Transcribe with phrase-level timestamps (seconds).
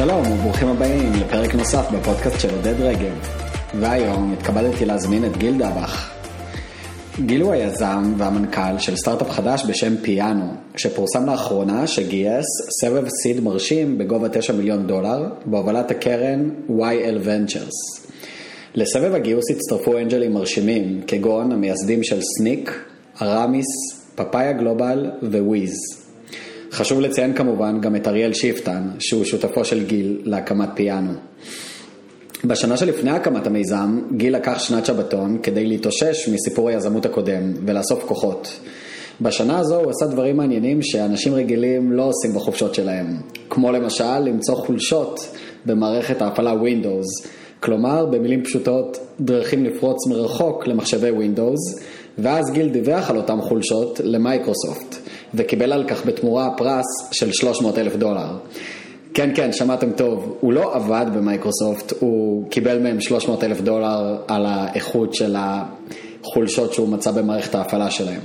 [0.00, 3.28] שלום וברוכים הבאים לפרק נוסף בפודקאסט של עודד רגב.
[3.80, 6.10] והיום התכבדתי להזמין את גיל דבח.
[7.26, 12.46] גיל הוא היזם והמנכ"ל של סטארט-אפ חדש בשם פיאנו, שפורסם לאחרונה שגייס
[12.80, 18.06] סבב seed מרשים בגובה 9 מיליון דולר, בהובלת הקרן YL Ventures.
[18.74, 22.84] לסבב הגיוס הצטרפו אנג'לים מרשימים, כגון המייסדים של Snyk,
[23.22, 23.66] Armis,
[24.14, 26.09] Papaya Global ו Wiz.
[26.72, 31.12] חשוב לציין כמובן גם את אריאל שיפטן, שהוא שותפו של גיל להקמת פיאנו.
[32.44, 38.60] בשנה שלפני הקמת המיזם, גיל לקח שנת שבתון כדי להתאושש מסיפור היזמות הקודם ולאסוף כוחות.
[39.20, 43.06] בשנה הזו הוא עשה דברים מעניינים שאנשים רגילים לא עושים בחופשות שלהם,
[43.50, 47.28] כמו למשל למצוא חולשות במערכת ההפעלה Windows,
[47.60, 51.82] כלומר במילים פשוטות דרכים לפרוץ מרחוק למחשבי Windows,
[52.18, 57.96] ואז גיל דיווח על אותם חולשות למייקרוסופט, וקיבל על כך בתמורה פרס של 300 אלף
[57.96, 58.36] דולר.
[59.14, 64.46] כן, כן, שמעתם טוב, הוא לא עבד במייקרוסופט, הוא קיבל מהם 300 אלף דולר על
[64.46, 68.20] האיכות של החולשות שהוא מצא במערכת ההפעלה שלהם.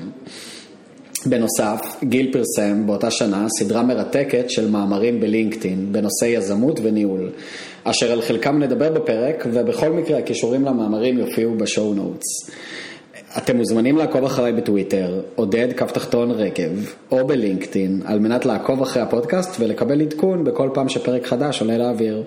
[1.25, 7.29] בנוסף, גיל פרסם באותה שנה סדרה מרתקת של מאמרים בלינקדאין בנושא יזמות וניהול,
[7.83, 12.49] אשר על חלקם נדבר בפרק, ובכל מקרה הקישורים למאמרים יופיעו ב show notes.
[13.37, 19.01] אתם מוזמנים לעקוב אחריי בטוויטר, עודד כף תחתון רגב, או בלינקדאין, על מנת לעקוב אחרי
[19.01, 22.23] הפודקאסט ולקבל עדכון בכל פעם שפרק חדש עולה לאוויר.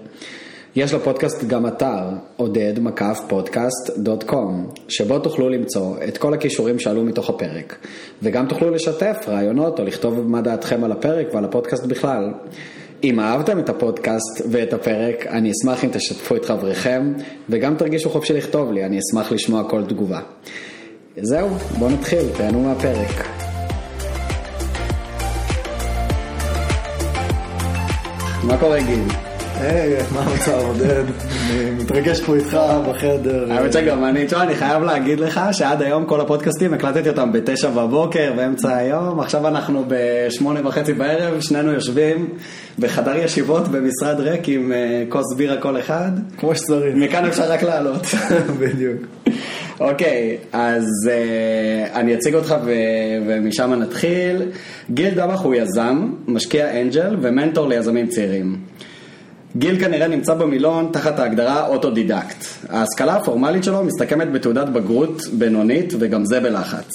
[0.76, 2.04] יש לפודקאסט גם אתר,
[2.36, 7.76] עודד מקף פודקאסט דוט קום, שבו תוכלו למצוא את כל הכישורים שעלו מתוך הפרק,
[8.22, 12.32] וגם תוכלו לשתף רעיונות או לכתוב מה דעתכם על הפרק ועל הפודקאסט בכלל.
[13.04, 17.12] אם אהבתם את הפודקאסט ואת הפרק, אני אשמח אם תשתפו את חבריכם,
[17.48, 20.20] וגם תרגישו חופשי לכתוב לי, אני אשמח לשמוע כל תגובה.
[21.22, 23.26] זהו, בואו נתחיל, תהנו מהפרק.
[28.42, 29.04] מה קורה גיל?
[29.60, 31.04] היי, מה המצב עודד?
[31.50, 32.58] אני מתרגש פה איתך
[32.88, 33.52] בחדר.
[33.52, 37.70] האמת שגם אני, תשמע, אני חייב להגיד לך שעד היום כל הפודקאסטים הקלטתי אותם בתשע
[37.70, 42.28] בבוקר, באמצע היום, עכשיו אנחנו בשמונה וחצי בערב, שנינו יושבים
[42.78, 46.10] בחדר ישיבות במשרד, ריק עם אה, כוס בירה כל אחד.
[46.38, 46.94] כמו שצריך.
[46.96, 48.06] מכאן אפשר רק לעלות.
[48.60, 49.02] בדיוק.
[49.80, 52.54] אוקיי, אז uh, אני אציג אותך
[53.26, 54.42] ומשם נתחיל.
[54.90, 58.56] גיל דבח הוא יזם, משקיע אנג'ל ומנטור ליזמים צעירים.
[59.56, 62.44] גיל כנראה נמצא במילון תחת ההגדרה אוטודידקט.
[62.68, 66.90] ההשכלה הפורמלית שלו מסתכמת בתעודת בגרות בינונית וגם זה בלחץ.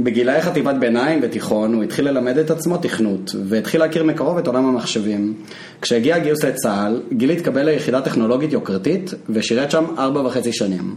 [0.00, 4.66] בגילאי חטיבת ביניים ותיכון הוא התחיל ללמד את עצמו תכנות והתחיל להכיר מקרוב את עולם
[4.66, 5.34] המחשבים.
[5.82, 10.96] כשהגיע הגיוס לצה"ל, גיל התקבל ליחידה טכנולוגית יוקרתית ושירת שם ארבע וחצי שנים.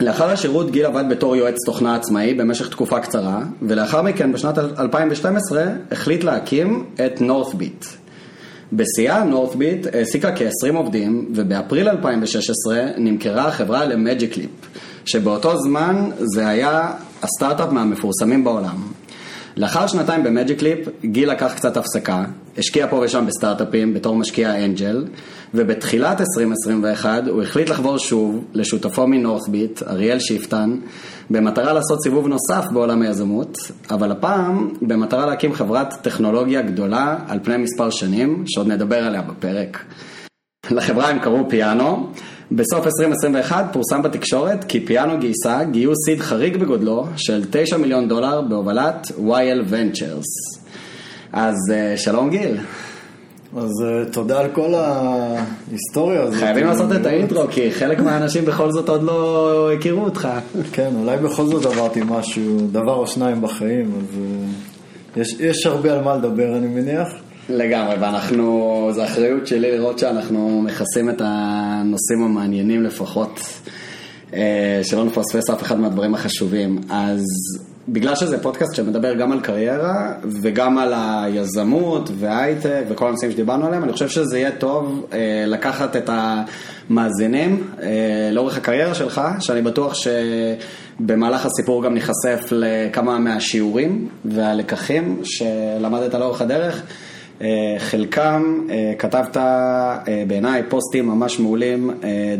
[0.00, 5.64] לאחר השירות גיל עבד בתור יועץ תוכנה עצמאי במשך תקופה קצרה, ולאחר מכן בשנת 2012
[5.90, 7.84] החליט להקים את NorthBit.
[8.72, 14.50] בשיאה NorthBit העסיקה כ-20 עובדים, ובאפריל 2016 נמכרה החברה ל Magic Leap,
[15.04, 18.76] שבאותו זמן זה היה הסטארט-אפ מהמפורסמים בעולם.
[19.60, 22.24] לאחר שנתיים ב Magic Leap, גיל לקח קצת הפסקה,
[22.58, 25.06] השקיע פה ושם בסטארט-אפים בתור משקיע אנג'ל,
[25.54, 30.76] ובתחילת 2021 הוא החליט לחבור שוב לשותפו מ NorthBit, אריאל שיפטן,
[31.30, 33.58] במטרה לעשות סיבוב נוסף בעולם היזמות,
[33.90, 39.84] אבל הפעם במטרה להקים חברת טכנולוגיה גדולה על פני מספר שנים, שעוד נדבר עליה בפרק.
[40.70, 42.12] לחברה הם קראו פיאנו.
[42.52, 48.40] בסוף 2021 פורסם בתקשורת כי פיאנו גייסה גיוס seed חריג בגודלו של 9 מיליון דולר
[48.40, 50.60] בהובלת YL Ventures.
[51.32, 52.56] אז אה, שלום גיל.
[53.56, 56.40] אז אה, תודה על כל ההיסטוריה הזאת.
[56.40, 60.28] חייבים לעשות את האינטרו כי חלק מהאנשים בכל זאת עוד לא הכירו אותך.
[60.72, 65.92] כן, אולי בכל זאת עברתי משהו, דבר או שניים בחיים, אז אה, יש, יש הרבה
[65.92, 67.08] על מה לדבר אני מניח.
[67.50, 73.40] לגמרי, ואנחנו, זו אחריות שלי לראות שאנחנו מכסים את הנושאים המעניינים לפחות,
[74.34, 76.80] אה, שלא נפספס אף אחד מהדברים החשובים.
[76.90, 77.24] אז
[77.88, 80.12] בגלל שזה פודקאסט שמדבר גם על קריירה
[80.42, 85.96] וגם על היזמות והייטק וכל הנושאים שדיברנו עליהם, אני חושב שזה יהיה טוב אה, לקחת
[85.96, 87.88] את המאזינים אה,
[88.32, 96.82] לאורך הקריירה שלך, שאני בטוח שבמהלך הסיפור גם ניחשף לכמה מהשיעורים והלקחים שלמדת לאורך הדרך.
[97.42, 101.90] אה, חלקם אה, כתבת אה, בעיניי פוסטים ממש מעולים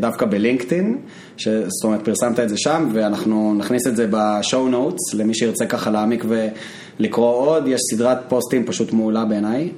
[0.00, 0.98] דווקא בלינקדאין,
[1.38, 5.90] זאת אומרת פרסמת את זה שם ואנחנו נכניס את זה בשואו נוטס למי שירצה ככה
[5.90, 9.70] להעמיק ולקרוא עוד, יש סדרת פוסטים פשוט מעולה בעיניי,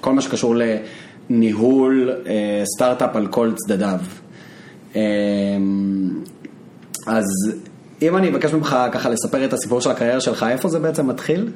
[0.00, 0.54] כל מה שקשור
[1.30, 2.10] לניהול
[2.76, 3.98] סטארט-אפ על כל צדדיו.
[7.06, 7.24] אז
[8.02, 11.48] אם אני אבקש ממך ככה לספר את הסיפור של הקריירה שלך, איפה זה בעצם מתחיל?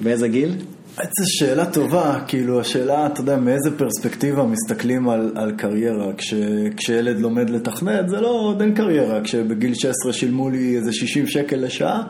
[0.00, 0.56] באיזה גיל?
[0.96, 6.12] זו שאלה טובה, כאילו השאלה, אתה יודע, מאיזה פרספקטיבה מסתכלים על, על קריירה.
[6.12, 6.34] כש,
[6.76, 9.20] כשילד לומד לתכנת, זה לא, עוד אין קריירה.
[9.20, 12.02] כשבגיל 16 שילמו לי איזה 60 שקל לשעה,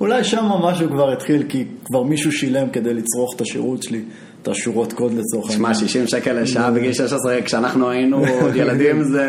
[0.00, 4.00] אולי שם משהו כבר התחיל, כי כבר מישהו שילם כדי לצרוך את השירות שלי,
[4.42, 5.74] את השורות קוד לצורך העניין.
[5.74, 9.26] שמע, 60 שקל לשעה בגיל 16, כשאנחנו היינו עוד ילדים, זה,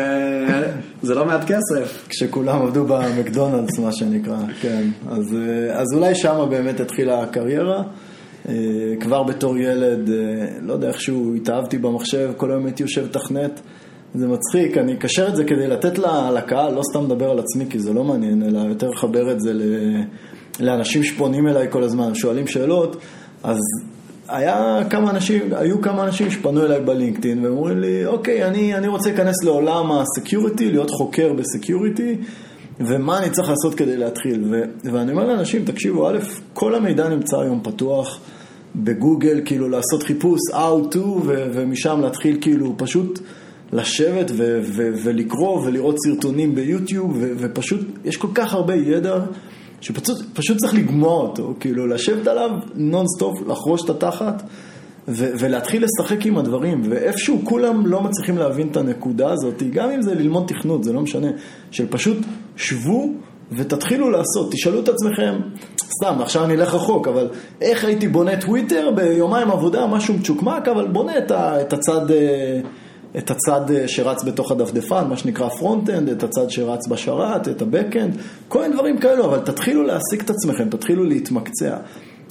[1.02, 2.06] זה לא מעט כסף.
[2.08, 4.82] כשכולם עבדו במקדונלדס, מה שנקרא, כן.
[5.08, 5.36] אז,
[5.72, 7.82] אז אולי שם באמת התחילה הקריירה.
[8.48, 8.54] אה,
[9.00, 13.60] כבר בתור ילד, אה, לא יודע איכשהו התאהבתי במחשב, כל היום הייתי יושב תכנת.
[14.14, 15.98] זה מצחיק, אני אקשר את זה כדי לתת
[16.34, 19.52] לקהל, לא סתם לדבר על עצמי כי זה לא מעניין, אלא יותר לחבר את זה
[20.60, 22.96] לאנשים שפונים אליי כל הזמן, שואלים שאלות,
[23.42, 23.58] אז
[24.28, 29.08] היה כמה אנשים, היו כמה אנשים שפנו אליי בלינקדאין ואומרים לי, אוקיי, אני, אני רוצה
[29.08, 32.16] להיכנס לעולם ה security, להיות חוקר ב security,
[32.80, 34.44] ומה אני צריך לעשות כדי להתחיל.
[34.50, 34.62] ו,
[34.92, 36.18] ואני אומר לאנשים, תקשיבו, א',
[36.52, 38.20] כל המידע נמצא היום פתוח.
[38.76, 43.20] בגוגל, כאילו לעשות חיפוש how to, ו- ומשם להתחיל כאילו פשוט
[43.72, 49.18] לשבת ו- ו- ולקרוא ולראות סרטונים ביוטיוב, ו- ופשוט, יש כל כך הרבה ידע
[49.80, 54.42] שפשוט צריך לגמוע אותו, כאילו לשבת עליו נונסטופ, לחרוש את התחת.
[55.08, 60.02] ו- ולהתחיל לשחק עם הדברים, ואיפשהו כולם לא מצליחים להבין את הנקודה הזאת, גם אם
[60.02, 61.28] זה ללמוד תכנות, זה לא משנה,
[61.70, 62.18] של פשוט
[62.56, 63.08] שבו
[63.52, 65.34] ותתחילו לעשות, תשאלו את עצמכם,
[65.76, 67.28] סתם, עכשיו אני אלך רחוק, אבל
[67.60, 72.10] איך הייתי בונה טוויטר ביומיים עבודה, משהו מצ'וקמק, אבל בונה את, ה, את הצד...
[72.10, 72.60] אה,
[73.18, 77.67] את הצד אה, שרץ בתוך הדפדפן, מה שנקרא front-end, את הצד שרץ בשרת, את ה
[77.67, 78.16] back-end,
[78.48, 81.76] כל מיני דברים כאלו, אבל תתחילו להעסיק את עצמכם, תתחילו להתמקצע.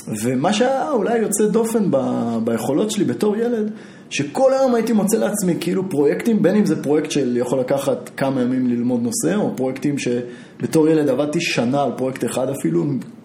[0.07, 1.97] ומה שהיה אולי יוצא דופן ב,
[2.43, 3.71] ביכולות שלי בתור ילד,
[4.09, 8.41] שכל היום הייתי מוצא לעצמי כאילו פרויקטים, בין אם זה פרויקט של יכול לקחת כמה
[8.41, 12.83] ימים ללמוד נושא, או פרויקטים שבתור ילד עבדתי שנה על פרויקט אחד אפילו,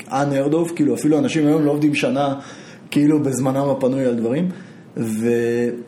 [0.09, 2.35] unheard of, כאילו אפילו אנשים היום לא עובדים שנה
[2.91, 4.49] כאילו בזמנם הפנוי על דברים.
[4.97, 5.29] ו,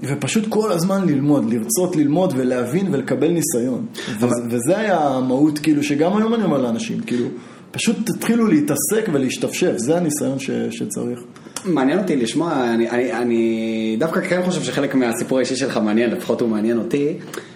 [0.03, 3.87] ופשוט כל הזמן ללמוד, לרצות ללמוד ולהבין ולקבל ניסיון.
[4.19, 4.29] אבל...
[4.51, 7.27] וזה היה המהות, כאילו, שגם היום אני אומר לאנשים, כאילו,
[7.71, 11.21] פשוט תתחילו להתעסק ולהשתפשף, זה הניסיון ש, שצריך.
[11.65, 16.41] מעניין אותי לשמוע, אני, אני, אני דווקא כן חושב שחלק מהסיפור האישי שלך מעניין, לפחות
[16.41, 17.15] הוא מעניין אותי.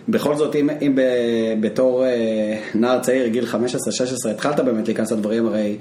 [0.08, 1.00] בכל זאת, אם, אם ב,
[1.60, 5.76] בתור אה, נער צעיר, גיל 15-16, התחלת באמת להיכנס לדברים, הרי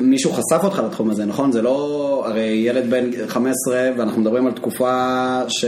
[0.00, 1.52] מישהו חשף אותך לתחום הזה, נכון?
[1.52, 5.64] זה לא, הרי ילד בן 15 ואנחנו מדברים על תקופה ש...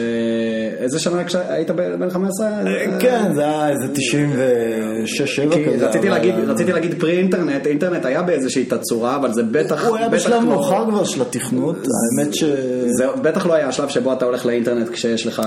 [0.78, 2.48] איזה שנה היית בן 15?
[3.00, 5.88] כן, זה היה איזה 96-7 כזה.
[5.88, 9.86] רציתי להגיד, רציתי להגיד פרי אינטרנט, אינטרנט היה באיזושהי תצורה, אבל זה בטח...
[9.86, 12.44] הוא היה בשלב מאוחר כבר של התכנות, האמת ש...
[12.98, 15.42] זה בטח לא היה השלב שבו אתה הולך לאינטרנט כשיש לך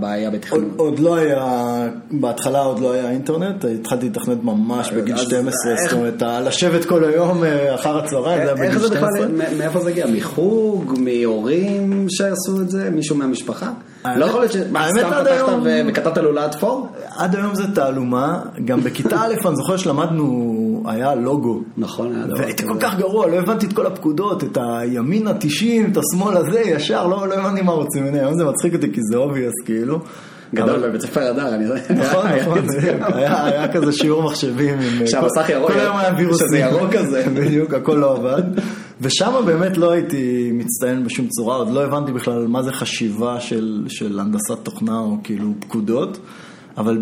[0.00, 0.62] בעיה בתכנות.
[0.76, 6.22] עוד לא היה, בהתחלה עוד לא היה אינטרנט, התחלתי לתכנת ממש בגיל 12, זאת אומרת,
[6.22, 9.26] לשבת כל היום אה, אחר הצהריים, זה היה בגיל 12.
[9.58, 10.06] מאיפה זה הגיע?
[10.06, 10.94] מחוג?
[10.98, 12.90] מהורים שעשו את זה?
[12.90, 13.70] מישהו מהמשפחה?
[14.16, 14.64] לא יכול להיות שסתם
[14.98, 15.26] פתחת
[15.88, 16.88] וכתבת לולאת for?
[17.16, 21.60] עד היום זה תעלומה, גם בכיתה א' אני זוכר שלמדנו, היה לוגו.
[21.76, 22.38] נכון, היה לוגו.
[22.38, 26.60] והייתי כל כך גרוע, לא הבנתי את כל הפקודות, את הימין ה-90, את השמאל הזה,
[26.60, 30.00] ישר, לא, לא הבנתי מה רוצים ממני, היום זה מצחיק אותי כי זה obvious, כאילו.
[30.56, 31.80] גדול בבית ספר הדר, אני יודע.
[31.90, 32.58] נכון, נכון,
[33.14, 34.78] היה כזה שיעור מחשבים.
[35.06, 35.70] שהמסך ירוק,
[36.32, 37.24] שזה ירוק כזה.
[37.36, 38.42] בדיוק, הכל לא עבד.
[39.00, 43.40] ושם באמת לא הייתי מצטיין בשום צורה, עוד לא הבנתי בכלל מה זה חשיבה
[43.88, 46.18] של הנדסת תוכנה או כאילו פקודות,
[46.78, 46.98] אבל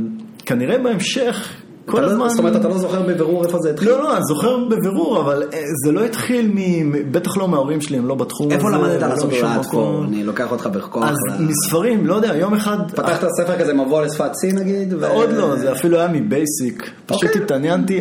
[0.46, 1.48] כנראה בהמשך
[1.86, 2.28] כל לא- הזמן...
[2.28, 3.88] זאת אומרת, אתה לא זוכר בבירור איפה זה התחיל?
[3.88, 7.12] לא, לא, אני זוכר בבירור, אבל אה, זה לא התחיל מ...
[7.12, 8.56] בטח לא מההורים שלי, הם לא בתחום הזה.
[8.56, 10.04] איפה למדת לעשות הוראת קור?
[10.04, 11.04] אני לוקח אותך בכוח.
[11.08, 12.90] אז מספרים, לא יודע, יום אחד...
[12.90, 14.92] פתחת ספר כזה מבוא לשפת C נגיד?
[14.92, 16.90] עוד לא, זה אפילו היה מבייסיק.
[17.06, 17.42] פשוט אוקיי.
[17.42, 18.00] התעניינתי,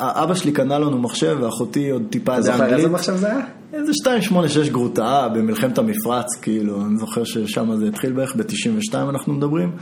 [0.00, 2.34] אבא שלי קנה לנו מחשב, ואחותי עוד טיפה.
[2.34, 3.40] אתה זוכר איזה מחשב זה היה?
[3.72, 9.72] איזה 286 גרוטאה במלחמת המפרץ, כאילו, אני זוכר ששם זה התחיל בערך, ב-92 אנחנו מדברים.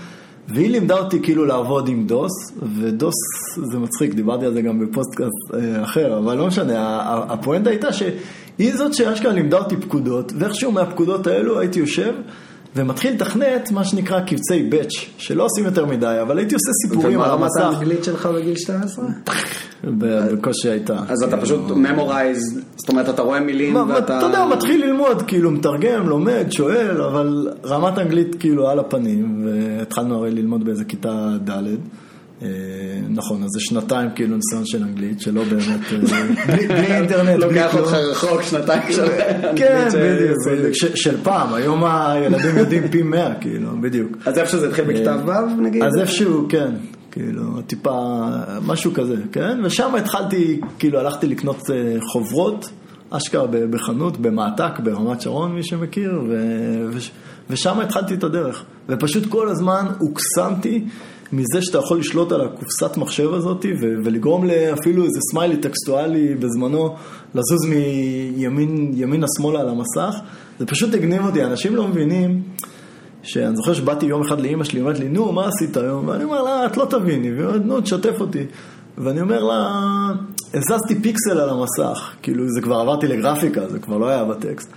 [0.49, 3.15] והיא לימדה אותי כאילו לעבוד עם דוס, ודוס
[3.57, 8.77] זה מצחיק, דיברתי על זה גם בפודקאסט אה, אחר, אבל לא משנה, הפואנטה הייתה שהיא
[8.77, 12.15] זאת שאשכרה לימדה אותי פקודות, ואיכשהו מהפקודות האלו הייתי יושב.
[12.77, 17.31] ומתחיל לתכנת מה שנקרא קבצי batch, שלא עושים יותר מדי, אבל הייתי עושה סיפורים על
[17.31, 17.57] המסך.
[17.57, 19.05] ומה רמת האנגלית שלך בגיל 12?
[19.85, 20.99] בקושי הייתה.
[21.09, 24.19] אז אתה פשוט memorize, זאת אומרת אתה רואה מילים ואתה...
[24.19, 30.17] אתה יודע, מתחיל ללמוד, כאילו מתרגם, לומד, שואל, אבל רמת אנגלית כאילו על הפנים, והתחלנו
[30.17, 31.63] הרי ללמוד באיזה כיתה ד'.
[32.43, 32.49] אה,
[33.09, 35.81] נכון, אז זה שנתיים כאילו ניסיון של אנגלית, שלא באמת,
[36.13, 36.27] אה,
[36.69, 37.39] בלי אינטרנט.
[37.41, 39.57] לוקח אותך רחוק שנתיים של אנגלית.
[39.57, 44.17] כן, בדיוק, של פעם, היום הילדים יודעים פי מאה, כאילו, בדיוק.
[44.27, 45.83] אז איפה שזה התחיל בכיתה אה, ו' נגיד?
[45.83, 46.71] אז איפשהו, כן.
[47.11, 48.27] כאילו, טיפה,
[48.67, 49.61] משהו כזה, כן?
[49.65, 51.71] ושם התחלתי, כאילו, הלכתי לקנות
[52.13, 52.71] חוברות
[53.11, 56.23] אשכרה בחנות, במעתק, ברמת שרון, מי שמכיר.
[57.51, 58.65] ושם התחלתי את הדרך.
[58.89, 60.85] ופשוט כל הזמן הוקסמתי
[61.33, 66.95] מזה שאתה יכול לשלוט על הקופסת מחשב הזאת ו- ולגרום לאפילו איזה סמיילי טקסטואלי בזמנו
[67.35, 67.67] לזוז
[68.37, 70.15] מימינה שמאלה על המסך,
[70.59, 72.43] זה פשוט הגניב אותי, אנשים לא מבינים.
[73.23, 76.09] שאני זוכר שבאתי יום אחד לאימא שלי, היא אומרת לי, נו, מה עשית היום?
[76.09, 78.47] ואני אומר לה, את לא תביני, והיא אומרת, נו, תשתף אותי.
[78.99, 79.69] ואני אומר לה,
[80.55, 84.73] הזזתי פיקסל על המסך, כאילו זה כבר עברתי לגרפיקה, זה כבר לא היה בטקסט.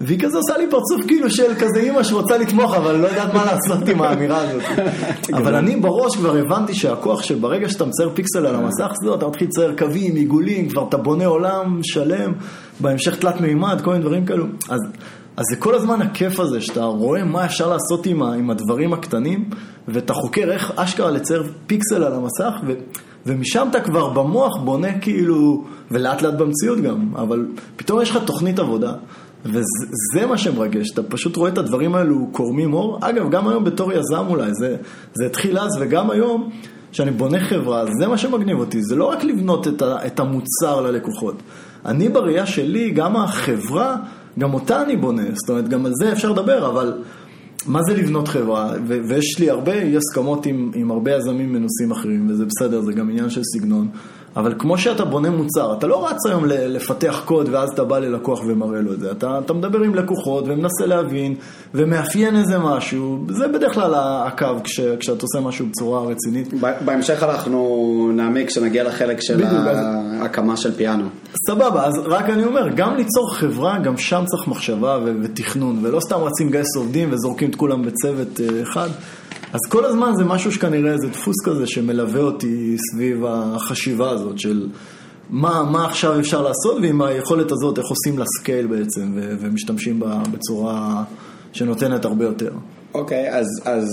[0.00, 3.44] והיא כזה עושה לי פרצוף כאילו של כזה אימא שרוצה לתמוך, אבל לא יודעת מה
[3.44, 4.62] לעשות עם האמירה הזאת.
[5.38, 9.48] אבל אני בראש כבר הבנתי שהכוח שברגע שאתה מצייר פיקסל על המסך, זהו, אתה מתחיל
[9.48, 12.32] לצייר קווים, עיגולים, כבר אתה בונה עולם שלם,
[12.80, 14.44] בהמשך תלת מימד, כל מיני דברים כאלו.
[14.68, 14.80] אז,
[15.36, 19.50] אז זה כל הזמן הכיף הזה, שאתה רואה מה אפשר לעשות עם, עם הדברים הקטנים,
[19.88, 22.72] ואתה חוקר איך אשכרה לצייר פיקסל על המסך, ו...
[23.26, 27.46] ומשם אתה כבר במוח בונה כאילו, ולאט לאט במציאות גם, אבל
[27.76, 28.92] פתאום יש לך תוכנית עבודה.
[29.44, 32.98] וזה מה שמרגש, אתה פשוט רואה את הדברים האלו קורמים אור.
[33.00, 34.76] אגב, גם היום בתור יזם אולי, זה,
[35.14, 36.50] זה התחיל אז, וגם היום,
[36.92, 40.80] כשאני בונה חברה, זה מה שמגניב אותי, זה לא רק לבנות את, ה, את המוצר
[40.80, 41.42] ללקוחות.
[41.84, 43.96] אני בראייה שלי, גם החברה,
[44.38, 47.02] גם אותה אני בונה, זאת אומרת, גם על זה אפשר לדבר, אבל
[47.66, 48.72] מה זה לבנות חברה?
[48.86, 52.92] ו- ויש לי הרבה אי הסכמות עם, עם הרבה יזמים מנושאים אחרים, וזה בסדר, זה
[52.92, 53.88] גם עניין של סגנון.
[54.36, 58.40] אבל כמו שאתה בונה מוצר, אתה לא רץ היום לפתח קוד ואז אתה בא ללקוח
[58.46, 59.10] ומראה לו את זה.
[59.10, 61.34] אתה, אתה מדבר עם לקוחות ומנסה להבין
[61.74, 63.24] ומאפיין איזה משהו.
[63.28, 66.54] זה בדרך כלל הקו כש, כשאתה עושה משהו בצורה רצינית.
[66.84, 71.04] בהמשך אנחנו נעמיק כשנגיע לחלק של ההקמה של פיאנו.
[71.48, 76.16] סבבה, אז רק אני אומר, גם ליצור חברה, גם שם צריך מחשבה ותכנון, ולא סתם
[76.16, 78.88] רצים לגייס עובדים וזורקים את כולם בצוות אה, אחד.
[79.54, 84.68] אז כל הזמן זה משהו שכנראה זה דפוס כזה שמלווה אותי סביב החשיבה הזאת של
[85.30, 90.00] מה, מה עכשיו אפשר לעשות ועם היכולת הזאת איך עושים לה scale בעצם ו- ומשתמשים
[90.00, 91.04] בה בצורה
[91.52, 92.52] שנותנת הרבה יותר.
[92.94, 93.88] אוקיי, אז, אז,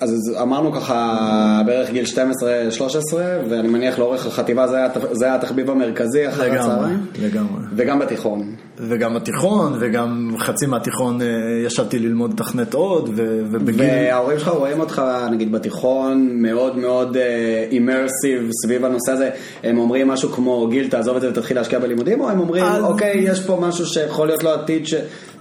[0.00, 3.14] אז אמרנו ככה בערך גיל 12-13,
[3.48, 7.06] ואני מניח לאורך החטיבה זה היה, זה היה התחביב המרכזי אחר הצהריים?
[7.22, 7.62] לגמרי.
[7.76, 8.54] וגם בתיכון.
[8.76, 11.26] וגם בתיכון, וגם חצי מהתיכון אה,
[11.66, 13.10] ישבתי ללמוד תכנת עוד,
[13.52, 13.80] ובגיל...
[13.80, 17.16] וההורים שלך רואים אותך, נגיד בתיכון, מאוד מאוד
[17.70, 19.30] אימרסיב uh, סביב הנושא הזה.
[19.62, 22.82] הם אומרים משהו כמו, גיל, תעזוב את זה ותתחיל להשקיע בלימודים, או הם אומרים, אז...
[22.82, 24.94] אוקיי, יש פה משהו שיכול להיות לו עתיד, ש...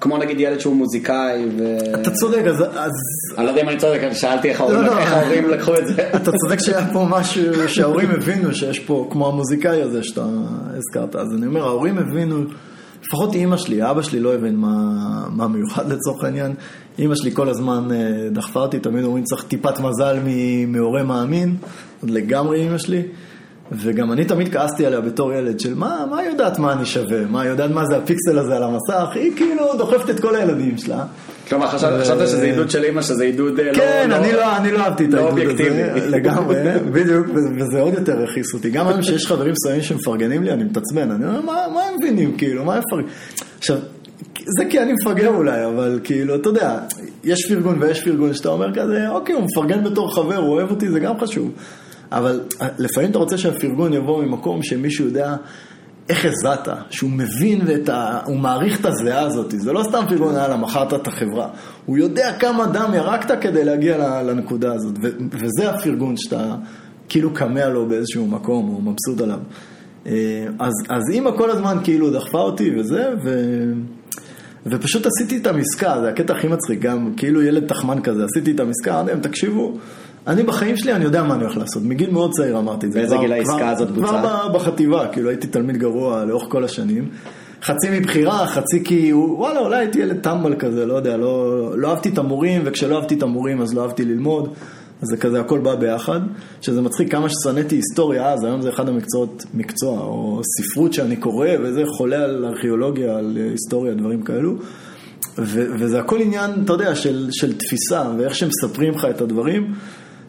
[0.04, 1.46] כמו נגיד ילד שהוא מוזיקאי.
[1.58, 1.78] ו...
[2.02, 2.92] אתה צודק, אז...
[3.38, 4.98] אני לא יודע אם אני צודק, אני שאלתי איך ההורים, לא, לא.
[5.00, 6.10] איך ההורים לקחו את זה.
[6.16, 10.26] אתה צודק שהיה פה משהו שההורים הבינו שיש פה, כמו המוזיקאי הזה שאתה
[10.78, 12.44] הזכרת, אז אני אומר, ההורים הבינו...
[13.06, 14.78] לפחות אימא שלי, אבא שלי לא הבין מה,
[15.30, 16.54] מה מיוחד לצורך העניין.
[17.00, 20.20] אימא שלי כל הזמן אה, דחפה אותי, תמיד אומרים צריך טיפת מזל
[20.68, 21.56] מהורה מאמין,
[22.04, 23.02] לגמרי אימא שלי.
[23.72, 27.46] וגם אני תמיד כעסתי עליה בתור ילד, של מה, מה יודעת מה אני שווה, מה
[27.46, 31.04] יודעת מה זה הפיקסל הזה על המסך, היא כאילו דוחפת את כל הילדים שלה.
[31.50, 33.74] כלומר, חשבת שזה עידוד של אימא, שזה עידוד לא...
[33.74, 36.56] כן, לא- לא- אני לא אהבתי את העידוד הזה, לגמרי,
[36.94, 38.70] בדיוק, וזה עוד יותר הכעיס אותי.
[38.70, 42.66] גם היום שיש חברים מסוימים שמפרגנים לי, אני מתעצבן, אני אומר, מה הם מבינים, כאילו,
[42.66, 43.12] מה הם מפרגנים?
[43.60, 43.78] עכשיו,
[44.58, 46.80] זה כי אני מפגר אולי, אבל כאילו, אתה יודע,
[47.24, 50.90] יש פרגון ויש פרגון שאתה אומר כזה, אוקיי, הוא מפרגן בתור חבר, הוא אוהב אותי,
[50.90, 51.52] זה גם חשוב.
[52.14, 52.42] אבל
[52.78, 55.36] לפעמים אתה רוצה שהפרגון יבוא ממקום שמישהו יודע
[56.10, 58.20] איך הזעת, שהוא מבין ה...
[58.26, 61.50] הוא מעריך את הזיעה הזאת, זה לא סתם פרגון, יאללה, מכרת את החברה.
[61.86, 64.94] הוא יודע כמה דם ירקת כדי להגיע לנקודה הזאת.
[65.32, 66.56] וזה הפרגון שאתה
[67.10, 69.40] כאילו קמע לו באיזשהו מקום, או מבסוט עליו.
[70.08, 73.30] אה, אז, אז אימא כל הזמן כאילו דחפה אותי וזה, ו...
[74.66, 78.60] ופשוט עשיתי את המסקה, זה הקטע הכי מצחיק, גם כאילו ילד תחמן כזה, עשיתי את
[78.60, 79.78] המסקה, אמרתי להם, תקשיבו,
[80.28, 81.84] אני בחיים שלי, אני יודע מה אני הולך לעשות.
[81.84, 83.00] מגיל מאוד צעיר אמרתי את זה.
[83.00, 84.20] באיזה גיל העסקה הזאת בוצעה?
[84.22, 87.10] כבר בחטיבה, כאילו הייתי תלמיד גרוע לאורך כל השנים.
[87.64, 92.10] חצי מבחירה, חצי כי, וואלה, אולי הייתי ילד טמבל כזה, לא יודע, לא, לא אהבתי
[92.10, 94.54] את המורים, וכשלא אהבתי את המורים אז לא אהבתי ללמוד.
[95.02, 96.20] אז זה כזה הכל בא ביחד,
[96.62, 101.48] שזה מצחיק כמה ששנאתי היסטוריה אז, היום זה אחד המקצועות, מקצוע, או ספרות שאני קורא,
[101.64, 104.56] וזה חולה על ארכיאולוגיה, על היסטוריה, דברים כאלו.
[105.38, 109.74] ו- וזה הכל עניין, אתה יודע, של, של תפיסה, ואיך שמספרים לך את הדברים.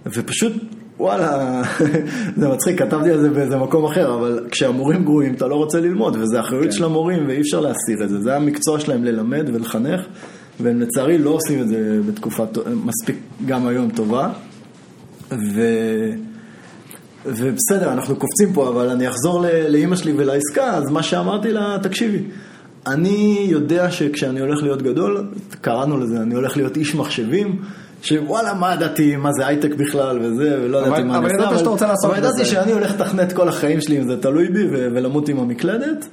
[0.07, 0.53] ופשוט,
[0.99, 1.63] וואלה,
[2.39, 6.17] זה מצחיק, כתבתי על זה באיזה מקום אחר, אבל כשהמורים גרועים אתה לא רוצה ללמוד,
[6.21, 6.73] וזה אחריות כן.
[6.73, 8.21] של המורים ואי אפשר להסתיר את זה.
[8.21, 10.01] זה המקצוע שלהם ללמד ולחנך,
[10.61, 12.45] והם לצערי לא עושים את זה בתקופה
[12.85, 14.33] מספיק גם היום טובה.
[15.31, 15.61] ו...
[17.27, 22.19] ובסדר, אנחנו קופצים פה, אבל אני אחזור לאימא שלי ולעסקה, אז מה שאמרתי לה, תקשיבי,
[22.87, 25.29] אני יודע שכשאני הולך להיות גדול,
[25.61, 27.63] קראנו לזה, אני הולך להיות איש מחשבים,
[28.05, 31.37] שוואלה, מה ידעתי, מה זה הייטק בכלל וזה, ולא ידעתי מה אני עושה.
[31.37, 32.09] אבל ידעת שאתה.
[32.09, 36.09] אבל ידעתי שאני הולך לתכנת כל החיים שלי אם זה תלוי בי ולמות עם המקלדת.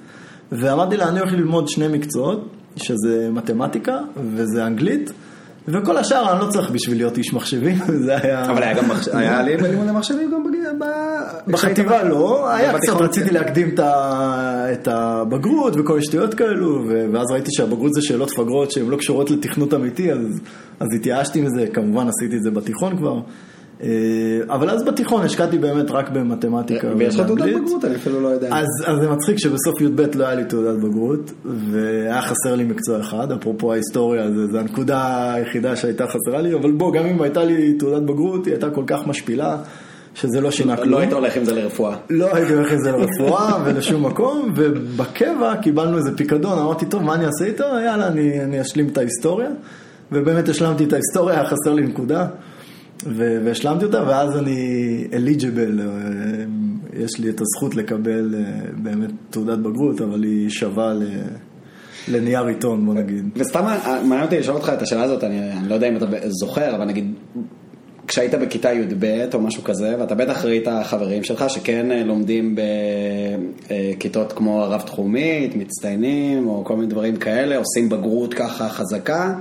[0.51, 4.00] ואמרתי לה, אני הולך ללמוד שני מקצועות, שזה מתמטיקה
[4.36, 5.12] וזה אנגלית.
[5.68, 8.46] וכל השאר אני לא צריך בשביל להיות איש מחשבים, זה היה...
[8.46, 10.44] אבל היה גם היה לי לימודי מחשבים גם
[11.48, 13.75] בחטיבה לא, היה קצת, רציתי להקדים
[14.74, 19.32] את הבגרות וכל מיני שטויות כאלו, ואז ראיתי שהבגרות זה שאלות פגרות שהן לא קשורות
[19.32, 20.12] לתכנות אמיתי,
[20.80, 23.20] אז התייאשתי מזה, כמובן עשיתי את זה בתיכון כבר.
[23.83, 23.89] אה,
[24.50, 26.88] אבל אז בתיכון השקעתי באמת רק במתמטיקה.
[26.97, 28.50] ויש לך תעודת בגרות, אני אפילו לא יודע.
[28.55, 28.67] אז
[29.01, 33.73] זה מצחיק שבסוף י"ב לא היה לי תעודת בגרות, והיה חסר לי מקצוע אחד, אפרופו
[33.73, 38.45] ההיסטוריה, זו הנקודה היחידה שהייתה חסרה לי, אבל בוא, גם אם הייתה לי תעודת בגרות,
[38.45, 39.57] היא הייתה כל כך משפילה.
[40.15, 40.89] שזה לא שינה כלום.
[40.89, 41.95] לא היית הולך עם זה לרפואה.
[42.09, 47.15] לא הייתי הולך עם זה לרפואה ולשום מקום, ובקבע קיבלנו איזה פיקדון, אמרתי, טוב, מה
[47.15, 47.63] אני אעשה איתו?
[47.63, 49.50] יאללה, אני, אני אשלים את ההיסטוריה.
[50.11, 52.27] ובאמת השלמתי את ההיסטוריה, היה חסר לי נקודה.
[53.05, 55.86] והשלמתי אותה, ואז אני אליג'יבל, אה,
[56.93, 58.41] יש לי את הזכות לקבל אה,
[58.84, 61.03] באמת תעודת בגרות, אבל היא שווה ל...
[62.08, 63.29] לנייר עיתון, בוא נגיד.
[63.36, 63.63] וסתם
[64.03, 66.86] מעניין אותי לשאול אותך את השאלה הזאת, אני, אני לא יודע אם אתה זוכר, אבל
[66.86, 67.13] נגיד,
[68.08, 72.55] כשהיית בכיתה י"ב או משהו כזה, ואתה בטח ראית חברים שלך שכן אה, לומדים
[73.67, 79.34] בכיתות כמו הרב-תחומית, מצטיינים, או כל מיני דברים כאלה, עושים בגרות ככה חזקה.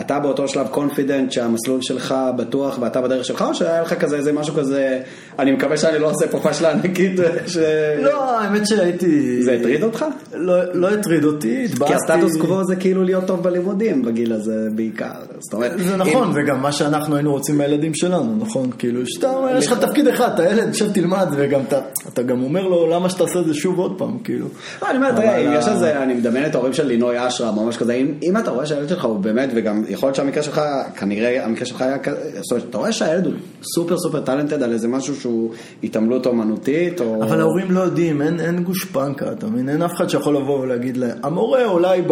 [0.00, 4.32] אתה באותו שלב קונפידנט שהמסלול שלך בטוח ואתה בדרך שלך, או שהיה לך כזה איזה
[4.32, 5.00] משהו כזה,
[5.38, 7.20] אני מקווה שאני לא עושה פה פשלה ענקית?
[7.46, 7.56] ש...
[8.02, 9.42] לא, האמת שהייתי...
[9.42, 10.04] זה הטריד אותך?
[10.34, 11.86] לא, לא הטריד אותי, התבאסתי.
[11.86, 15.12] כי הסטטוס קוו זה כאילו להיות טוב בלימודים בגיל הזה בעיקר.
[15.38, 15.72] זאת אומרת...
[15.78, 16.34] זה נכון, אם...
[16.34, 18.70] וגם מה שאנחנו היינו רוצים מהילדים שלנו, נכון?
[18.78, 21.80] כאילו, שאתה, יש לך תפקיד אחד, אתה ילד, שב תלמד, וגם אתה,
[22.12, 24.46] אתה גם אומר לו, למה שאתה עושה את זה שוב עוד פעם, כאילו.
[24.82, 27.76] לא, אני אומר, תראה, אם יש איזה, אני מדמיין את ההורים של לינוי אשרה, ממש
[27.76, 30.60] כזה, אם אתה רואה שהילד שלך הוא באמת, וגם יכול להיות שהמקרה שלך,
[30.96, 34.72] כנראה המקרה שלך היה כזה, זאת אומרת, אתה רואה שהילד הוא סופר סופר טאלנטד על
[34.72, 35.52] איזה משהו שהוא
[35.82, 37.22] התעמלות אומנותית, או...
[37.22, 39.68] אבל ההורים לא יודעים, אין, אין גושפנקה, אתה מבין?
[39.68, 42.02] אין אף אחד שיכול לבוא ולהגיד להם, המורה אולי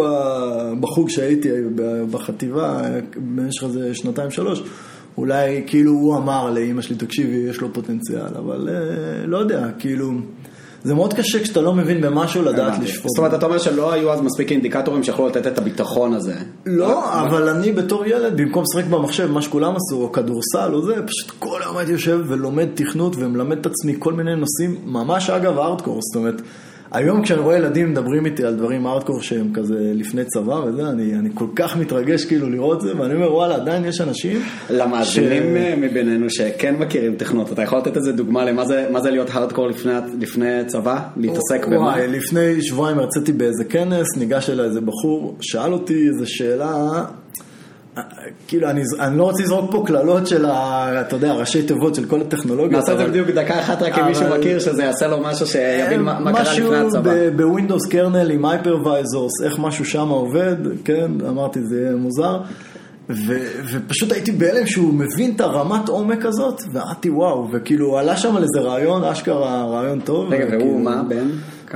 [0.79, 1.49] בחוג שהייתי
[2.11, 2.81] בחטיבה,
[3.15, 4.63] במשך איזה שנתיים שלוש,
[5.17, 10.11] אולי כאילו הוא אמר לאימא שלי, תקשיבי, יש לו פוטנציאל, אבל אה, לא יודע, כאילו...
[10.85, 13.09] זה מאוד קשה כשאתה לא מבין במשהו לדעת לשפוט.
[13.09, 16.33] זאת אומרת, אתה אומר שלא היו אז מספיק אינדיקטורים שיכולו לתת את הביטחון הזה.
[16.65, 20.93] לא, אבל אני בתור ילד, במקום לשחק במחשב, מה שכולם עשו, או כדורסל או זה,
[20.95, 25.59] פשוט כל היום הייתי יושב ולומד תכנות ומלמד את עצמי כל מיני נושאים, ממש אגב
[25.59, 26.41] הארדקור, זאת אומרת...
[26.95, 31.15] היום כשאני רואה ילדים מדברים איתי על דברים ארדקור שהם כזה לפני צבא וזה, אני,
[31.15, 34.41] אני כל כך מתרגש כאילו לראות זה, ואני אומר וואלה, עדיין יש אנשים...
[34.69, 35.57] למאזינים ש...
[35.57, 39.67] אה, מבינינו שכן מכירים תכנות, אתה יכול לתת איזה דוגמה למה זה, זה להיות הארדקור
[39.67, 40.99] לפני, לפני צבא?
[41.17, 41.77] להתעסק במה?
[41.77, 47.05] וואי, לפני שבועיים הרציתי באיזה כנס, ניגש אליי איזה בחור, שאל אותי איזה שאלה...
[48.47, 52.05] כאילו, אני, אני לא רוצה לזרוק פה קללות של, ה, אתה יודע, ראשי תיבות של
[52.05, 52.71] כל הטכנולוגיות.
[52.71, 56.01] נעשה את זה בדיוק דקה אחת רק אם מישהו מכיר, שזה יעשה לו משהו שיבין
[56.01, 57.01] מה, מה קרה לפני הצבא.
[57.01, 60.55] משהו ב Windows kernel עם hypervisors, איך משהו שם עובד,
[60.85, 62.39] כן, אמרתי זה יהיה מוזר.
[63.09, 63.33] ו,
[63.71, 68.43] ופשוט הייתי בהלם שהוא מבין את הרמת עומק הזאת, ואמרתי וואו, וכאילו עלה שם על
[68.43, 70.33] איזה רעיון, אשכרה רעיון טוב.
[70.33, 71.27] רגע, והוא מה, בן?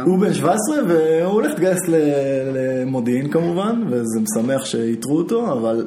[0.05, 1.79] הוא בן 17 והוא הולך להתגייס
[2.53, 5.85] למודיעין כמובן, וזה משמח שאיתרו אותו, אבל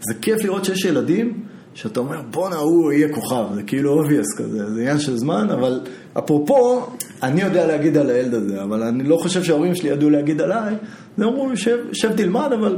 [0.00, 1.40] זה כיף לראות שיש ילדים
[1.74, 5.80] שאתה אומר בואנה הוא יהיה כוכב, זה כאילו obvious כזה, זה עניין של זמן, אבל
[6.18, 6.86] אפרופו,
[7.22, 10.74] אני יודע להגיד על הילד הזה, אבל אני לא חושב שההורים שלי ידעו להגיד עליי,
[11.18, 12.76] הם אמרו שב, שב תלמד, אבל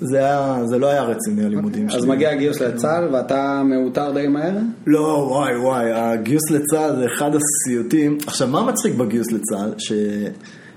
[0.00, 1.98] זה, היה, זה לא היה רציני הלימודים שלי.
[1.98, 4.52] אז מגיע הגיוס לצה"ל ואתה מאותר די מהר?
[4.86, 8.18] לא, וואי וואי, הגיוס לצה"ל זה אחד הסיוטים.
[8.26, 9.74] עכשיו, מה מצחיק בגיוס לצה"ל?
[9.78, 9.92] ש...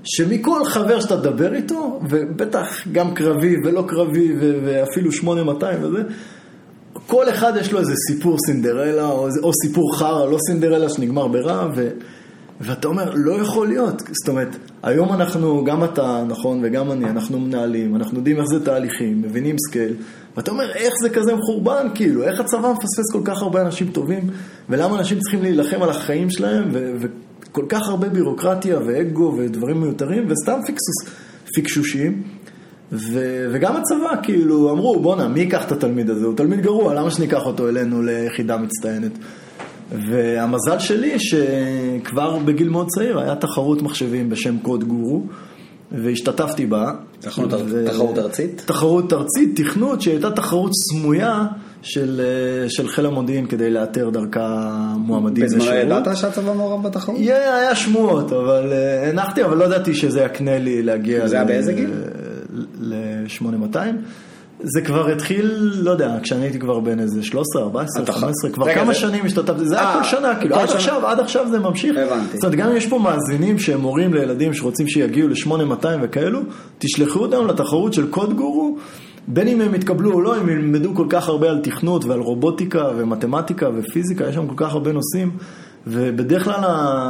[0.03, 6.03] שמכל חבר שאתה תדבר איתו, ובטח גם קרבי ולא קרבי ואפילו 8200 וזה,
[7.07, 11.67] כל אחד יש לו איזה סיפור סינדרלה או, או סיפור חרא, לא סינדרלה שנגמר ברע,
[11.75, 11.89] ו...
[12.63, 14.01] ואתה אומר, לא יכול להיות.
[14.11, 18.65] זאת אומרת, היום אנחנו, גם אתה, נכון, וגם אני, אנחנו מנהלים, אנחנו יודעים איך זה
[18.65, 19.93] תהליכים, מבינים scale,
[20.37, 24.29] ואתה אומר, איך זה כזה מחורבן, כאילו, איך הצבא מפספס כל כך הרבה אנשים טובים,
[24.69, 30.59] ולמה אנשים צריכים להילחם על החיים שלהם, וכל כך הרבה בירוקרטיה ואגו ודברים מיותרים, וסתם
[30.65, 31.15] פיקסוס,
[31.55, 32.23] פיקשושים.
[32.91, 36.25] ו- וגם הצבא, כאילו, אמרו, בואנה, מי ייקח את התלמיד הזה?
[36.25, 39.11] הוא תלמיד גרוע, למה שניקח אותו אלינו ליחידה מצטיינת?
[39.91, 45.23] והמזל שלי שכבר בגיל מאוד צעיר היה תחרות מחשבים בשם קוד גורו,
[45.91, 46.91] והשתתפתי בה.
[47.19, 47.85] תחרות, ו...
[47.85, 48.63] תחרות ארצית?
[48.65, 51.45] תחרות ארצית, תכנות, שהייתה תחרות סמויה
[51.81, 52.21] של,
[52.67, 55.67] של חיל המודיעין כדי לאתר דרכה מועמדים לשירות.
[55.67, 57.17] בזמן ידעת שהצבא מעורב בתחרות?
[57.17, 61.27] Yeah, היה שמועות, אבל אה, הנחתי, אבל לא ידעתי שזה יקנה לי להגיע.
[61.27, 61.91] זה היה באיזה גיל?
[62.79, 63.77] ל-8200.
[64.63, 68.73] זה כבר התחיל, לא יודע, כשאני הייתי כבר בן איזה 13, 14, אתה 15, כבר
[68.73, 70.69] כמה שנים השתתפתי, זה היה אה, כל שנה, כאילו, עד.
[70.69, 71.97] עכשיו, עד עכשיו זה ממשיך.
[71.97, 72.37] הבנתי.
[72.37, 76.41] זאת אומרת, גם אם יש פה מאזינים שהם הורים לילדים שרוצים שיגיעו ל-8200 וכאלו,
[76.79, 78.77] תשלחו אותם לתחרות של קוד גורו.
[79.27, 82.89] בין אם הם יתקבלו או לא, הם ילמדו כל כך הרבה על תכנות ועל רובוטיקה
[82.97, 85.31] ומתמטיקה ופיזיקה, יש שם כל כך הרבה נושאים,
[85.87, 86.59] ובדרך כלל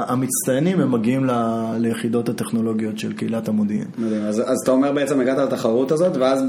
[0.08, 3.86] המצטיינים הם מגיעים ל- ליחידות הטכנולוגיות של קהילת המודיעין.
[3.98, 4.22] מדהים.
[4.24, 6.44] אז, אז אתה אומר בעצם הגעת לתחרות הזאת, ואז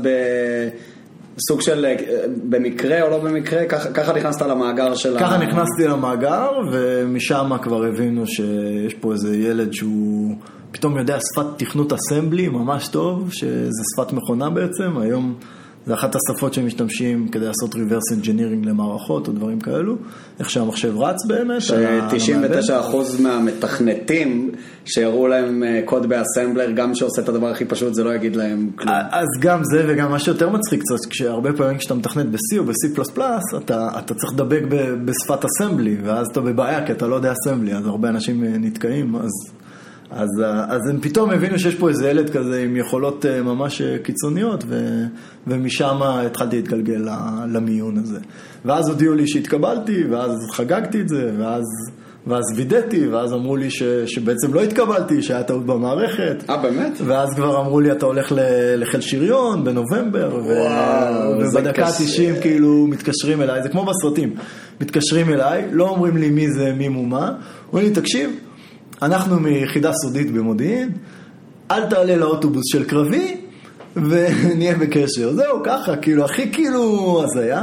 [1.36, 1.94] בסוג של, אה,
[2.48, 5.38] במקרה או לא במקרה, ככה, ככה נכנסת למאגר של ככה ה...
[5.38, 10.34] נכנסתי למאגר, ומשם כבר הבינו שיש פה איזה ילד שהוא
[10.72, 15.34] פתאום יודע שפת תכנות אסמבלי ממש טוב, שזה שפת מכונה בעצם, היום
[15.86, 19.96] זה אחת השפות שמשתמשים כדי לעשות reverse engineering למערכות או דברים כאלו,
[20.40, 21.62] איך שהמחשב רץ באמת.
[21.72, 22.18] על ה- על המעבד.
[22.62, 24.50] ש-99% מהמתכנתים
[24.84, 28.70] שיראו להם אה, קוד באסמבלר, גם שעושה את הדבר הכי פשוט, זה לא יגיד להם
[28.76, 28.94] כלום.
[29.10, 33.00] אז גם זה וגם מה שיותר מצחיק קצת, כשהרבה פעמים כשאתה מתכנת ב-C או ב-C++,
[33.56, 34.62] אתה, אתה צריך לדבק
[35.04, 39.16] בשפת אסמבלי, ואז אתה בבעיה כי אתה לא יודע אסמבלי, אז הרבה אנשים אה, נתקעים,
[39.16, 39.30] אז,
[40.14, 43.80] אז, אה, אז הם פתאום הבינו שיש פה איזה ילד כזה עם יכולות אה, ממש
[43.80, 45.04] אה, קיצוניות, ו,
[45.46, 47.08] ומשם התחלתי להתגלגל
[47.48, 48.18] למיון הזה.
[48.64, 51.64] ואז הודיעו לי שהתקבלתי, ואז חגגתי את זה, ואז...
[52.26, 56.50] ואז וידאתי, ואז אמרו לי ש, שבעצם לא התקבלתי, שהיה טעות במערכת.
[56.50, 56.92] אה, באמת?
[57.06, 58.32] ואז כבר אמרו לי, אתה הולך
[58.76, 62.30] לחיל שריון בנובמבר, ו- וואו, זה ובדקה קשה.
[62.32, 64.34] ה-90 כאילו מתקשרים אליי, זה כמו בסרטים,
[64.80, 67.32] מתקשרים אליי, לא אומרים לי מי זה, מי מו מה,
[67.68, 68.30] אומרים לי, תקשיב,
[69.02, 70.90] אנחנו מיחידה סודית במודיעין,
[71.70, 73.36] אל תעלה לאוטובוס של קרבי,
[73.96, 75.32] ונהיה בקשר.
[75.32, 77.62] זהו, ככה, כאילו, הכי כאילו הזיה.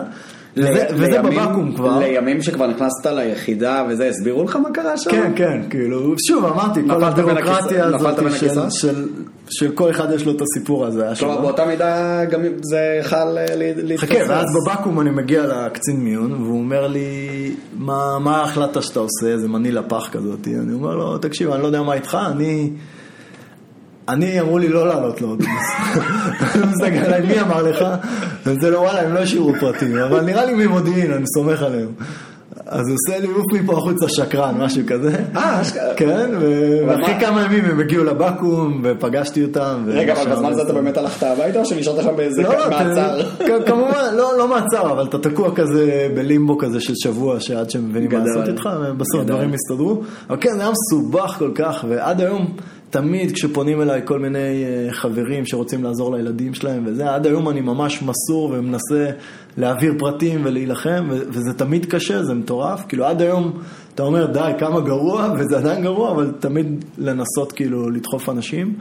[0.59, 1.99] וזה, וזה לימים- בבקו"ם כבר.
[1.99, 5.11] לימים שכבר נכנסת ליחידה וזה, הסבירו לך מה קרה שם?
[5.11, 8.71] כן, כן, כאילו, שוב, אמרתי, כל הבירוקרטיה נפלת הזאת של, הכיסאות?
[8.71, 9.07] של,
[9.49, 11.07] של כל אחד יש לו את הסיפור הזה.
[11.19, 11.41] כלומר.
[11.41, 11.85] באותה מידה
[12.25, 14.11] גם זה יכל אה, ל- להתפוצץ.
[14.15, 17.09] חכה, ואז בבקו"ם אני מגיע לקצין מיון, והוא אומר לי,
[17.77, 19.27] מה, מה החלטת שאתה עושה?
[19.27, 20.47] איזה מנילה פח כזאת.
[20.47, 22.69] אני אומר לו, תקשיב, אני לא יודע מה איתך, אני...
[24.09, 25.47] אני, אמרו לי לא לעלות לאוטובוס.
[26.55, 27.81] אני מסתכל עליי, מי אמר לך?
[28.47, 31.87] אני אומר לו, וואלה, הם לא השאירו פרטים, אבל נראה לי ממודיעין, אני סומך עליהם.
[32.65, 35.15] אז הוא עושה לי עוף מפה החוצה שקרן, משהו כזה.
[35.35, 35.93] אה, אשכרה.
[35.97, 36.29] כן,
[36.87, 39.83] ואחרי מה- כמה ימים הם הגיעו לבקו"ם, ופגשתי אותם.
[39.87, 42.69] רגע, אבל בזמן הזה זה- אתה באמת הלכת הביתה או שנשארת שם באיזה לא, אתה-
[42.69, 43.19] מעצר?
[43.65, 48.11] כמובן, לא, לא מעצר, אבל אתה תקוע כזה בלימבו כזה של שבוע, שעד שהם מבינים
[48.11, 48.17] מה.
[48.25, 48.69] לעשות איתך,
[49.13, 49.23] גדול.
[49.23, 50.01] דברים יסתדרו.
[50.29, 52.47] אבל כן, זה היה מסובך כל כך, ועד היום,
[52.89, 57.61] תמיד כשפונים אליי כל מיני אה, חברים שרוצים לעזור לילדים שלהם וזה, עד היום אני
[57.61, 59.11] ממש מסור ומנסה
[59.57, 62.85] להעביר פרטים ולהילחם, וזה תמיד קשה, זה מטורף.
[62.87, 63.51] כאילו, עד היום
[63.95, 68.73] אתה אומר, די, כמה גרוע, וזה עדיין גרוע, אבל תמיד לנסות כאילו לדחוף אנשים.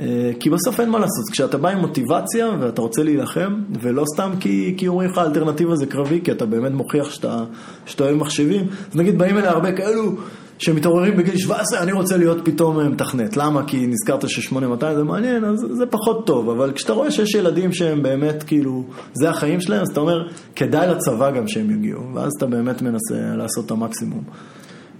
[0.00, 4.30] אה, כי בסוף אין מה לעשות, כשאתה בא עם מוטיבציה ואתה רוצה להילחם, ולא סתם
[4.40, 7.44] כי, כי אומרים לך האלטרנטיבה זה קרבי, כי אתה באמת מוכיח שאתה,
[7.86, 10.12] שאתה אוהב מחשבים, אז נגיד באים אליי הרבה כאלו
[10.60, 13.66] שמתעוררים בגיל 17, אני רוצה להיות פתאום אה, מתכנת, למה?
[13.66, 18.02] כי נזכרת ש-8200 זה מעניין, אז זה פחות טוב, אבל כשאתה רואה שיש ילדים שהם
[18.02, 22.46] באמת כאילו, זה החיים שלהם, אז אתה אומר, כדאי לצבא גם שהם יגיעו, ואז אתה
[22.46, 24.22] באמת מנסה לעשות את המקסימום.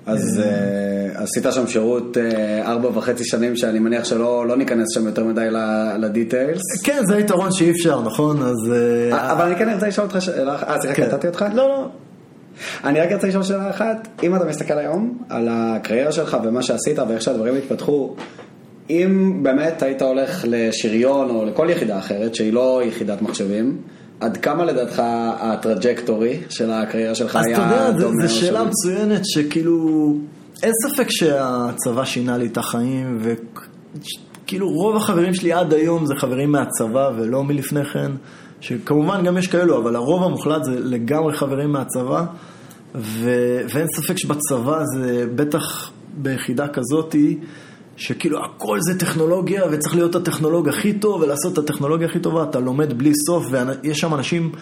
[0.07, 5.07] אז אה, עשית שם שירות אה, ארבע וחצי שנים, שאני מניח שלא לא ניכנס שם
[5.07, 5.49] יותר מדי
[5.99, 6.61] לדיטיילס.
[6.85, 8.42] כן, זה היתרון שאי אפשר, נכון?
[8.42, 8.73] אז...
[8.73, 11.07] אה, אה, אבל אני כן ארצה לשאול אותך שאלה אחת, אה סליחה, כן.
[11.07, 11.44] קטעתי אותך?
[11.55, 11.88] לא, לא.
[12.84, 16.98] אני רק רוצה לשאול שאלה אחת, אם אתה מסתכל היום על הקריירה שלך ומה שעשית
[16.98, 18.14] ואיך שהדברים התפתחו,
[18.90, 23.78] אם באמת היית הולך לשריון או לכל יחידה אחרת שהיא לא יחידת מחשבים,
[24.20, 25.02] עד כמה לדעתך
[25.40, 28.64] הטראג'קטורי של הקריירה שלך אז היה אתה יודע, דומה זו שאלה?
[28.64, 30.14] מצוינת שכאילו,
[30.62, 36.52] אין ספק שהצבא שינה לי את החיים, וכאילו רוב החברים שלי עד היום זה חברים
[36.52, 38.10] מהצבא ולא מלפני כן,
[38.61, 42.25] שכמובן גם יש כאלו, אבל הרוב המוחלט זה לגמרי חברים מהצבא,
[42.94, 43.31] ו...
[43.75, 47.38] ואין ספק שבצבא זה בטח ביחידה כזאתי,
[47.96, 52.61] שכאילו הכל זה טכנולוגיה וצריך להיות הטכנולוג הכי טוב ולעשות את הטכנולוגיה הכי טובה, אתה
[52.61, 54.53] לומד בלי סוף ויש שם אנשים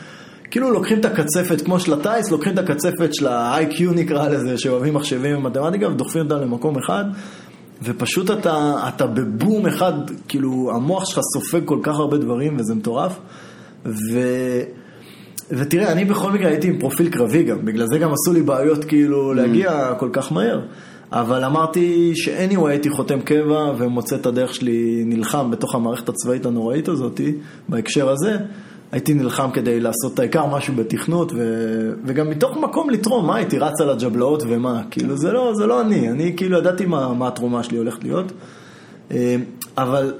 [0.50, 4.94] כאילו לוקחים את הקצפת כמו של הטייס, לוקחים את הקצפת של ה-IQ נקרא לזה, שאוהבים
[4.94, 7.04] מחשבים ומתמטיקה ודוחפים אותה למקום אחד
[7.82, 9.92] ופשוט אתה, אתה בבום אחד,
[10.28, 13.18] כאילו המוח שלך סופג כל כך הרבה דברים וזה מטורף
[13.88, 14.20] ו...
[15.50, 18.84] ותראה, אני בכל מקרה הייתי עם פרופיל קרבי גם, בגלל זה גם עשו לי בעיות
[18.84, 20.60] כאילו להגיע כל כך מהר.
[21.12, 26.88] אבל אמרתי ש-anyway הייתי חותם קבע ומוצא את הדרך שלי נלחם בתוך המערכת הצבאית הנוראית
[26.88, 27.32] הזאתי,
[27.68, 28.36] בהקשר הזה.
[28.92, 31.38] הייתי נלחם כדי לעשות את העיקר משהו בתכנות, ו...
[32.04, 35.80] וגם מתוך מקום לתרום, מה הייתי רץ על הג'בלאות ומה, כאילו זה לא, זה לא
[35.80, 38.32] אני, אני כאילו ידעתי מה, מה התרומה שלי הולכת להיות.
[39.10, 39.36] אה,
[39.78, 40.12] אבל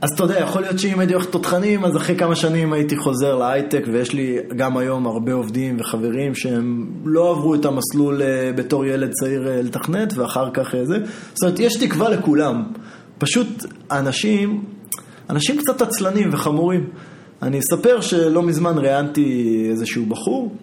[0.00, 3.36] אז אתה יודע, יכול להיות שאם הייתי הולך תותחנים, אז אחרי כמה שנים הייתי חוזר
[3.36, 8.84] להייטק, ויש לי גם היום הרבה עובדים וחברים שהם לא עברו את המסלול אה, בתור
[8.84, 10.98] ילד צעיר אה, לתכנת, ואחר כך אה, זה.
[11.34, 12.64] זאת אומרת, יש תקווה לכולם.
[13.18, 14.64] פשוט אנשים,
[15.30, 16.86] אנשים קצת עצלנים וחמורים.
[17.42, 20.54] אני אספר שלא מזמן ראיינתי איזשהו בחור,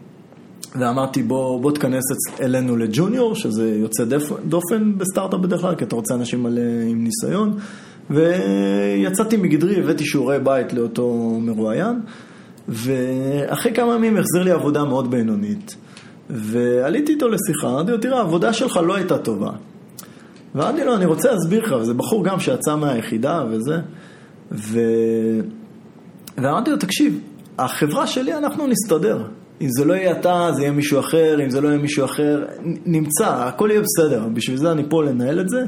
[0.79, 2.03] ואמרתי בוא, בוא תכנס
[2.41, 4.03] אלינו לג'וניור, שזה יוצא
[4.45, 7.57] דופן בסטארט-אפ בדרך כלל, כי אתה רוצה אנשים מלא עם ניסיון.
[8.09, 11.99] ויצאתי מגדרי, הבאתי שיעורי בית לאותו מרואיין,
[12.67, 15.75] ואחרי כמה ימים החזיר לי עבודה מאוד בינונית.
[16.29, 19.51] ועליתי איתו לשיחה, אמרתי לו, תראה, העבודה שלך לא הייתה טובה.
[20.55, 23.79] ואמרתי לו, אני רוצה להסביר לך, וזה בחור גם שיצא מהיחידה וזה,
[24.51, 24.79] ו...
[26.37, 27.19] ואמרתי לו, תקשיב,
[27.59, 29.23] החברה שלי, אנחנו נסתדר.
[29.61, 32.45] אם זה לא יהיה אתה, זה יהיה מישהו אחר, אם זה לא יהיה מישהו אחר,
[32.85, 34.27] נמצא, הכל יהיה בסדר.
[34.33, 35.65] בשביל זה אני פה לנהל את זה.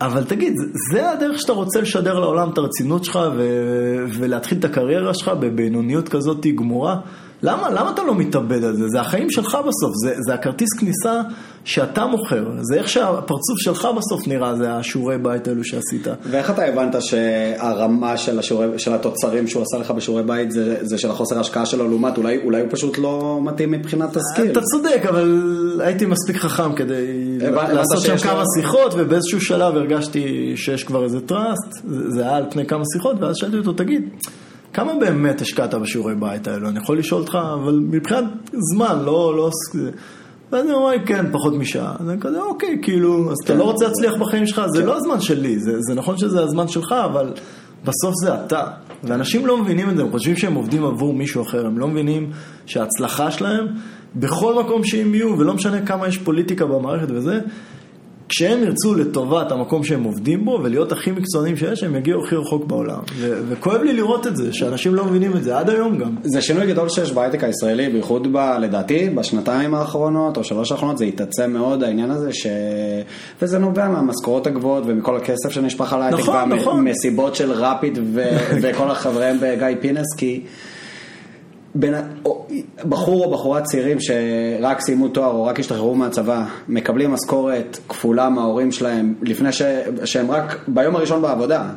[0.00, 0.54] אבל תגיד,
[0.92, 6.08] זה הדרך שאתה רוצה לשדר לעולם את הרצינות שלך ו- ולהתחיל את הקריירה שלך בבינוניות
[6.08, 7.00] כזאת גמורה?
[7.42, 8.88] למה, למה אתה לא מתאבד על זה?
[8.88, 11.20] זה החיים שלך בסוף, זה, זה הכרטיס כניסה
[11.64, 16.06] שאתה מוכר, זה איך שהפרצוף שלך בסוף נראה, זה השיעורי בית האלו שעשית.
[16.30, 20.98] ואיך אתה הבנת שהרמה של, השיעורי, של התוצרים שהוא עשה לך בשיעורי בית זה, זה
[20.98, 24.52] של החוסר השקעה שלו לעומת, אולי, אולי הוא פשוט לא מתאים מבחינת הסקיל.
[24.52, 27.38] אתה צודק, אבל הייתי מספיק חכם כדי
[27.72, 32.66] לעשות שם כמה שיחות, ובאיזשהו שלב הרגשתי שיש כבר איזה טראסט, זה היה על פני
[32.66, 34.08] כמה שיחות, ואז שאלתי אותו, תגיד,
[34.78, 36.68] כמה באמת השקעת בשיעורי בית האלו?
[36.68, 39.36] אני יכול לשאול אותך, אבל מבחינת זמן, לא...
[39.36, 39.50] לא...
[40.52, 41.94] ואז אני אומר, כן, פחות משעה.
[42.00, 45.20] אז אני כזה, אוקיי, כאילו, אז אתה לא רוצה להצליח בחיים שלך, זה לא הזמן
[45.20, 47.32] שלי, זה, זה נכון שזה הזמן שלך, אבל
[47.84, 48.66] בסוף זה אתה.
[49.04, 52.30] ואנשים לא מבינים את זה, הם חושבים שהם עובדים עבור מישהו אחר, הם לא מבינים
[52.66, 53.66] שההצלחה שלהם,
[54.16, 57.40] בכל מקום שהם יהיו, ולא משנה כמה יש פוליטיקה במערכת וזה,
[58.28, 62.64] כשהם ירצו לטובת המקום שהם עובדים בו ולהיות הכי מקצוענים שיש, הם יגיעו הכי רחוק
[62.64, 62.98] בעולם.
[63.16, 66.16] ו- וכואב לי לראות את זה, שאנשים לא מבינים את זה, עד היום גם.
[66.24, 71.04] זה שינוי גדול שיש בהייטק הישראלי, בייחוד ב, לדעתי, בשנתיים האחרונות או שלוש האחרונות, זה
[71.04, 72.46] התעצם מאוד העניין הזה, ש...
[73.42, 76.86] וזה נובע מהמשכורות הגבוהות ומכל הכסף שנשפך על ההייטק, נכון, נכון.
[76.86, 78.22] והמסיבות של רפיד ו...
[78.62, 80.40] וכל החבריהם בגיא פינס, כי...
[81.74, 82.46] בין, או,
[82.88, 88.72] בחור או בחורה צעירים שרק סיימו תואר או רק השתחררו מהצבא, מקבלים משכורת כפולה מההורים
[88.72, 89.62] שלהם לפני ש,
[90.04, 91.68] שהם רק ביום הראשון בעבודה.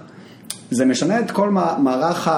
[0.71, 2.29] זה משנה את כל מערך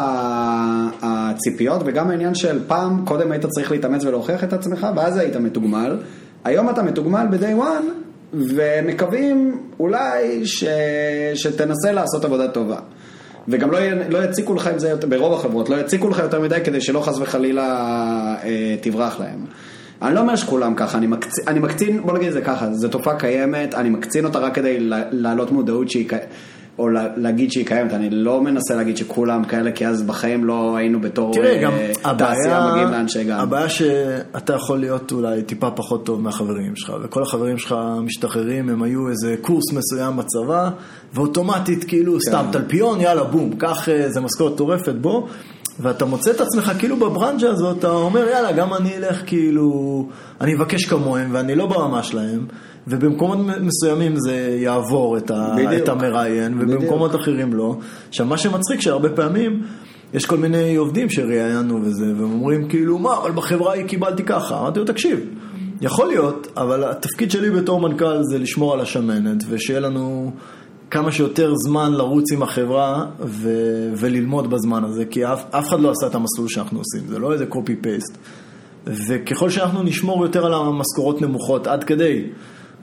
[1.02, 5.98] הציפיות וגם העניין של פעם, קודם היית צריך להתאמץ ולהוכיח את עצמך ואז היית מתוגמל.
[6.44, 7.86] היום אתה מתוגמל ב-day one
[8.34, 10.64] ומקווים אולי ש,
[11.34, 12.80] שתנסה לעשות עבודה טובה.
[13.48, 13.80] וגם לא,
[14.10, 17.18] לא יציקו לך עם זה, ברוב החברות, לא יציקו לך יותר מדי כדי שלא חס
[17.20, 17.66] וחלילה
[18.44, 19.46] אה, תברח להם.
[20.02, 21.48] אני לא אומר שכולם ככה, אני, מקצ...
[21.48, 24.78] אני מקצין, בוא נגיד את זה ככה, זו תופעה קיימת, אני מקצין אותה רק כדי
[25.12, 26.26] להעלות מודעות שהיא קיימת.
[26.80, 31.02] או להגיד שהיא קיימת, אני לא מנסה להגיד שכולם כאלה, כי אז בחיים לא היינו
[31.02, 33.42] בתור תראה, גם uh, תעשייה מגיעים לאן שהגענו.
[33.42, 38.84] הבעיה שאתה יכול להיות אולי טיפה פחות טוב מהחברים שלך, וכל החברים שלך משתחררים, הם
[38.84, 40.70] היו איזה קורס מסוים בצבא,
[41.14, 42.20] ואוטומטית כאילו כן.
[42.20, 45.28] סתם תלפיון, יאללה בום, קח איזה משכורת טורפת בו.
[45.80, 50.08] ואתה מוצא את עצמך כאילו בברנג'ה הזאת, אתה אומר יאללה, גם אני אלך כאילו,
[50.42, 52.46] אני אבקש כמוהם ואני לא ברמה שלהם.
[52.88, 57.22] ובמקומות מסוימים זה יעבור את, ה, את המראיין, ובמקומות בדיוק.
[57.24, 57.78] אחרים לא.
[58.10, 59.64] עכשיו, מה שמצחיק שהרבה פעמים...
[60.14, 64.60] יש כל מיני עובדים שראיינו וזה, והם אומרים כאילו, מה, אבל בחברה ההיא קיבלתי ככה.
[64.60, 65.20] אמרתי לו, תקשיב,
[65.82, 70.32] יכול להיות, אבל התפקיד שלי בתור מנכ"ל זה לשמור על השמנת, ושיהיה לנו
[70.92, 75.92] כמה שיותר זמן לרוץ עם החברה ו- וללמוד בזמן הזה, כי אף, אף אחד לא
[75.92, 78.18] עשה את המסלול שאנחנו עושים, זה לא איזה copy-paste.
[78.88, 82.24] וככל שאנחנו נשמור יותר על המשכורות נמוכות עד כדי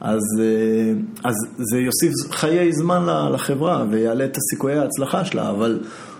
[0.00, 0.92] אז, אה,
[1.24, 5.78] אז זה יוסיף חיי זמן לחברה ויעלה את הסיכויי ההצלחה שלה, אבל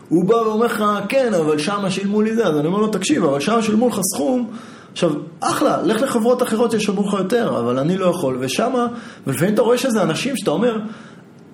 [0.09, 3.25] הוא בא ואומר לך, כן, אבל שמה שילמו לי זה, אז אני אומר לו, תקשיב,
[3.25, 4.51] אבל שמה שילמו לך סכום,
[4.93, 8.87] עכשיו, אחלה, לך לחברות אחרות שישלמו לך יותר, אבל אני לא יכול, ושמה,
[9.27, 10.79] ולפעמים אתה רואה שזה אנשים שאתה אומר,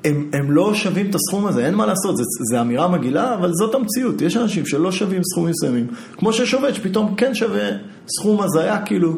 [0.05, 2.17] הם, הם לא שווים את הסכום הזה, אין מה לעשות,
[2.51, 5.87] זו אמירה מגעילה, אבל זאת המציאות, יש אנשים שלא שווים סכומים מסוימים,
[6.17, 7.69] כמו שיש עובד שפתאום כן שווה
[8.09, 9.17] סכום הזיה, כאילו.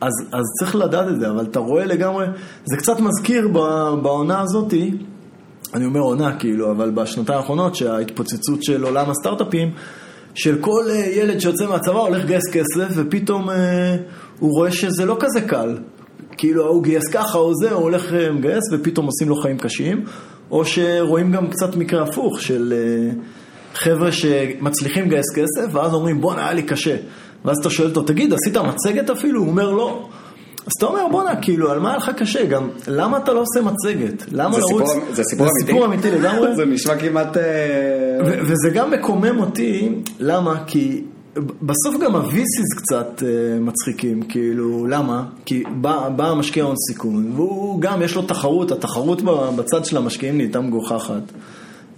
[0.00, 2.26] אז, אז צריך לדעת את זה, אבל אתה רואה לגמרי,
[2.64, 3.48] זה קצת מזכיר
[4.02, 4.94] בעונה הזאתי,
[5.74, 9.70] אני אומר עונה כאילו, אבל בשנתיים האחרונות שההתפוצצות של עולם הסטארט-אפים,
[10.34, 13.96] של כל אה, ילד שיוצא מהצבא הולך לגייס כסף, ופתאום אה,
[14.38, 15.76] הוא רואה שזה לא כזה קל.
[16.38, 18.28] כאילו הוא גייס ככה או זה, הוא הולך אה,
[18.72, 20.04] ופתאום עושים לו חיים קשים,
[20.50, 23.12] או שרואים גם קצת מקרה הפוך של אה,
[23.74, 26.96] חבר'ה שמצליחים לגייס כסף, ואז אומרים בואנה היה לי קשה.
[27.44, 29.40] ואז אתה שואל אותו, תגיד, עשית מצגת אפילו?
[29.40, 30.08] הוא אומר לא.
[30.66, 32.44] אז אתה אומר, בואנה, כאילו, על מה היה לך קשה?
[32.46, 34.24] גם, למה אתה לא עושה מצגת?
[34.32, 34.88] למה זה לרוץ?
[34.90, 35.60] סיפור- זה סיפור אמיתי?
[35.60, 36.54] זה סיפור אמיתי לגמרי.
[36.56, 37.36] זה נשמע כמעט...
[37.36, 37.42] אה,
[38.20, 39.88] וזה גם מקומם אותי,
[40.20, 40.62] למה?
[40.66, 41.02] כי
[41.62, 43.22] בסוף גם ה-VCs קצת uh,
[43.60, 45.24] מצחיקים, כאילו, למה?
[45.44, 49.22] כי בא, בא המשקיע הון סיכון, והוא גם, יש לו תחרות, התחרות
[49.56, 51.22] בצד של המשקיעים נהייתה מגוחכת,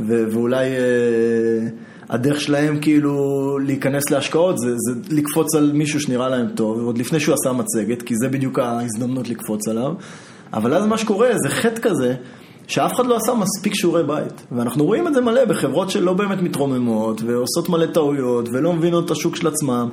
[0.00, 1.70] ו- ואולי uh,
[2.10, 3.14] הדרך שלהם כאילו
[3.58, 8.02] להיכנס להשקעות זה, זה לקפוץ על מישהו שנראה להם טוב, עוד לפני שהוא עשה מצגת,
[8.02, 9.92] כי זה בדיוק ההזדמנות לקפוץ עליו,
[10.52, 12.14] אבל אז מה שקורה זה חטא כזה,
[12.66, 14.46] שאף אחד לא עשה מספיק שיעורי בית.
[14.52, 19.10] ואנחנו רואים את זה מלא בחברות שלא באמת מתרוממות, ועושות מלא טעויות, ולא מבינות את
[19.10, 19.88] השוק של עצמם,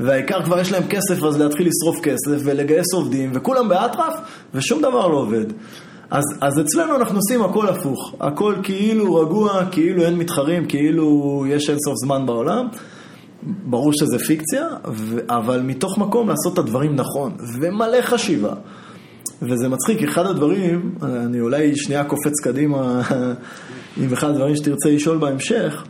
[0.00, 4.14] והעיקר כבר יש להם כסף, אז להתחיל לשרוף כסף, ולגייס עובדים, וכולם באטרף,
[4.54, 5.46] ושום דבר לא עובד.
[6.12, 11.70] אז, אז אצלנו אנחנו עושים הכל הפוך, הכל כאילו רגוע, כאילו אין מתחרים, כאילו יש
[11.70, 12.68] אינסוף זמן בעולם.
[13.42, 18.54] ברור שזה פיקציה, ו- אבל מתוך מקום לעשות את הדברים נכון, ומלא חשיבה.
[19.42, 23.02] וזה מצחיק, אחד הדברים, אני אולי שנייה קופץ קדימה
[24.02, 25.84] עם אחד הדברים שתרצה לשאול בהמשך,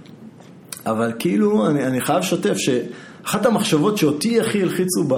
[0.86, 5.14] אבל כאילו, אני, אני חייב לשתף שאחת המחשבות שאותי הכי הלחיצו ב,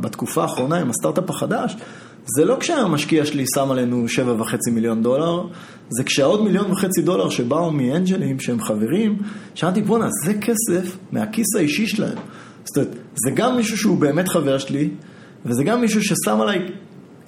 [0.00, 1.76] בתקופה האחרונה עם הסטארט-אפ החדש,
[2.36, 5.46] זה לא כשהמשקיע שלי שם עלינו שבע וחצי מיליון דולר,
[5.88, 9.16] זה כשהעוד מיליון וחצי דולר שבאו מאנג'לים שהם חברים,
[9.54, 12.18] שאלתי בואנה, זה כסף מהכיס האישי שלהם.
[12.64, 14.90] זאת אומרת, זה גם מישהו שהוא באמת חבר שלי,
[15.46, 16.58] וזה גם מישהו ששם עליי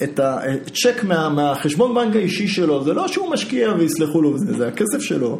[0.03, 4.69] את הצ'ק מה, מהחשבון בנק האישי שלו, זה לא שהוא משקיע ויסלחו לו, זה, זה
[4.69, 5.38] הכסף שלו.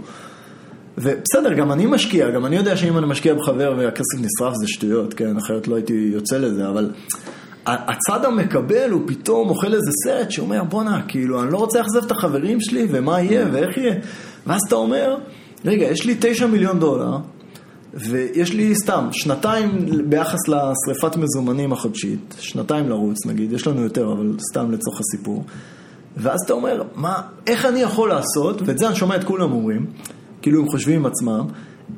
[0.99, 5.15] ובסדר, גם אני משקיע, גם אני יודע שאם אני משקיע בחבר והכסף נשרף זה שטויות,
[5.15, 6.91] כן, אחרת לא הייתי יוצא לזה, אבל
[7.67, 12.11] הצד המקבל הוא פתאום אוכל איזה סרט שאומר, בואנה, כאילו, אני לא רוצה לאכזב את
[12.11, 13.95] החברים שלי, ומה יהיה, ואיך יהיה.
[14.47, 15.17] ואז אתה אומר,
[15.65, 17.17] רגע, יש לי תשע מיליון דולר,
[17.95, 24.37] ויש לי סתם שנתיים ביחס לשריפת מזומנים החודשית, שנתיים לרוץ נגיד, יש לנו יותר, אבל
[24.51, 25.45] סתם לצורך הסיפור.
[26.17, 29.87] ואז אתה אומר, מה, איך אני יכול לעשות, ואת זה אני שומע את כולם אומרים,
[30.43, 31.47] כאילו הם חושבים עם עצמם,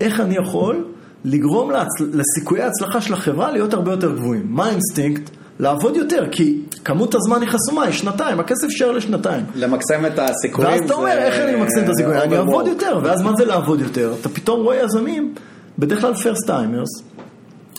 [0.00, 0.84] איך אני יכול
[1.24, 1.88] לגרום להצ...
[2.00, 4.46] לסיכויי ההצלחה של החברה להיות הרבה יותר גבוהים.
[4.48, 5.30] מה האינסטינקט?
[5.58, 9.44] לעבוד יותר, כי כמות הזמן היא חסומה, היא שנתיים, הכסף יישאר לשנתיים.
[9.54, 10.70] למקסם את הסיכויים.
[10.70, 12.20] ואז אתה אומר, איך אני ממקסם את הסיכויים?
[12.20, 14.14] אני אעבוד יותר, ואז מה זה לעבוד יותר?
[14.20, 15.34] אתה פתאום רואה יזמים,
[15.78, 16.88] בדרך כלל first timers,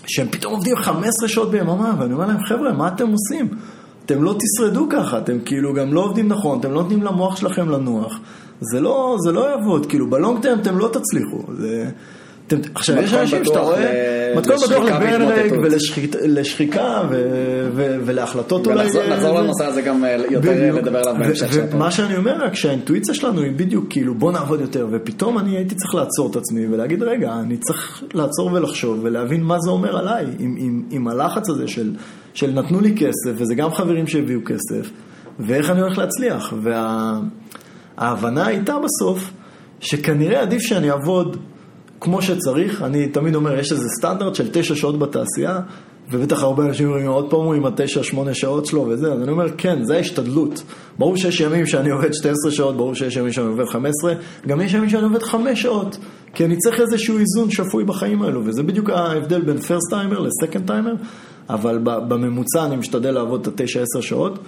[0.08, 3.50] שהם פתאום עובדים 15 שעות ביממה, ואני אומר להם, חבר'ה, מה אתם עושים?
[4.06, 7.70] אתם לא תשרדו ככה, אתם כאילו גם לא עובדים נכון, אתם לא נותנים למוח שלכם
[7.70, 8.20] לנוח.
[8.62, 11.44] זה לא, זה לא יעבוד, כאילו בלונג טרם אתם לא תצליחו.
[11.58, 11.90] זה...
[12.48, 14.70] אתם, עכשיו, יש אנשים שאתה רואה, מתכון בטוח
[15.02, 15.60] והתמוטטות.
[16.24, 17.02] ולשחיקה
[18.06, 18.84] ולהחלטות אולי...
[18.84, 20.76] ונחזור נחזור זה- לנושא הזה גם אה, יותר.
[20.76, 21.48] לדבר עליו בהמשך.
[21.72, 25.76] ומה שאני אומר רק שהאינטואיציה שלנו היא בדיוק כאילו בוא נעבוד יותר ופתאום אני הייתי
[25.76, 30.26] צריך לעצור את עצמי ולהגיד רגע אני צריך לעצור ולחשוב ולהבין מה זה אומר עליי
[30.40, 31.96] עם, עם, עם הלחץ הזה של,
[32.34, 34.90] של נתנו לי כסף וזה גם חברים שהביאו כסף
[35.40, 36.54] ואיך אני הולך להצליח
[37.98, 39.32] וההבנה הייתה בסוף
[39.80, 41.38] שכנראה עדיף שאני אעבוד
[42.02, 45.60] כמו שצריך, אני תמיד אומר, יש איזה סטנדרט של תשע שעות בתעשייה,
[46.12, 49.32] ובטח הרבה אנשים אומרים, עוד פעם הוא עם התשע, שמונה שעות שלו וזה, אז אני
[49.32, 50.64] אומר, כן, זה ההשתדלות.
[51.00, 54.14] ברור שיש ימים שאני עובד 12 שעות, ברור שיש ימים שאני עובד 15,
[54.48, 55.98] גם יש ימים שאני עובד 5 שעות,
[56.34, 60.68] כי אני צריך איזשהו איזון שפוי בחיים האלו, וזה בדיוק ההבדל בין פרסט טיימר לסקנד
[60.68, 60.94] טיימר,
[61.50, 64.40] אבל בממוצע אני משתדל לעבוד את התשע, עשר שעות.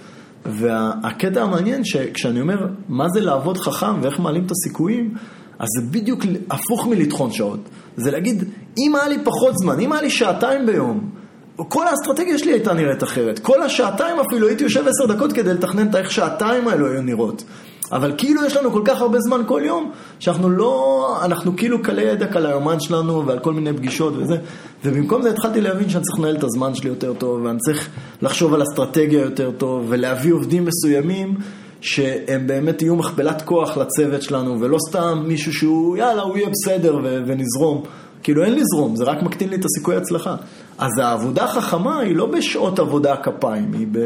[0.46, 5.14] והקטע המעניין שכשאני אומר מה זה לעבוד חכם ואיך מעלים את הסיכויים,
[5.58, 7.60] אז זה בדיוק הפוך מלטחון שעות.
[7.96, 8.44] זה להגיד,
[8.78, 11.10] אם היה לי פחות זמן, אם היה לי שעתיים ביום,
[11.56, 13.38] כל האסטרטגיה שלי הייתה נראית אחרת.
[13.38, 17.44] כל השעתיים אפילו הייתי יושב עשר דקות כדי לתכנן את איך שעתיים האלו היו נראות.
[17.92, 22.02] אבל כאילו יש לנו כל כך הרבה זמן כל יום, שאנחנו לא, אנחנו כאילו קלי
[22.02, 24.36] ידק על היומן שלנו ועל כל מיני פגישות וזה,
[24.84, 27.88] ובמקום זה התחלתי להבין שאני צריך לנהל את הזמן שלי יותר טוב, ואני צריך
[28.22, 31.34] לחשוב על אסטרטגיה יותר טוב, ולהביא עובדים מסוימים
[31.80, 36.96] שהם באמת יהיו מכפלת כוח לצוות שלנו, ולא סתם מישהו שהוא, יאללה, הוא יהיה בסדר
[37.04, 37.82] ו- ונזרום.
[38.22, 40.36] כאילו אין לזרום, זה רק מקטין לי את הסיכוי הצלחה.
[40.78, 43.98] אז העבודה החכמה היא לא בשעות עבודה כפיים, היא ב...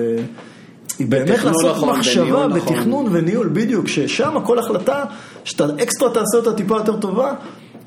[0.99, 2.61] היא באמת לעשות נכון, מחשבה, בניהול נכון.
[2.61, 5.05] בתכנון וניהול, בדיוק, ששם כל החלטה,
[5.45, 7.35] שאתה אקסטרה תעשה אותה טיפה יותר טובה,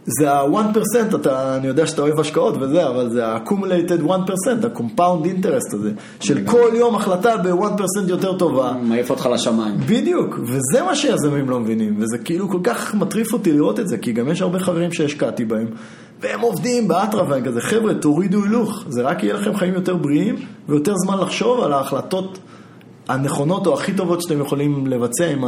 [0.05, 4.09] זה ה-1%, אתה, אני יודע שאתה אוהב השקעות וזה, אבל זה ה-accumulated 1%,
[4.63, 8.73] ה-compound interest הזה, של כל יום החלטה ב-1% יותר טובה.
[8.81, 9.77] מעיף אותך לשמיים.
[9.77, 13.97] בדיוק, וזה מה שיזמים לא מבינים, וזה כאילו כל כך מטריף אותי לראות את זה,
[13.97, 15.67] כי גם יש הרבה חברים שהשקעתי בהם,
[16.21, 20.35] והם עובדים באטרה והם כזה, חבר'ה, תורידו הילוך, זה רק יהיה לכם חיים יותר בריאים,
[20.69, 22.39] ויותר זמן לחשוב על ההחלטות
[23.07, 25.43] הנכונות או הכי טובות שאתם יכולים לבצע עם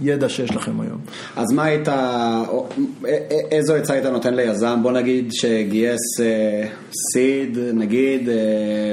[0.00, 0.98] הידע שיש לכם היום.
[1.36, 1.88] אז מה היית,
[3.50, 6.20] איזו עצה היית נותן ליזם, בוא נגיד שגייס
[7.12, 8.34] סיד, נגיד, אה,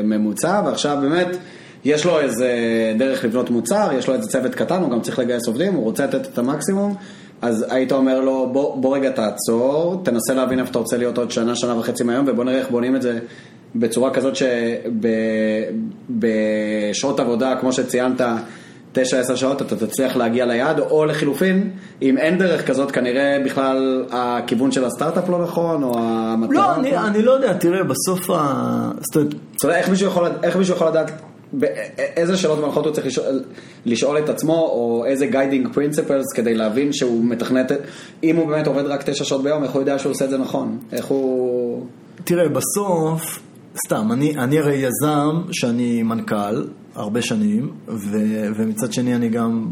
[0.03, 1.37] ממוצע, ועכשיו באמת
[1.85, 2.49] יש לו איזה
[2.97, 6.05] דרך לבנות מוצר, יש לו איזה צוות קטן, הוא גם צריך לגייס עובדים, הוא רוצה
[6.05, 6.95] לתת את המקסימום,
[7.41, 11.31] אז היית אומר לו, בוא, בוא רגע תעצור, תנסה להבין איפה אתה רוצה להיות עוד
[11.31, 13.19] שנה, שנה וחצי מהיום, ובוא נראה איך בונים את זה
[13.75, 14.33] בצורה כזאת
[16.09, 18.21] שבשעות עבודה, כמו שציינת,
[18.95, 18.99] 9-10
[19.35, 21.69] שעות אתה תצליח להגיע ליעד, או לחילופין,
[22.01, 26.55] אם אין דרך כזאת, כנראה בכלל הכיוון של הסטארט-אפ לא נכון, או המטרה...
[26.55, 28.91] לא, אני, אני לא יודע, תראה, בסוף ה...
[29.01, 29.33] זאת אומרת...
[29.55, 31.11] אתה יודע, איך מישהו יכול, איך מישהו יכול לדעת
[31.97, 33.25] איזה שאלות מנחות הוא צריך לשאול,
[33.85, 37.71] לשאול את עצמו, או איזה guiding principles כדי להבין שהוא מתכנת,
[38.23, 40.37] אם הוא באמת עובד רק 9 שעות ביום, איך הוא יודע שהוא עושה את זה
[40.37, 40.77] נכון?
[40.91, 41.85] איך הוא...
[42.23, 43.39] תראה, בסוף,
[43.87, 46.63] סתם, אני, אני הרי יזם שאני מנכ"ל
[46.95, 48.17] הרבה שנים, ו,
[48.55, 49.67] ומצד שני אני גם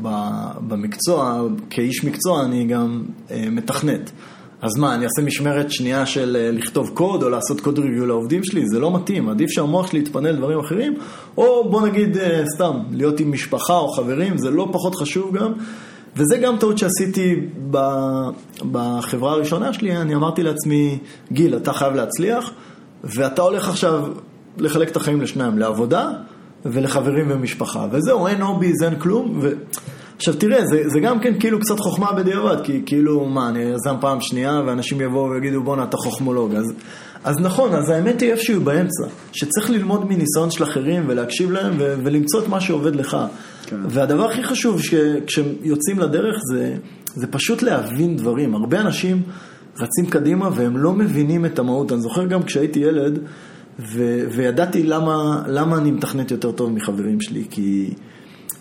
[0.68, 4.12] במקצוע, כאיש מקצוע אני גם אה, מתכנת.
[4.62, 8.44] אז מה, אני אעשה משמרת שנייה של אה, לכתוב קוד או לעשות קוד ריוויו לעובדים
[8.44, 8.68] שלי?
[8.68, 10.94] זה לא מתאים, עדיף שהמוח שלי יתפנה לדברים אחרים,
[11.38, 15.54] או בוא נגיד אה, סתם, להיות עם משפחה או חברים, זה לא פחות חשוב גם.
[16.16, 17.36] וזה גם טעות שעשיתי
[18.72, 20.98] בחברה הראשונה שלי, אני אמרתי לעצמי,
[21.32, 22.52] גיל, אתה חייב להצליח,
[23.04, 24.04] ואתה הולך עכשיו
[24.58, 26.10] לחלק את החיים לשניים, לעבודה
[26.66, 27.88] ולחברים ומשפחה.
[27.92, 29.40] וזהו, אין הוביז, אין כלום.
[29.42, 29.52] ו...
[30.18, 33.96] עכשיו תראה, זה, זה גם כן כאילו קצת חוכמה בדיעבד, כי כאילו, מה, אני יזם
[34.02, 36.56] פעם שנייה, ואנשים יבואו ויגידו, בואנה, אתה חוכמולוג.
[36.56, 36.74] אז,
[37.24, 41.96] אז נכון, אז האמת היא איפשהו באמצע, שצריך ללמוד מניסיון של אחרים ולהקשיב להם ו-
[42.04, 43.18] ולמצוא את מה שעובד לך.
[43.66, 43.76] כן.
[43.90, 46.76] והדבר הכי חשוב, שכשיוצאים לדרך, זה,
[47.16, 48.56] זה פשוט להבין דברים.
[48.56, 49.22] הרבה אנשים
[49.80, 51.92] רצים קדימה והם לא מבינים את המהות.
[51.92, 53.20] אני זוכר גם כשהייתי ילד,
[53.80, 57.94] ו- וידעתי למה, למה אני מתכנת יותר טוב מחברים שלי, כי...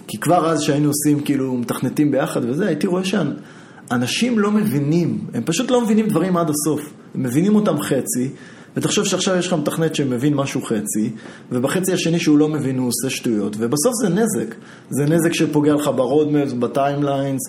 [0.08, 5.42] כי כבר אז שהיינו עושים, כאילו, מתכנתים ביחד וזה, הייתי רואה שאנשים לא מבינים, הם
[5.44, 6.92] פשוט לא מבינים דברים עד הסוף.
[7.14, 8.28] הם מבינים אותם חצי,
[8.76, 11.10] ותחשוב שעכשיו יש לך מתכנת שמבין משהו חצי,
[11.52, 14.54] ובחצי השני שהוא לא מבין הוא עושה שטויות, ובסוף זה נזק.
[14.90, 17.40] זה נזק שפוגע לך ב roadmaps, ב timelines,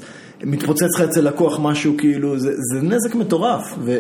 [0.44, 3.76] מתפוצץ לך אצל לקוח משהו, כאילו, זה, זה נזק מטורף.
[3.86, 4.00] ו...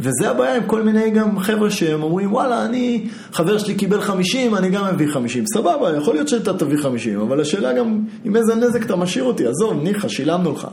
[0.00, 4.54] וזה הבעיה עם כל מיני גם חבר'ה שהם אומרים, וואלה, אני, חבר שלי קיבל 50,
[4.54, 5.44] אני גם מביא 50.
[5.54, 9.46] סבבה, יכול להיות שאתה תביא 50, אבל השאלה גם עם איזה נזק אתה משאיר אותי,
[9.46, 10.68] עזוב, ניחא, שילמנו לך.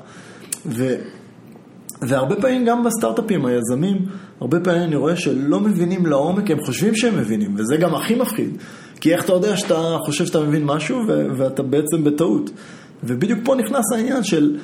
[0.66, 0.96] ו...
[2.02, 3.98] והרבה פעמים גם בסטארט-אפים, היזמים,
[4.42, 8.58] הרבה פעמים אני רואה שלא מבינים לעומק, הם חושבים שהם מבינים, וזה גם הכי מפחיד.
[9.02, 12.50] כי איך אתה יודע שאתה חושב שאתה מבין משהו, ו- ואתה בעצם בטעות.
[13.04, 14.58] ובדיוק פה נכנס העניין של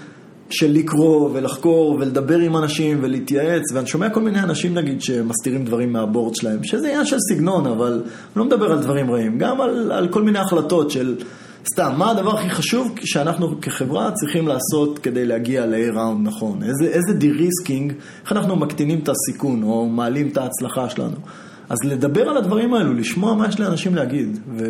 [0.49, 5.93] של לקרוא ולחקור ולדבר עם אנשים ולהתייעץ, ואני שומע כל מיני אנשים נגיד שמסתירים דברים
[5.93, 8.03] מה board שלהם, שזה עניין של סגנון, אבל אני
[8.35, 11.15] לא מדבר על דברים רעים, גם על, על כל מיני החלטות של
[11.73, 16.85] סתם, מה הדבר הכי חשוב שאנחנו כחברה צריכים לעשות כדי להגיע ל-A round נכון, איזה,
[16.85, 17.93] איזה de-risking,
[18.23, 21.15] איך אנחנו מקטינים את הסיכון או מעלים את ההצלחה שלנו.
[21.69, 24.39] אז לדבר על הדברים האלו, לשמוע מה יש לאנשים להגיד.
[24.57, 24.65] ו...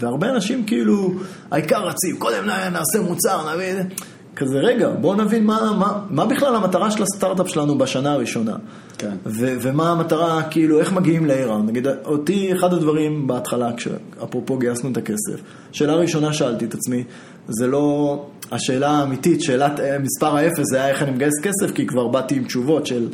[0.00, 1.14] והרבה אנשים כאילו,
[1.50, 3.74] העיקר רצים, קודם נעשה מוצר, נביא...
[4.40, 8.56] כזה, רגע, בואו נבין מה, מה, מה בכלל המטרה של הסטארט-אפ שלנו בשנה הראשונה.
[8.98, 9.16] כן.
[9.26, 11.62] ו- ומה המטרה, כאילו, איך מגיעים ל-A-Round.
[11.66, 15.40] נגיד, אותי, אחד הדברים בהתחלה, כשאפרופו גייסנו את הכסף,
[15.72, 17.04] שאלה ראשונה שאלתי את עצמי,
[17.48, 18.18] זה לא
[18.52, 22.36] השאלה האמיתית, שאלת אה, מספר האפס, זה היה איך אני מגייס כסף, כי כבר באתי
[22.36, 23.08] עם תשובות של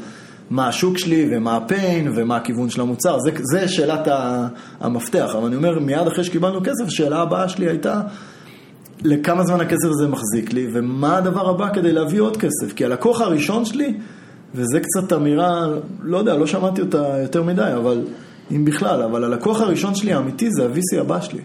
[0.50, 3.18] מה השוק שלי ומה הפיין ומה הכיוון של המוצר.
[3.18, 4.08] זה, זה שאלת
[4.80, 5.30] המפתח.
[5.38, 8.00] אבל אני אומר, מיד אחרי שקיבלנו כסף, השאלה הבאה שלי הייתה...
[9.04, 12.72] לכמה זמן הכסף הזה מחזיק לי, ומה הדבר הבא כדי להביא עוד כסף.
[12.76, 13.94] כי הלקוח הראשון שלי,
[14.54, 15.66] וזה קצת אמירה,
[16.02, 18.04] לא יודע, לא שמעתי אותה יותר מדי, אבל
[18.50, 21.40] אם בכלל, אבל הלקוח הראשון שלי האמיתי זה ה-VC הבא שלי.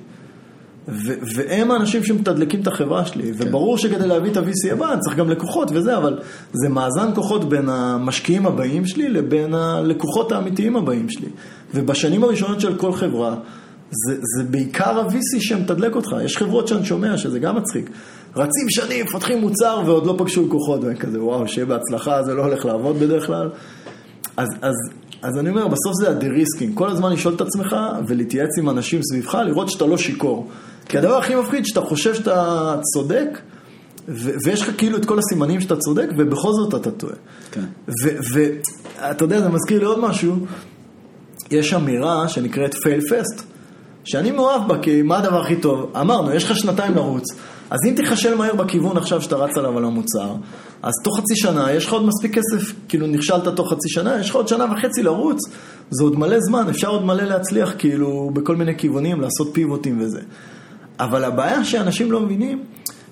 [0.87, 3.47] ו- והם האנשים שמתדלקים את החברה שלי, כן.
[3.47, 6.19] וברור שכדי להביא את ה-VC הבא אני צריך גם לקוחות וזה, אבל
[6.53, 11.27] זה מאזן כוחות בין המשקיעים הבאים שלי לבין הלקוחות האמיתיים הבאים שלי.
[11.75, 13.35] ובשנים הראשונות של כל חברה,
[13.91, 16.09] זה, זה בעיקר ה-VC שמתדלק אותך.
[16.23, 17.89] יש חברות שאני שומע שזה גם מצחיק.
[18.35, 22.41] רצים שנים, מפתחים מוצר ועוד לא פגשו לקוחות, ואני כזה, וואו, שיהיה בהצלחה, זה לא
[22.45, 23.49] הולך לעבוד בדרך כלל.
[24.37, 24.75] אז, אז,
[25.21, 26.77] אז אני אומר, בסוף זה ה de-risking.
[26.77, 27.75] כל הזמן לשאול את עצמך
[28.07, 30.49] ולהתייעץ עם אנשים סביבך, לראות שאתה לא שיכור.
[30.85, 33.39] כי הדבר הכי מפחיד, שאתה חושב שאתה צודק,
[34.07, 37.13] ו- ויש לך כאילו את כל הסימנים שאתה צודק, ובכל זאת אתה טועה.
[37.51, 37.65] כן.
[38.33, 40.35] ואתה יודע, זה מזכיר לי עוד משהו.
[41.51, 43.50] יש אמירה שנקראת fail fast.
[44.03, 45.91] שאני מאוהב בה, כי מה הדבר הכי טוב?
[46.01, 47.23] אמרנו, יש לך שנתיים לרוץ,
[47.69, 50.35] אז אם תיכשל מהר בכיוון עכשיו שאתה רץ עליו על המוצר,
[50.83, 54.29] אז תוך חצי שנה יש לך עוד מספיק כסף, כאילו נכשלת תוך חצי שנה, יש
[54.29, 55.39] לך עוד שנה וחצי לרוץ,
[55.89, 60.21] זה עוד מלא זמן, אפשר עוד מלא להצליח כאילו בכל מיני כיוונים, לעשות פיבוטים וזה.
[60.99, 62.63] אבל הבעיה שאנשים לא מבינים,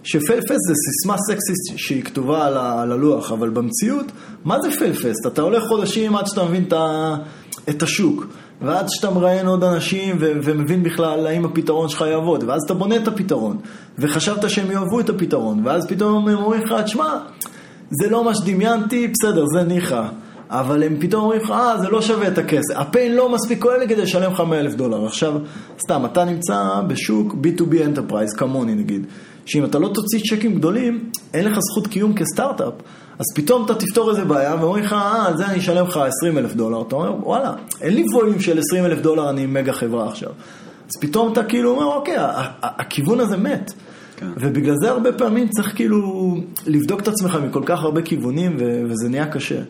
[0.04, 4.06] שפלפסט זה סיסמה סקסיסט שהיא כתובה על, ה, על הלוח, אבל במציאות,
[4.46, 5.28] מה זה פלפסט?
[5.28, 7.16] אתה הולך חודשים עד שאתה מבין את, ה,
[7.70, 8.26] את השוק.
[8.62, 12.96] ועד שאתה מראיין עוד אנשים ו- ומבין בכלל האם הפתרון שלך יעבוד, ואז אתה בונה
[12.96, 13.58] את הפתרון,
[13.98, 17.18] וחשבת שהם יאהבו את הפתרון, ואז פתאום הם אומרים לך, תשמע,
[17.90, 20.04] זה לא מה שדמיינתי, בסדר, זה ניחא.
[20.50, 22.76] אבל הם פתאום אומרים לך, אה, זה לא שווה את הכסף.
[22.76, 25.06] הפיין לא מספיק כואב לי כדי לשלם לך 100 אלף דולר.
[25.06, 25.34] עכשיו,
[25.82, 29.06] סתם, אתה נמצא בשוק B2B Enterprise, כמוני נגיד,
[29.50, 32.74] שאם אתה לא תוציא צ'קים גדולים, אין לך זכות קיום כסטארט-אפ.
[33.20, 36.38] אז פתאום אתה תפתור איזה בעיה, ואומרים לך, אה, על זה אני אשלם לך 20
[36.38, 36.82] אלף דולר.
[36.82, 40.30] אתה אומר, וואלה, אין לי ווליום של 20 אלף דולר, אני מגה חברה עכשיו.
[40.86, 42.16] אז פתאום אתה כאילו אומר, אוקיי,
[42.62, 43.74] הכיוון הזה מת.
[44.18, 44.28] כן.
[44.38, 46.36] ובגלל זה הרבה פעמים צריך כאילו
[46.68, 49.62] לבדוק את עצמך מכל כך הרבה כיוונים, וזה נהיה קשה.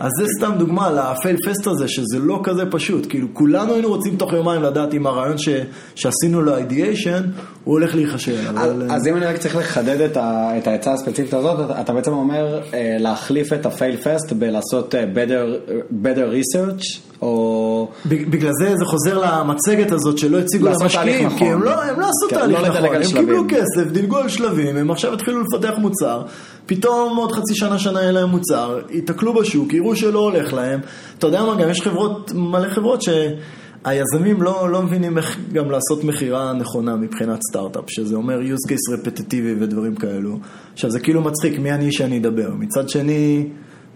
[0.00, 3.06] אז זה סתם דוגמה לפייל פסט הזה, שזה לא כזה פשוט.
[3.08, 5.48] כאילו, כולנו היינו רוצים תוך יומיים לדעת אם הרעיון ש,
[5.94, 7.22] שעשינו לו אידיאשן,
[7.64, 8.48] הוא הולך להיכשל.
[8.48, 8.90] אבל...
[8.90, 12.60] אז אם אני רק צריך לחדד את, ה, את העצה הספציפית הזאת, אתה בעצם אומר
[12.74, 15.72] אה, להחליף את הפייל פסט בלעשות אה, better,
[16.04, 17.88] better research, או...
[18.06, 21.38] בגלל זה זה חוזר למצגת הזאת שלא הציגו למשקיעים, נכון.
[21.38, 23.02] כי הם לא, הם לא עשו כן, תהליך לא נכון, הם.
[23.02, 26.22] קיבלו כסף, דילגו על שלבים, הם עכשיו התחילו לפתח מוצר,
[26.66, 30.80] פתאום עוד חצי שנה, שנה יהיה להם מוצר, ייתקלו בשוק, יראו שלא הולך להם.
[31.18, 36.04] אתה יודע מה, גם יש חברות, מלא חברות שהיזמים לא, לא מבינים איך גם לעשות
[36.04, 40.38] מכירה נכונה מבחינת סטארט-אפ, שזה אומר use case רפטיטיבי ודברים כאלו.
[40.72, 42.50] עכשיו זה כאילו מצחיק, מי אני שאני אדבר?
[42.54, 43.48] מצד שני...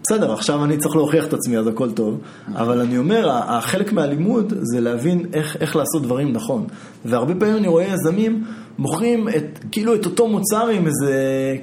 [0.07, 2.19] בסדר, עכשיו אני צריך להוכיח את עצמי, אז הכל טוב.
[2.55, 6.65] אבל אני אומר, החלק מהלימוד זה להבין איך, איך לעשות דברים נכון.
[7.05, 8.43] והרבה פעמים אני רואה יזמים
[8.77, 11.13] מוכרים את, כאילו את אותו מוצר עם איזה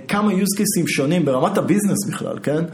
[0.08, 2.64] כמה use cases שונים ברמת הביזנס בכלל, כן?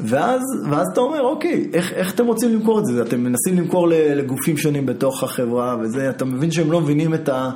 [0.00, 3.02] ואז, ואז אתה אומר, אוקיי, איך, איך אתם רוצים למכור את זה?
[3.02, 7.50] אתם מנסים למכור לגופים שונים בתוך החברה וזה, אתה מבין שהם לא מבינים את ה...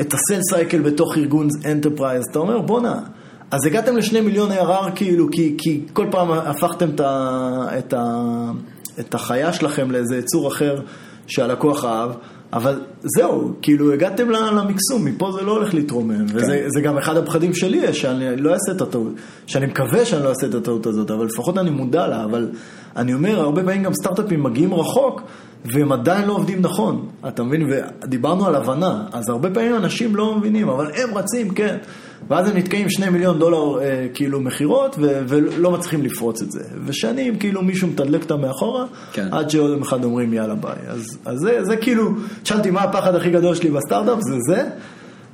[0.00, 3.00] את ה-sell cycle בתוך ארגון enterprise, אתה אומר בואנה,
[3.50, 8.24] אז הגעתם לשני מיליון ARR כאילו, כי, כי כל פעם הפכתם את, ה, את, ה,
[9.00, 10.80] את החיה שלכם לאיזה יצור אחר
[11.26, 12.10] שהלקוח אהב,
[12.52, 16.36] אבל זהו, כאילו הגעתם למקסימום, מפה זה לא הולך להתרומם, כן.
[16.36, 19.12] וזה גם אחד הפחדים שלי, שאני לא אעשה את הטעות,
[19.46, 22.48] שאני מקווה שאני לא אעשה את הטעות הזאת, אבל לפחות אני מודע לה, אבל
[22.96, 25.22] אני אומר, הרבה פעמים גם סטארט-אפים מגיעים רחוק,
[25.64, 27.70] והם עדיין לא עובדים נכון, אתה מבין?
[27.70, 31.76] ודיברנו על הבנה, אז הרבה פעמים אנשים לא מבינים, אבל הם רצים, כן.
[32.28, 36.64] ואז הם נתקעים שני מיליון דולר אה, כאילו מכירות, ולא מצליחים לפרוץ את זה.
[36.84, 39.28] ושנים כאילו מישהו מתדלק אותם מאחורה, כן.
[39.30, 40.72] עד שעוד יום אחד אומרים יאללה ביי.
[40.88, 42.10] אז, אז זה, זה כאילו,
[42.44, 44.68] שאלתי מה הפחד הכי גדול שלי בסטארט-אפ, זה זה.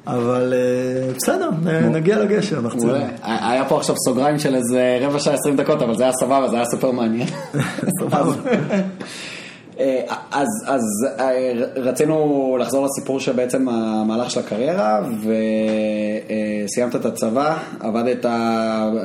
[0.07, 1.51] אבל אה, בסדר,
[1.91, 3.09] נגיע לגשר, נחצה.
[3.23, 6.57] היה פה עכשיו סוגריים של איזה רבע שעה, עשרים דקות, אבל זה היה סבבה, זה
[6.57, 7.29] היה סופר מעניין.
[8.01, 8.33] סבבה.
[9.81, 10.01] אה,
[10.33, 10.83] אז, אז
[11.19, 15.01] אה, רצינו לחזור לסיפור שבעצם המהלך של הקריירה
[16.65, 18.27] וסיימת את הצבא, עבדת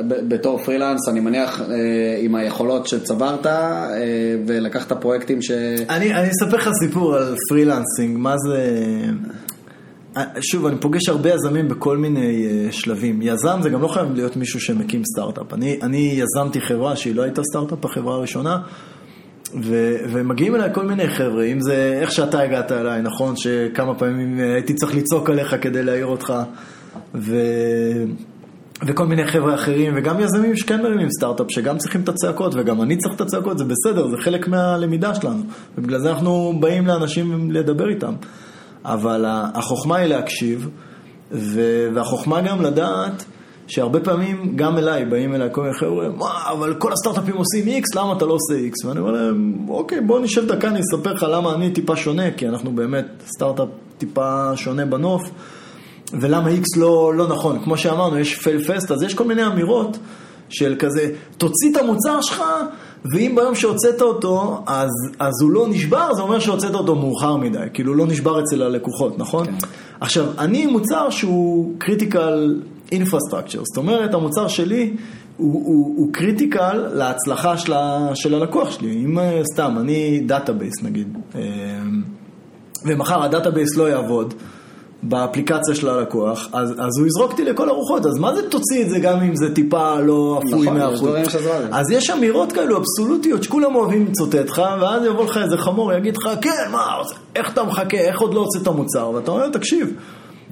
[0.08, 1.62] בתור פרילנס, אני מניח
[2.22, 3.46] עם היכולות שצברת
[4.46, 5.52] ולקחת פרויקטים ש...
[5.90, 8.80] אני, אני אספר לך סיפור על פרילנסינג, מה זה...
[10.42, 13.22] שוב, אני פוגש הרבה יזמים בכל מיני שלבים.
[13.22, 15.54] יזם זה גם לא חייב להיות מישהו שמקים סטארט-אפ.
[15.54, 18.58] אני, אני יזמתי חברה שהיא לא הייתה סטארט-אפ, החברה הראשונה.
[19.62, 23.36] ו- ומגיעים אליי כל מיני חבר'ה, אם זה איך שאתה הגעת אליי, נכון?
[23.36, 26.34] שכמה פעמים הייתי צריך לצעוק עליך כדי להעיר אותך,
[27.16, 28.04] ו-
[28.86, 32.98] וכל מיני חבר'ה אחרים, וגם יזמים שכן מרימים סטארט-אפ, שגם צריכים את הצעקות, וגם אני
[32.98, 35.44] צריך את הצעקות, זה בסדר, זה חלק מהלמידה שלנו,
[35.78, 38.14] ובגלל זה אנחנו באים לאנשים לדבר איתם.
[38.86, 40.70] אבל החוכמה היא להקשיב,
[41.94, 43.26] והחוכמה גם לדעת
[43.74, 48.00] שהרבה פעמים, גם אליי, באים אליי כל מיני חבר'ה, מה, אבל כל הסטארט-אפים עושים X,
[48.00, 48.88] למה אתה לא עושה X?
[48.88, 52.48] ואני אומר להם, אוקיי, בוא נשב דקה, אני אספר לך למה אני טיפה שונה, כי
[52.48, 53.68] אנחנו באמת סטארט-אפ
[53.98, 55.22] טיפה שונה בנוף,
[56.22, 57.64] ולמה X לא, לא נכון.
[57.64, 59.98] כמו שאמרנו, יש פייל פסט, אז יש כל מיני אמירות
[60.50, 62.44] של כזה, תוציא את המוצר שלך,
[63.14, 67.58] ואם ביום שהוצאת אותו, אז, אז הוא לא נשבר, זה אומר שהוצאת אותו מאוחר מדי,
[67.74, 69.46] כאילו לא נשבר אצל הלקוחות, נכון?
[69.46, 69.68] כן.
[70.00, 72.60] עכשיו, אני מוצר שהוא critical
[73.02, 74.94] infrastructure, זאת אומרת המוצר שלי
[75.38, 77.74] הוא, הוא, הוא critical להצלחה של,
[78.14, 81.42] של הלקוח שלי, אם אה, סתם אני database נגיד, אה,
[82.86, 84.34] ומחר ה-database לא יעבוד
[85.04, 88.90] באפליקציה של הלקוח, אז, אז הוא יזרוק אותי לכל הרוחות, אז מה זה תוציא את
[88.90, 91.10] זה גם אם זה טיפה לא אפוי נכון, מה, חרטא?
[91.72, 96.18] אז יש אמירות כאלו אבסולוטיות שכולם אוהבים לצטט לך, ואז יבוא לך איזה חמור, יגיד
[96.18, 97.02] לך, כן, מה,
[97.36, 99.10] איך אתה מחכה, איך עוד לא הוצאת מוצר?
[99.10, 99.94] ואתה אומר, תקשיב.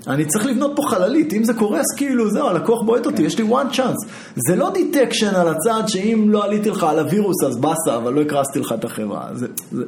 [0.07, 3.49] אני צריך לבנות פה חללית, אם זה קורס כאילו זהו, הלקוח בועט אותי, יש לי
[3.49, 4.07] one chance.
[4.47, 8.21] זה לא detection על הצד שאם לא עליתי לך על הווירוס אז באסה, אבל לא
[8.21, 9.27] הקרסתי לך את החברה.
[9.33, 9.83] זה, זה...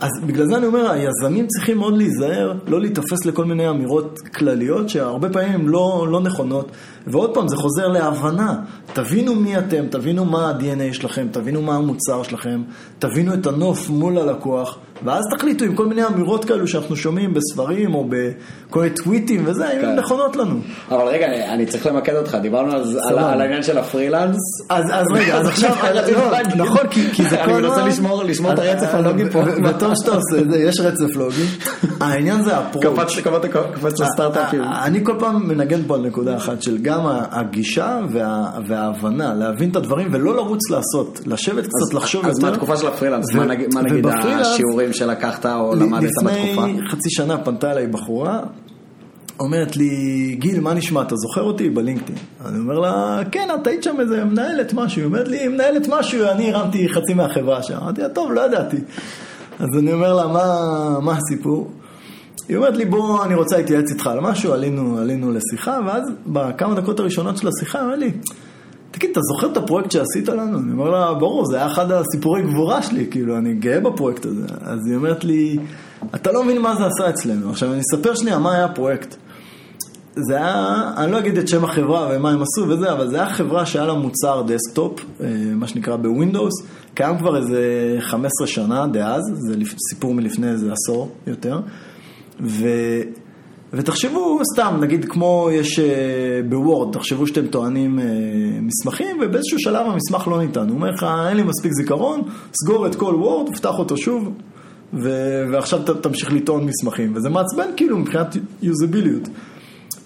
[0.00, 4.88] אז בגלל זה אני אומר, היזמים צריכים מאוד להיזהר, לא להיתפס לכל מיני אמירות כלליות,
[4.88, 6.70] שהרבה פעמים הן לא, לא נכונות.
[7.06, 8.54] ועוד פעם, זה חוזר להבנה.
[8.92, 12.62] תבינו מי אתם, תבינו מה ה-DNA שלכם, תבינו מה המוצר שלכם,
[12.98, 17.94] תבינו את הנוף מול הלקוח, ואז תחליטו עם כל מיני אמירות כאלו שאנחנו שומעים בספרים
[17.94, 19.88] או בכל מיני טוויטים וזה, אם כן.
[19.88, 20.54] הן נכונות לנו.
[20.90, 23.18] אבל רגע, אני, אני צריך למקד אותך, דיברנו על, על.
[23.18, 24.36] על העניין של הפרילנס.
[24.70, 25.70] אז, אז רגע, אז עכשיו,
[26.56, 26.64] לא.
[26.64, 29.42] נכון, כי, כי זה כל אני מנסה הזמן- לשמור, לשמור את הרצף הלוגי פה.
[29.64, 31.44] וטוב שאתה עושה את זה, יש רצף לוגי.
[32.00, 32.84] העניין זה הפרוץ'.
[32.84, 33.42] קפץ, קפץ,
[33.74, 34.62] קפץ לסטארט-אפים.
[34.62, 36.93] אני כל פעם מנגן פה על נקודה אחת של גם
[37.30, 42.50] הגישה וה, וההבנה, להבין את הדברים ולא לרוץ לעשות, לשבת קצת, לחשוב אז יותר.
[42.50, 46.30] מהתקופה של הפרילנס, ו- מה נגיד- מה נגיד ובפרילנס- השיעורים שלקחת או למדת בתקופה?
[46.66, 48.40] לפני חצי שנה פנתה אליי בחורה,
[49.40, 49.90] אומרת לי,
[50.38, 52.18] גיל, מה נשמע, אתה זוכר אותי בלינקדאין?
[52.46, 55.00] אני אומר לה, כן, את היית שם איזה מנהלת משהו.
[55.00, 57.76] היא אומרת לי, מנהלת משהו, אני הרמתי חצי מהחברה שם.
[57.82, 58.76] אמרתי לה, טוב, לא ידעתי.
[59.58, 60.58] אז אני אומר לה, מה,
[61.02, 61.70] מה הסיפור?
[62.48, 66.74] היא אומרת לי, בוא, אני רוצה להתייעץ איתך על משהו, עלינו, עלינו לשיחה, ואז בכמה
[66.74, 68.12] דקות הראשונות של השיחה, היא אומרת לי,
[68.90, 70.58] תגיד, אתה זוכר את הפרויקט שעשית לנו?
[70.58, 74.46] אני אומר לה, ברור, זה היה אחד הסיפורי גבורה שלי, כאילו, אני גאה בפרויקט הזה.
[74.60, 75.58] אז היא אומרת לי,
[76.14, 77.50] אתה לא מבין מה זה עשה אצלנו.
[77.50, 79.16] עכשיו, אני אספר שנייה מה היה הפרויקט.
[80.16, 83.30] זה היה, אני לא אגיד את שם החברה ומה הם עשו וזה, אבל זה היה
[83.30, 86.52] חברה שהיה לה מוצר desktop, אה, מה שנקרא בווינדוס,
[86.94, 89.54] קיים כבר איזה 15 שנה דאז, זה
[89.90, 91.60] סיפור מלפני איזה עשור יותר,
[92.40, 92.66] ו...
[93.72, 95.84] ותחשבו סתם, נגיד כמו יש אה,
[96.48, 98.04] בוורד, תחשבו שאתם טוענים אה,
[98.62, 100.68] מסמכים ובאיזשהו שלב המסמך לא ניתן.
[100.68, 102.22] הוא אומר לך, אין לי מספיק זיכרון,
[102.64, 104.32] סגור את כל וורד, פתח אותו שוב,
[104.94, 107.12] ו- ועכשיו ת- תמשיך לטעון מסמכים.
[107.16, 109.28] וזה מעצבן כאילו מבחינת יוזביליות.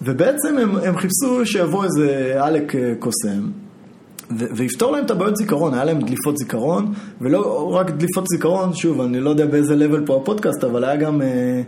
[0.01, 3.41] ובעצם הם, הם חיפשו שיבוא איזה עלק אה, קוסם.
[4.39, 9.01] ו- ויפתור להם את הבעיות זיכרון, היה להם דליפות זיכרון, ולא רק דליפות זיכרון, שוב,
[9.01, 11.61] אני לא יודע באיזה לבל פה הפודקאסט, אבל היה גם אה,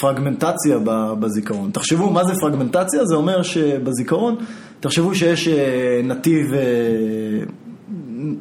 [0.00, 0.78] פרגמנטציה
[1.20, 1.70] בזיכרון.
[1.70, 3.04] תחשבו, מה זה פרגמנטציה?
[3.04, 4.36] זה אומר שבזיכרון,
[4.80, 6.60] תחשבו שיש אה, נתיב, אה,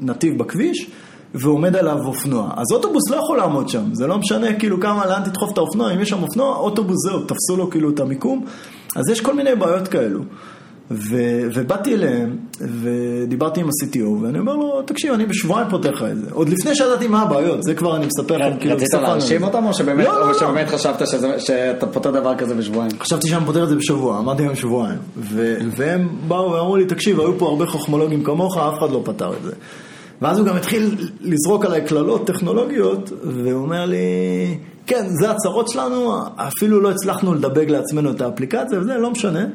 [0.01, 0.89] נתיב בכביש,
[1.33, 2.51] ועומד עליו אופנוע.
[2.57, 5.93] אז אוטובוס לא יכול לעמוד שם, זה לא משנה כאילו כמה, לאן תדחוף את האופנוע,
[5.93, 8.45] אם יש שם אופנוע, אוטובוס זהו, תפסו לו כאילו את המיקום.
[8.95, 10.19] אז יש כל מיני בעיות כאלו.
[10.91, 16.17] ו- ובאתי אליהם, ודיברתי עם ה-CTO, ואני אומר לו, תקשיב, אני בשבועיים פותר לך את
[16.17, 16.27] זה.
[16.31, 18.75] עוד לפני שידעתי מה הבעיות, זה כבר אני מספר לכם כאילו...
[18.75, 19.43] רצית להרשים.
[19.43, 20.33] אותם או שבאמת לא, לא, או לא.
[20.39, 22.91] שבאמת חשבת שזה- שאתה פותר דבר כזה בשבועיים?
[22.99, 24.97] חשבתי שאני פותר את זה בשבוע, אמרתי להם שבועיים.
[25.17, 29.31] ו- והם באו ואמרו לי, תקשיב, היו פה הרבה חכמולוגים כמוך, אף אחד לא פתר
[29.37, 29.51] את זה.
[30.21, 33.97] ואז הוא גם התחיל לזרוק עליי קללות טכנולוגיות, והוא אומר לי,
[34.87, 39.45] כן, זה הצרות שלנו, אפילו לא הצלחנו לדבק לעצמנו את האפליקציה וזה, לא משנה.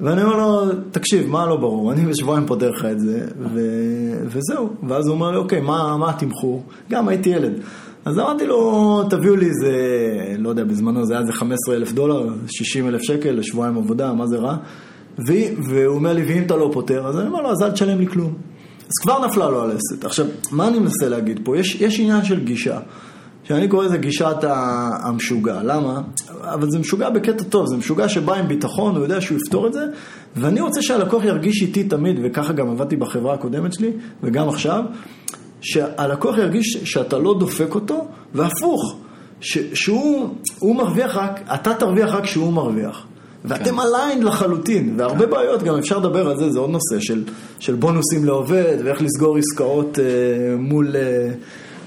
[0.00, 1.92] ואני אומר לו, תקשיב, מה לא ברור?
[1.92, 3.60] אני בשבועיים פותר לך את זה, ו...
[4.24, 4.68] וזהו.
[4.88, 6.62] ואז הוא אומר לי, אוקיי, מה, מה התמחור?
[6.90, 7.52] גם הייתי ילד.
[8.04, 9.72] אז אמרתי לו, תביאו לי איזה,
[10.38, 14.26] לא יודע, בזמנו זה היה איזה 15 אלף דולר, 60 אלף שקל לשבועיים עבודה, מה
[14.26, 14.56] זה רע?
[15.26, 15.32] ו...
[15.68, 18.06] והוא אומר לי, ואם אתה לא פותר, אז אני אומר לו, אז אל תשלם לי
[18.06, 18.34] כלום.
[18.80, 20.04] אז כבר נפלה לו הלסת.
[20.04, 21.58] עכשיו, מה אני מנסה להגיד פה?
[21.58, 22.78] יש, יש עניין של גישה.
[23.50, 25.62] שאני קורא לזה גישת המשוגע.
[25.62, 26.00] למה?
[26.42, 29.72] אבל זה משוגע בקטע טוב, זה משוגע שבא עם ביטחון, הוא יודע שהוא יפתור את
[29.72, 29.84] זה,
[30.36, 33.90] ואני רוצה שהלקוח ירגיש איתי תמיד, וככה גם עבדתי בחברה הקודמת שלי,
[34.22, 34.84] וגם עכשיו,
[35.60, 38.96] שהלקוח ירגיש שאתה לא דופק אותו, והפוך,
[39.40, 40.28] ש- שהוא
[40.58, 43.06] הוא מרוויח רק, אתה תרוויח רק כשהוא מרוויח.
[43.44, 47.24] ואתם aligned לחלוטין, והרבה בעיות, גם אפשר לדבר על זה, זה עוד נושא של,
[47.58, 50.04] של בונוסים לעובד, ואיך לסגור עסקאות אה,
[50.58, 51.30] מול, אה,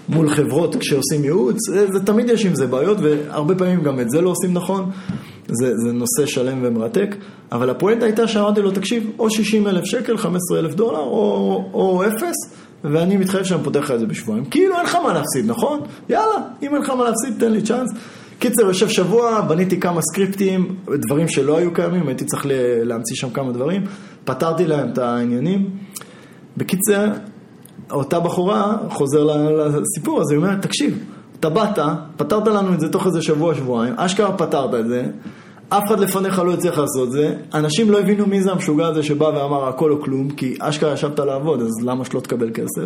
[0.09, 4.09] מול חברות כשעושים ייעוץ, זה, זה תמיד יש עם זה בעיות, והרבה פעמים גם את
[4.09, 4.91] זה לא עושים נכון,
[5.47, 7.15] זה, זה נושא שלם ומרתק,
[7.51, 12.03] אבל הפואנטה הייתה שאמרתי לו, תקשיב, או 60 אלף שקל, 15 אלף דולר, או, או
[12.07, 12.35] אפס,
[12.83, 14.45] ואני מתחייב שאני פותח לך את זה בשבועיים.
[14.45, 15.79] כאילו אין לך מה להפסיד, נכון?
[16.09, 17.89] יאללה, אם אין לך מה להפסיד, תן לי צ'אנס.
[18.39, 20.75] קיצר, יושב שבוע, בניתי כמה סקריפטים,
[21.07, 22.45] דברים שלא היו קיימים, הייתי צריך
[22.83, 23.83] להמציא שם כמה דברים,
[24.25, 25.69] פתרתי להם את העניינים.
[26.57, 27.07] בקיצר,
[27.91, 31.03] אותה בחורה, חוזר לסיפור הזה, היא אומרת, תקשיב,
[31.39, 31.79] אתה באת,
[32.17, 35.05] פתרת לנו את זה תוך איזה שבוע, שבועיים, אשכרה פתרת את זה,
[35.69, 39.03] אף אחד לפניך לא הצליח לעשות את זה, אנשים לא הבינו מי זה המשוגע הזה
[39.03, 42.85] שבא ואמר הכל או כלום, כי אשכרה ישבת לעבוד, אז למה שלא תקבל כסף?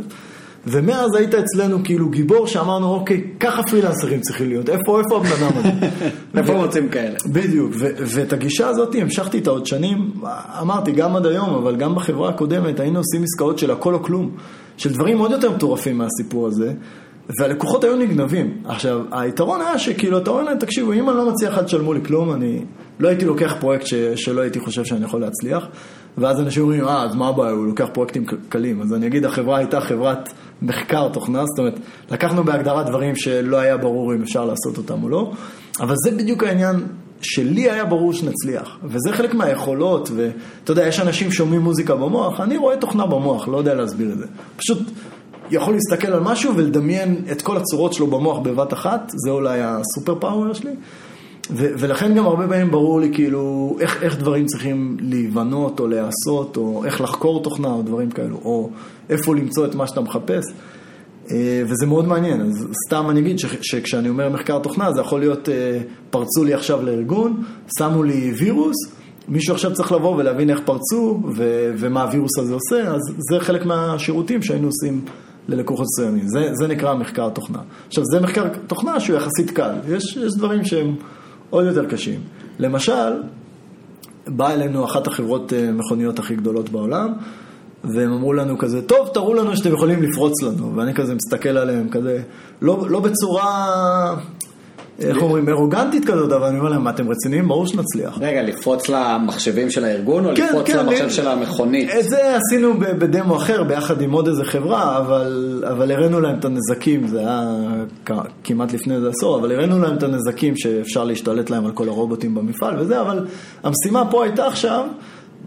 [0.68, 5.58] ומאז היית אצלנו כאילו גיבור שאמרנו, אוקיי, ככה פרילנסרים צריכים להיות, איפה, איפה הבן אדם
[5.58, 5.70] הזה?
[6.38, 7.16] איפה מוצאים כאלה?
[7.32, 10.12] בדיוק, ואת הגישה הזאת המשכתי איתה עוד שנים,
[10.62, 14.32] אמרתי, גם עד היום, אבל גם בחברה הקודמת היינו עושים עסקאות של הכל או כלום,
[14.78, 16.74] של דברים עוד יותר מטורפים מהסיפור הזה,
[17.40, 18.58] והלקוחות היו נגנבים.
[18.66, 22.00] עכשיו, היתרון היה שכאילו, אתה אומר להם, תקשיבו, אם אני לא מצליח, אל תשלמו לי
[22.06, 22.66] כלום, אני
[23.00, 25.68] לא הייתי לוקח פרויקט ש- שלא הייתי חושב שאני יכול להצליח,
[26.18, 28.82] ואז אנשים אומרים, אה, אז מה הבעיה, הוא לוקח פרויקטים קלים.
[28.82, 30.30] אז אני אגיד, החברה הייתה חברת
[30.62, 31.80] מחקר תוכנה, זאת אומרת,
[32.12, 35.32] לקחנו בהגדרה דברים שלא היה ברור אם אפשר לעשות אותם או לא,
[35.80, 36.76] אבל זה בדיוק העניין
[37.22, 42.58] שלי היה ברור שנצליח, וזה חלק מהיכולות, ואתה יודע, יש אנשים שומעים מוזיקה במוח, אני
[42.58, 44.26] רואה תוכנה במוח, לא יודע להסביר את זה.
[44.58, 44.80] פשוט
[45.52, 50.16] יכול להסתכל על משהו ולדמיין את כל הצורות שלו במוח בבת אחת, זה אולי הסופר
[50.20, 50.72] פאוור שלי.
[51.52, 56.58] ו- ולכן גם הרבה פעמים ברור לי כאילו איך, איך דברים צריכים להיבנות או להיעשות,
[56.58, 58.70] או איך לחקור תוכנה או דברים כאלו, או
[59.10, 60.46] איפה למצוא את מה שאתה מחפש.
[61.32, 65.50] אה, וזה מאוד מעניין, אז סתם אני אגיד שכשאני אומר מחקר תוכנה זה יכול להיות,
[65.50, 65.80] אה,
[66.10, 67.44] פרצו לי עכשיו לארגון,
[67.78, 68.76] שמו לי וירוס,
[69.28, 73.66] מישהו עכשיו צריך לבוא ולהבין איך פרצו ו- ומה הווירוס הזה עושה, אז זה חלק
[73.66, 75.06] מהשירותים שהיינו עושים
[75.48, 77.60] ללקוחות מסוימים, זה, זה נקרא מחקר תוכנה.
[77.88, 80.96] עכשיו זה מחקר תוכנה שהוא יחסית קל, יש, יש דברים שהם
[81.50, 82.20] עוד יותר קשים.
[82.60, 83.14] למשל,
[84.28, 87.14] באה אלינו אחת החברות אה, מכוניות הכי גדולות בעולם,
[87.94, 90.76] והם אמרו לנו כזה, טוב, תראו לנו שאתם יכולים לפרוץ לנו.
[90.76, 92.20] ואני כזה מסתכל עליהם, כזה,
[92.62, 94.16] לא, לא בצורה,
[95.00, 97.48] איך אומרים, ארוגנטית כזאת, אבל אני אומר להם, מה, אתם רציניים?
[97.48, 98.18] ברור שנצליח.
[98.22, 101.90] רגע, לפרוץ למחשבים של הארגון, או כן, לפרוץ כן, למחשב לי- של המכונית?
[102.00, 106.46] את זה עשינו בדמו אחר, ביחד עם עוד איזה חברה, אבל, אבל הראינו להם את
[106.46, 107.44] הנזקים, זה היה
[108.44, 112.36] כמעט לפני איזה עשור, אבל הראינו להם את הנזקים שאפשר להשתלט להם על כל הרובוטים
[112.36, 113.26] במפעל וזה, אבל
[113.64, 114.86] המשימה פה הייתה עכשיו,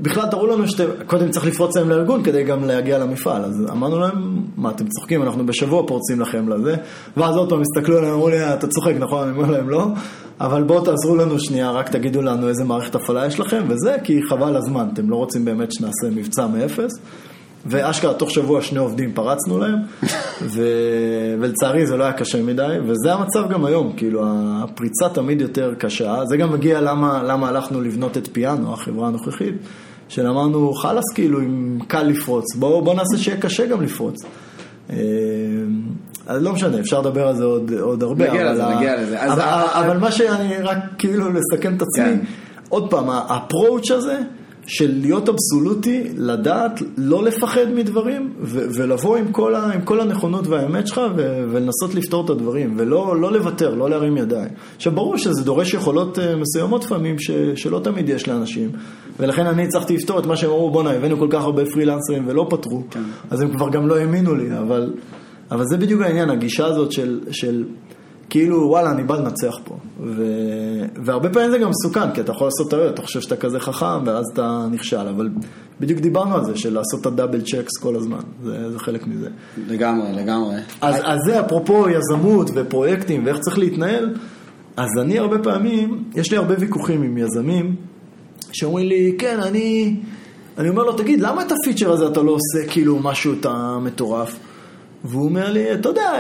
[0.02, 3.98] בכלל תראו לנו שאתם, קודם צריך לפרוץ להם לארגון כדי גם להגיע למפעל, אז אמרנו
[3.98, 6.76] להם, מה אתם צוחקים, אנחנו בשבוע פורצים לכם לזה,
[7.16, 9.28] ואז עוד פעם הסתכלו עליהם, אמרו לי, "אה, אתה צוחק, נכון?
[9.28, 9.86] אני אומר להם, לא,
[10.40, 14.22] אבל בואו תעזרו לנו שנייה, רק תגידו לנו איזה מערכת הפעלה יש לכם, וזה כי
[14.22, 16.90] חבל הזמן, אתם לא רוצים באמת שנעשה מבצע מאפס.
[17.66, 19.78] ואשכרה תוך שבוע שני עובדים פרצנו להם,
[20.42, 20.62] ו...
[21.40, 26.20] ולצערי זה לא היה קשה מדי, וזה המצב גם היום, כאילו הפריצה תמיד יותר קשה,
[26.28, 29.54] זה גם מגיע למה, למה הלכנו לבנות את פיאנו, החברה הנוכחית,
[30.10, 34.22] שאמרנו חלאס כאילו אם קל לפרוץ, בואו בוא נעשה שיהיה קשה גם לפרוץ.
[34.90, 34.96] אה,
[36.26, 38.28] אז לא משנה, אפשר לדבר על זה עוד, עוד הרבה.
[38.28, 39.32] נגיע אבל לזה, נגיע לזה.
[39.32, 42.18] אבל, ה- אבל מה שאני רק כאילו לסכם את עצמי, כן.
[42.68, 44.18] עוד פעם, האפרוץ' הזה
[44.66, 50.46] של להיות אבסולוטי, לדעת לא לפחד מדברים ו- ולבוא עם כל, ה- עם כל הנכונות
[50.46, 54.48] והאמת שלך ו- ולנסות לפתור את הדברים ולא לא לוותר, לא להרים ידיים.
[54.76, 58.70] עכשיו ברור שזה דורש יכולות אה, מסוימות לפעמים ש- שלא תמיד יש לאנשים
[59.18, 62.46] ולכן אני הצלחתי לפתור את מה שהם אמרו, בואנה הבאנו כל כך הרבה פרילנסרים ולא
[62.50, 63.02] פתרו, כן.
[63.30, 64.92] אז הם כבר גם לא האמינו לי, אבל,
[65.50, 67.20] אבל זה בדיוק העניין, הגישה הזאת של...
[67.30, 67.64] של
[68.30, 70.24] כאילו וואלה אני בא לנצח פה ו...
[71.04, 74.06] והרבה פעמים זה גם מסוכן כי אתה יכול לעשות טעויות, אתה חושב שאתה כזה חכם
[74.06, 75.28] ואז אתה נכשל אבל
[75.80, 79.28] בדיוק דיברנו על זה של לעשות את הדאבל צ'קס כל הזמן, זה, זה חלק מזה.
[79.68, 80.54] לגמרי, לגמרי.
[80.80, 84.14] אז, אז זה אפרופו יזמות ופרויקטים ואיך צריך להתנהל,
[84.76, 87.76] אז אני הרבה פעמים, יש לי הרבה ויכוחים עם יזמים
[88.52, 89.96] שאומרים לי כן אני,
[90.58, 94.36] אני אומר לו תגיד למה את הפיצ'ר הזה אתה לא עושה כאילו משהו אתה מטורף
[95.04, 96.12] והוא אומר לי, אתה יודע,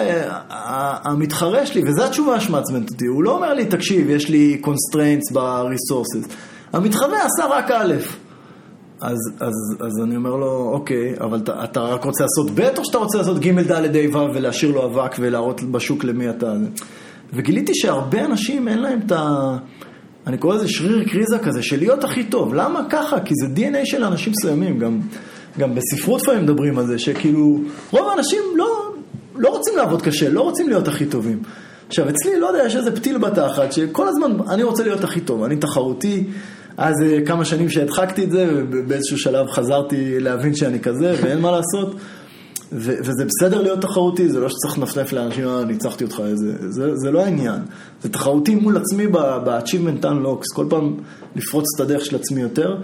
[1.04, 6.32] המתחרה שלי, וזו התשובה שמעצבנת אותי, הוא לא אומר לי, תקשיב, יש לי constraints ב-resources.
[6.72, 7.94] המתחרה עשה רק א',
[9.00, 12.84] אז, אז, אז אני אומר לו, אוקיי, אבל אתה, אתה רק רוצה לעשות ב' או
[12.84, 16.52] שאתה רוצה לעשות ג' ד' ה' ו' ולהשאיר לו אבק ולהראות בשוק למי אתה...
[17.32, 19.56] וגיליתי שהרבה אנשים אין להם את ה...
[20.30, 22.54] אני קורא לזה שריר קריזה כזה, של להיות הכי טוב.
[22.54, 23.20] למה ככה?
[23.20, 25.00] כי זה DNA של אנשים מסוימים, גם,
[25.58, 27.60] גם בספרות לפעמים מדברים על זה, שכאילו,
[27.90, 28.92] רוב האנשים לא,
[29.36, 31.42] לא רוצים לעבוד קשה, לא רוצים להיות הכי טובים.
[31.88, 35.42] עכשיו, אצלי, לא יודע, יש איזה פתיל בתחת, שכל הזמן אני רוצה להיות הכי טוב,
[35.42, 36.24] אני תחרותי.
[36.76, 41.50] אז אה, כמה שנים שהדחקתי את זה, ובאיזשהו שלב חזרתי להבין שאני כזה, ואין מה
[41.50, 41.96] לעשות.
[42.72, 46.96] ו- וזה בסדר להיות תחרותי, זה לא שצריך לנפנף לאנשים, אה, ניצחתי אותך, זה, זה,
[46.96, 47.60] זה לא העניין.
[48.02, 50.96] זה תחרותי מול עצמי ב-achievement unlocks, כל פעם
[51.36, 52.76] לפרוץ את הדרך של עצמי יותר,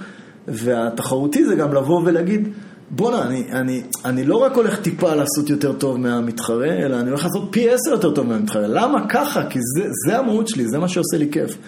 [0.49, 2.49] והתחרותי זה גם לבוא ולהגיד,
[2.91, 7.25] בואנה, אני, אני, אני לא רק הולך טיפה לעשות יותר טוב מהמתחרה, אלא אני הולך
[7.25, 8.67] לעשות פי עשר יותר טוב מהמתחרה.
[8.67, 9.47] למה ככה?
[9.47, 11.59] כי זה, זה המהות שלי, זה מה שעושה לי כיף.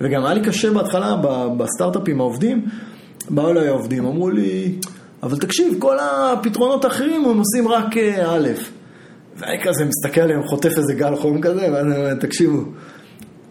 [0.00, 2.64] וגם היה לי קשה בהתחלה ב- בסטארט-אפים העובדים,
[3.30, 4.78] באו אליי העובדים, אמרו לי,
[5.22, 8.48] אבל תקשיב, כל הפתרונות האחרים הם עושים רק אה, א'.
[9.36, 12.62] ואני כזה מסתכל עליהם, חוטף איזה גל חום כזה, ואני אומר, תקשיבו,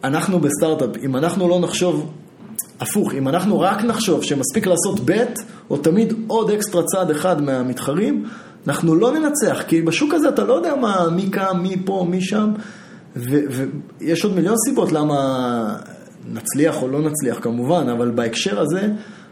[0.04, 2.12] אנחנו בסטארט-אפ, אם אנחנו לא נחשוב,
[2.80, 5.24] הפוך, אם אנחנו רק נחשוב שמספיק לעשות ב',
[5.70, 8.26] או תמיד עוד אקסטרה צעד אחד מהמתחרים,
[8.68, 12.22] אנחנו לא ננצח, כי בשוק הזה אתה לא יודע מה, מי קם, מי פה, מי
[12.22, 12.54] שם,
[13.16, 15.76] ויש עוד מיליון סיבות למה
[16.34, 18.90] נצליח או לא נצליח כמובן, אבל בהקשר הזה,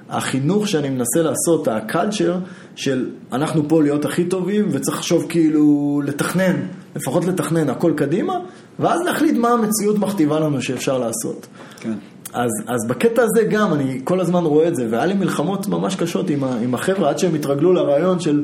[0.10, 2.38] החינוך שאני מנסה לעשות, הקלצ'ר
[2.76, 6.56] של אנחנו פה להיות הכי טובים וצריך לחשוב כאילו לתכנן,
[6.96, 8.34] לפחות לתכנן הכל קדימה,
[8.80, 11.48] ואז להחליט מה המציאות מכתיבה לנו שאפשר לעשות.
[11.80, 11.94] כן.
[12.34, 15.96] אז, אז בקטע הזה גם, אני כל הזמן רואה את זה, והיה לי מלחמות ממש
[15.96, 18.44] קשות עם, ה, עם החבר'ה, עד שהם התרגלו לרעיון של,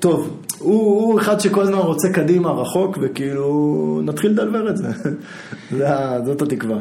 [0.00, 4.88] טוב, הוא, הוא אחד שכל הזמן רוצה קדימה, רחוק, וכאילו, נתחיל לדלבר את זה.
[5.78, 5.86] זה
[6.24, 6.76] זאת התקווה.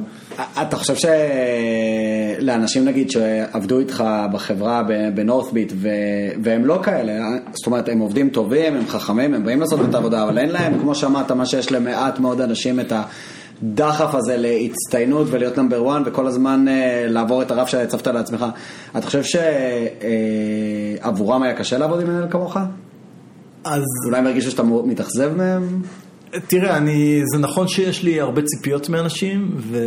[0.61, 1.09] אתה חושב
[2.39, 4.83] שלאנשים נגיד שעבדו איתך בחברה
[5.15, 5.73] בנורת'ביט
[6.43, 7.13] והם לא כאלה,
[7.53, 10.79] זאת אומרת הם עובדים טובים, הם חכמים, הם באים לעשות את העבודה, אבל אין להם,
[10.79, 12.93] כמו שאמרת, מה שיש למעט מאוד אנשים את
[13.63, 18.45] הדחף הזה להצטיינות ולהיות נאמבר 1 וכל הזמן אה, לעבור את הרף שהצבת לעצמך.
[18.97, 19.39] אתה חושב
[21.01, 22.57] שעבורם היה קשה לעבוד עם מנהל כמוך?
[23.63, 23.83] אז...
[24.05, 25.81] אולי הם הרגישו שאתה מתאכזב מהם?
[26.47, 29.77] תראה, אני, זה נכון שיש לי הרבה ציפיות מאנשים ו,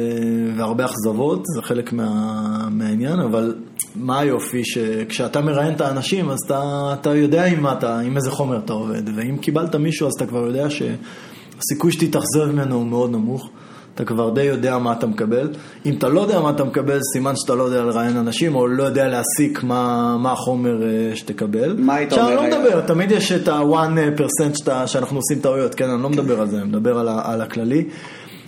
[0.56, 3.54] והרבה אכזבות, זה חלק מה, מהעניין, אבל
[3.96, 8.58] מה היופי שכשאתה מראיין את האנשים, אז אתה, אתה יודע עם, אתה, עם איזה חומר
[8.58, 13.50] אתה עובד, ואם קיבלת מישהו אז אתה כבר יודע שהסיכוי שתתאכזב ממנו הוא מאוד נמוך.
[13.94, 15.48] אתה כבר די יודע מה אתה מקבל.
[15.86, 18.82] אם אתה לא יודע מה אתה מקבל, סימן שאתה לא יודע לראיין אנשים, או לא
[18.82, 21.76] יודע להסיק מה, מה החומר אה, שתקבל.
[21.78, 22.24] מה היית אומר?
[22.24, 26.10] עכשיו, אני לא מדבר, תמיד יש את ה-1% שאתה, שאנחנו עושים טעויות, כן, אני לא
[26.10, 27.84] מדבר על זה, אני מדבר על, על הכללי.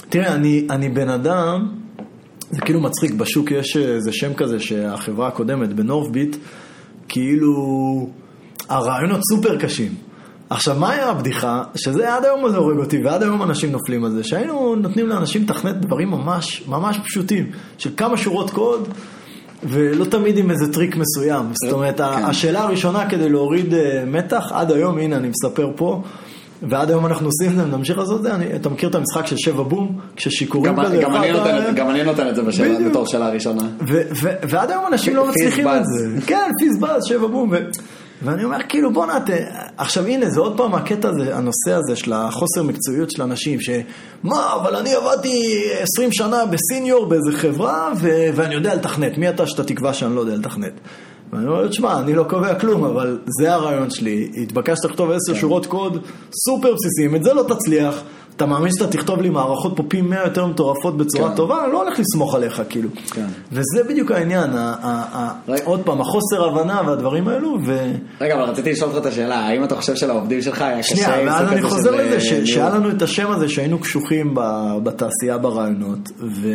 [0.09, 1.69] תראה, אני, אני בן אדם,
[2.51, 6.37] זה כאילו מצחיק, בשוק יש איזה שם כזה שהחברה הקודמת, בנורת'ביט,
[7.09, 7.55] כאילו,
[8.69, 9.95] הראיונות סופר קשים.
[10.51, 11.63] עכשיו, מה היה הבדיחה?
[11.77, 15.43] שזה עד היום זה הורג אותי, ועד היום אנשים נופלים על זה, שהיינו נותנים לאנשים
[15.43, 18.89] לתכנת דברים ממש, ממש פשוטים, של כמה שורות קוד,
[19.63, 21.47] ולא תמיד עם איזה טריק מסוים.
[21.53, 22.25] זאת אומרת, כן.
[22.25, 26.03] השאלה הראשונה כדי להוריד אה, מתח, עד היום, הנה, אני מספר פה.
[26.69, 29.27] ועד היום אנחנו עושים את זה, נמשיך לעשות את זה, אני, אתה מכיר את המשחק
[29.27, 29.99] של שבע בום?
[30.17, 33.63] כששיכורים כזה, גם, אני נותן, גם אני נותן את זה בשאלה, בתור שאלה הראשונה.
[34.49, 36.27] ועד היום אנשים לא מצליחים את זה.
[36.27, 37.53] כן, פיזבאז, שבע בום.
[38.25, 39.31] ואני אומר, כאילו, בוא נעט...
[39.77, 44.55] עכשיו הנה, זה עוד פעם הקטע הזה, הנושא הזה של החוסר מקצועיות של אנשים, שמה,
[44.55, 48.09] אבל אני עבדתי 20 שנה בסיניור באיזה חברה, ו...
[48.35, 49.19] ואני יודע לתכנת.
[49.19, 50.73] מי אתה שאתה תקבע שאני לא יודע לתכנת?
[51.33, 54.31] ואני אומר, תשמע, אני לא קובע כלום, אבל זה הרעיון שלי.
[54.43, 55.41] התבקשת לכתוב עשר כן.
[55.41, 56.07] שורות קוד
[56.45, 58.03] סופר בסיסיים, את זה לא תצליח.
[58.37, 61.37] אתה מאמין שאתה תכתוב לי מערכות פה פי מאה יותר מטורפות בצורה כן.
[61.37, 62.89] טובה, אני לא הולך לסמוך עליך, כאילו.
[63.13, 63.27] כן.
[63.53, 67.93] וזה בדיוק העניין, ה- ה- ה- עוד פעם, החוסר הבנה והדברים האלו, ו...
[68.21, 70.97] רגע, אבל רציתי לשאול אותך את השאלה, האם אתה חושב שלעובדים שלך היה קשה...
[70.97, 74.35] שנייה, ואז אני חוזר לזה, ש- שהיה לנו את השם הזה שהיינו קשוחים
[74.83, 76.49] בתעשייה ברעיונות, ו...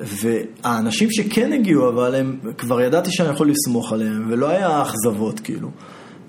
[0.00, 5.68] והאנשים שכן הגיעו, אבל הם, כבר ידעתי שאני יכול לסמוך עליהם, ולא היה אכזבות, כאילו.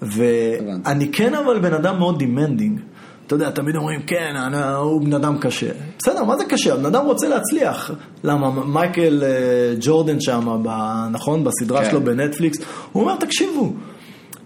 [0.02, 2.80] ואני כן אבל בן אדם מאוד demanding.
[3.28, 4.36] אתה יודע, תמיד אומרים, כן,
[4.78, 5.72] הוא בן אדם קשה.
[6.00, 6.74] בסדר, מה זה קשה?
[6.74, 7.92] הבן אדם רוצה להצליח.
[8.24, 8.50] למה?
[8.66, 10.64] מייקל אה, ג'ורדן שם,
[11.12, 11.44] נכון?
[11.44, 11.90] בסדרה כן.
[11.90, 12.58] שלו בנטפליקס,
[12.92, 13.74] הוא אומר, תקשיבו,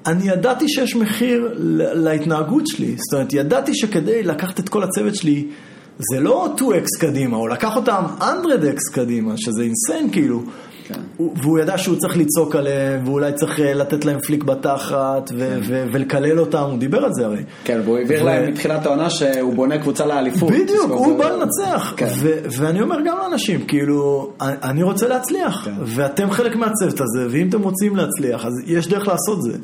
[0.05, 1.53] אני ידעתי שיש מחיר
[1.93, 2.95] להתנהגות שלי.
[2.97, 5.47] זאת אומרת, ידעתי שכדי לקחת את כל הצוות שלי,
[6.11, 10.43] זה לא 2x קדימה, הוא לקח אותם 100x קדימה, שזה insane כאילו.
[10.93, 11.23] כן.
[11.41, 15.59] והוא ידע שהוא צריך לצעוק עליהם, ואולי צריך אה, לתת להם פליק בתחת, ו- כן.
[15.63, 17.43] ו- ולקלל אותם, הוא דיבר על זה הרי.
[17.63, 20.51] כן, והוא העביר ו- להם מתחילת העונה שהוא בונה קבוצה לאליפות.
[20.51, 21.93] בדיוק, הוא בא לנצח.
[21.97, 22.07] כן.
[22.19, 25.73] ו- ואני אומר גם לאנשים, כאילו, אני רוצה להצליח, כן.
[25.85, 29.57] ואתם חלק מהצוות הזה, ואם אתם רוצים להצליח, אז יש דרך לעשות זה.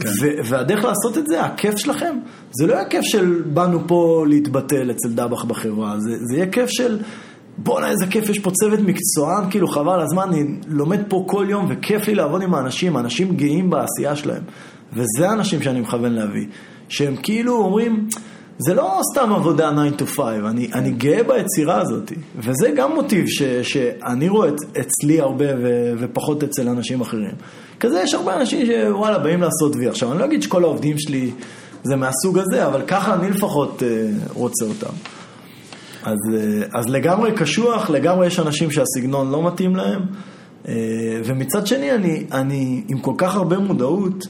[0.00, 0.08] כן.
[0.44, 2.18] והדרך לעשות את זה, הכיף שלכם,
[2.52, 6.68] זה לא יהיה כיף של באנו פה להתבטל אצל דבח בחברה, זה, זה יהיה כיף
[6.68, 6.98] של
[7.58, 11.66] בואנה איזה כיף, יש פה צוות מקצוען, כאילו חבל הזמן, אני לומד פה כל יום
[11.68, 14.42] וכיף לי לעבוד עם האנשים, האנשים גאים בעשייה שלהם.
[14.92, 16.46] וזה האנשים שאני מכוון להביא,
[16.88, 18.08] שהם כאילו אומרים,
[18.58, 20.18] זה לא סתם עבודה 9 to 5,
[20.50, 25.92] אני, אני גאה ביצירה הזאת, וזה גם מוטיב ש, שאני רואה את, אצלי הרבה ו,
[25.98, 27.34] ופחות אצל אנשים אחרים.
[27.80, 29.88] כזה יש הרבה אנשים שוואלה באים לעשות וי.
[29.88, 31.30] עכשיו, אני לא אגיד שכל העובדים שלי
[31.82, 35.15] זה מהסוג הזה, אבל ככה אני לפחות אה, רוצה אותם.
[36.06, 40.00] אז, אה, אז לגמרי קשוח, לגמרי יש אנשים שהסגנון לא מתאים להם,
[40.68, 40.74] אה,
[41.24, 44.24] ומצד שני אני, אני עם כל כך הרבה מודעות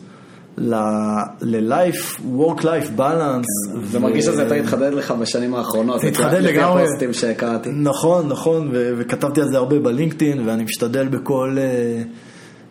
[0.59, 3.73] ל-life, work-life balance.
[3.73, 6.01] כן, זה מרגיש שזה יותר התחדד לך בשנים האחרונות.
[6.01, 6.83] זה התחדד לגמרי.
[6.83, 7.71] לפי הפוסטים שקראתי.
[7.73, 11.57] נכון, נכון, וכתבתי על זה הרבה בלינקדאין, ואני משתדל בכל...
[11.57, 12.09] Uh,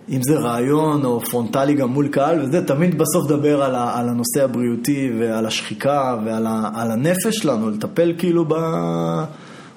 [0.10, 4.10] אם זה רעיון או פרונטלי גם מול קהל, וזה תמיד בסוף דבר על, ה, על
[4.10, 8.53] הנושא הבריאותי ועל השחיקה ועל ה, על הנפש שלנו, לטפל כאילו ב,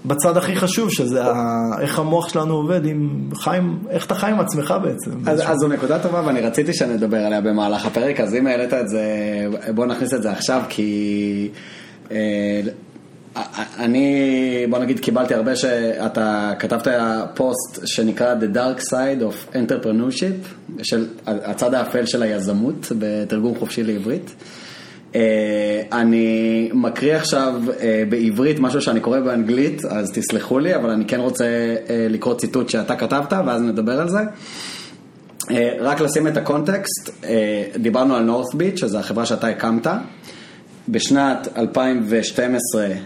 [0.04, 1.34] בצד הכי חשוב, שזה ה,
[1.80, 5.10] איך המוח שלנו עובד, עם חיים, איך אתה חי עם עצמך בעצם.
[5.26, 8.88] אז, אז זו נקודה טובה ואני רציתי שנדבר עליה במהלך הפרק, אז אם העלית את
[8.88, 9.04] זה,
[9.74, 11.50] בוא נכניס את זה עכשיו, כי...
[13.78, 16.88] אני, בוא נגיד, קיבלתי הרבה שאתה כתבת
[17.34, 24.34] פוסט שנקרא The Dark Side of Entrepreneurship, של הצד האפל של היזמות, בתרגום חופשי לעברית.
[25.14, 31.04] אה, אני מקריא עכשיו אה, בעברית משהו שאני קורא באנגלית, אז תסלחו לי, אבל אני
[31.04, 34.20] כן רוצה אה, לקרוא ציטוט שאתה כתבת, ואז נדבר על זה.
[35.80, 37.24] רק לשים את הקונטקסט,
[37.76, 39.86] דיברנו על נורת' ביט, שזו החברה שאתה הקמת.
[40.88, 42.96] בשנת 2012, אה,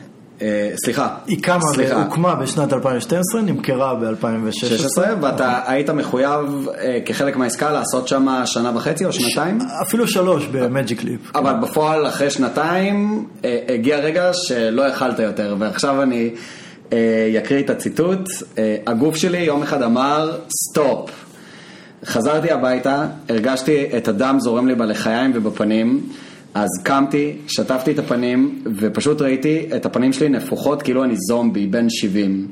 [0.85, 4.53] סליחה, היא קמה, סליחה, הוקמה בשנת 2012, נמכרה ב-2016.
[4.53, 9.59] 16, ואתה היית מחויב אה, כחלק מהעסקה לעשות שם שנה וחצי או שנתיים?
[9.83, 11.37] אפילו שלוש במג'יק ליפ.
[11.37, 16.31] אבל בפועל אחרי שנתיים אה, הגיע רגע שלא יכלת יותר, ועכשיו אני
[16.93, 18.29] אה, אקריא את הציטוט.
[18.59, 20.39] אה, הגוף שלי יום אחד אמר
[20.71, 21.11] סטופ.
[22.05, 26.01] חזרתי הביתה, הרגשתי את הדם זורם לי בלחיים ובפנים,
[26.55, 31.87] אז קמתי, שטפתי את הפנים, ופשוט ראיתי את הפנים שלי נפוחות כאילו אני זומבי, בן
[31.91, 32.49] 70.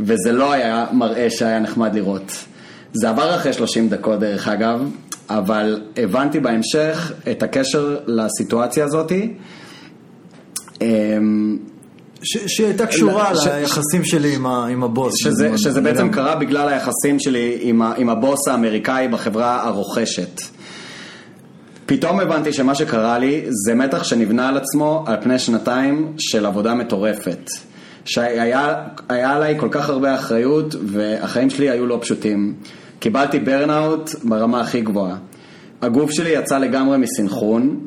[0.00, 2.32] וזה לא היה מראה שהיה נחמד לראות.
[2.92, 4.90] זה עבר אחרי 30 דקות דרך אגב,
[5.30, 9.32] אבל הבנתי בהמשך את הקשר לסיטואציה הזאתי.
[10.82, 11.56] אמ,
[12.22, 15.14] שהיא הייתה קשורה ש- ליחסים שלי עם ה- עם הבוס.
[15.16, 15.58] שזה.
[15.58, 16.08] שזה בעצם.
[16.08, 20.40] קרה בגלל היחסים שלי עם, ה, עם הבוס האמריקאי בחברה הרוכשת.
[21.86, 26.74] פתאום הבנתי שמה שקרה לי זה מתח שנבנה על עצמו על פני שנתיים של עבודה
[26.74, 27.50] מטורפת.
[28.04, 28.76] שהיה
[29.08, 32.54] היה עליי כל כך הרבה אחריות והחיים שלי היו לא פשוטים.
[32.98, 35.16] קיבלתי ברנאוט ברמה הכי גבוהה.
[35.82, 37.80] הגוף שלי יצא לגמרי מסנכרון.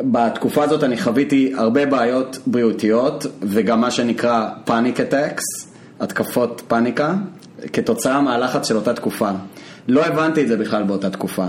[0.00, 5.42] בתקופה הזאת אני חוויתי הרבה בעיות בריאותיות וגם מה שנקרא פאניק אטקס,
[6.00, 7.14] התקפות פאניקה,
[7.72, 9.30] כתוצאה מהלחץ של אותה תקופה.
[9.88, 11.46] לא הבנתי את זה בכלל באותה תקופה.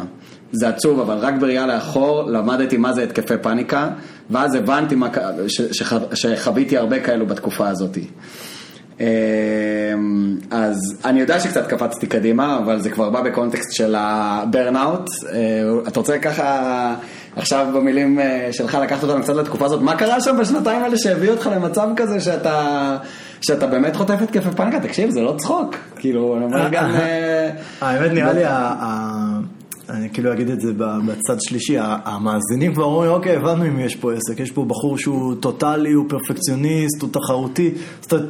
[0.59, 3.89] זה עצוב, אבל רק בראייה לאחור למדתי מה זה התקפי פאניקה,
[4.29, 5.09] ואז הבנתי מה,
[5.47, 7.97] ש, שח, שחוויתי הרבה כאלו בתקופה הזאת.
[8.99, 15.09] אמ, אז אני יודע שקצת קפצתי קדימה, אבל זה כבר בא בקונטקסט של הברנאוט.
[15.87, 16.95] אתה רוצה ככה
[17.35, 21.29] עכשיו במילים אה, שלך לקחת אותנו קצת לתקופה הזאת, מה קרה שם בשנתיים האלה שהביא
[21.29, 22.97] אותך למצב כזה שאתה,
[23.41, 24.79] שאתה באמת חוטף התקפי פאניקה?
[24.79, 25.75] תקשיב, זה לא צחוק.
[25.95, 26.91] כאילו, אני אומר גם...
[26.91, 27.49] אה,
[27.81, 28.43] האמת נראה לי,
[29.89, 34.13] אני כאילו אגיד את זה בצד שלישי, המאזינים כבר אומרים, אוקיי, הבנו אם יש פה
[34.13, 37.71] עסק, יש פה בחור שהוא טוטאלי, הוא פרפקציוניסט, הוא תחרותי,
[38.01, 38.27] זאת אומרת,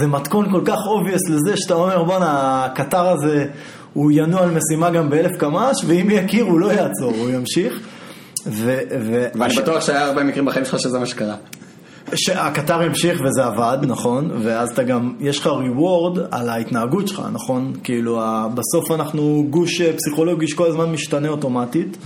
[0.00, 3.46] זה מתכון כל כך obvious לזה שאתה אומר, בואנה, הקטר הזה,
[3.92, 7.80] הוא ינוע על משימה גם באלף קמ"ש, ואם יכיר הוא לא יעצור, הוא ימשיך.
[8.46, 11.34] ו- ו- ואני בטוח שהיה הרבה מקרים בחיים שלך שזה מה שקרה.
[12.14, 14.30] שהקטר המשיך וזה עבד, נכון?
[14.42, 17.72] ואז אתה גם, יש לך reward על ההתנהגות שלך, נכון?
[17.84, 18.20] כאילו,
[18.54, 21.96] בסוף אנחנו גוש אה, פסיכולוגי שכל הזמן משתנה אוטומטית,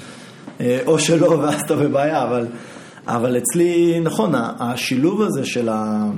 [0.61, 2.47] אה, או שלא, ואז אתה בבעיה, אבל,
[3.07, 6.11] אבל אצלי, נכון, השילוב הזה של ה...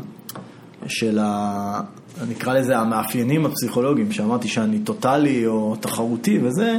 [0.87, 1.81] של ה...
[2.29, 6.79] נקרא לזה המאפיינים הפסיכולוגיים, שאמרתי שאני טוטאלי או תחרותי וזה,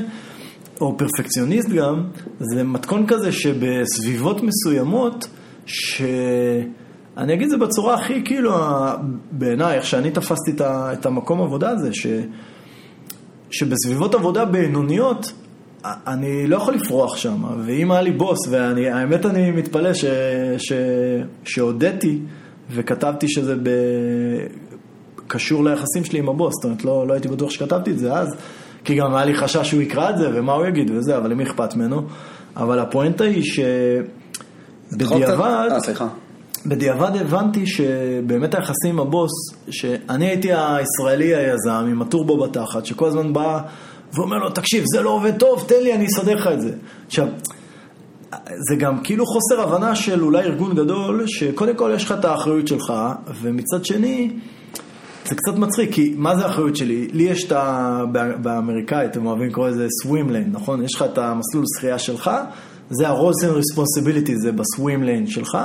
[0.81, 2.03] או פרפקציוניסט גם,
[2.39, 5.27] זה מתכון כזה שבסביבות מסוימות,
[7.17, 8.55] שאני אגיד את זה בצורה הכי, כאילו,
[9.31, 12.07] בעיניי, איך שאני תפסתי את ה- את המקום עבודה הזה, ש...
[13.49, 15.31] שבסביבות עבודה בינוניות,
[15.85, 20.05] אני לא יכול לפרוח שם, ואם היה לי בוס, והאמת אני מתפלא ש...
[20.57, 20.71] ש...
[21.43, 22.19] שהודיתי
[22.71, 23.69] וכתבתי שזה ב...
[25.27, 28.35] קשור ליחסים שלי עם הבוס, זאת אומרת לא, לא הייתי בטוח שכתבתי את זה אז,
[28.83, 31.43] כי גם היה לי חשש שהוא יקרא את זה ומה הוא יגיד וזה, אבל למי
[31.43, 32.01] אכפת ממנו?
[32.57, 33.43] אבל הפואנטה היא
[34.91, 36.07] שבדיעבד, אה, סליחה.
[36.65, 39.31] בדיעבד הבנתי שבאמת היחסים עם הבוס,
[39.69, 43.59] שאני הייתי הישראלי היזם עם הטורבו בתחת, שכל הזמן בא
[44.13, 46.71] ואומר לו, תקשיב, זה לא עובד טוב, תן לי, אני אסדר לך את זה.
[47.07, 47.27] עכשיו,
[48.69, 52.67] זה גם כאילו חוסר הבנה של אולי ארגון גדול, שקודם כל יש לך את האחריות
[52.67, 52.93] שלך,
[53.41, 54.31] ומצד שני,
[55.25, 57.07] זה קצת מצחיק, כי מה זה האחריות שלי?
[57.13, 58.03] לי יש את ה...
[58.11, 60.83] בא- באמריקאית, הם אוהבים לקרוא לזה lane, נכון?
[60.83, 62.31] יש לך את המסלול שחייה שלך,
[62.89, 65.57] זה ה-roles and responsibility, זה ב-swim lane שלך,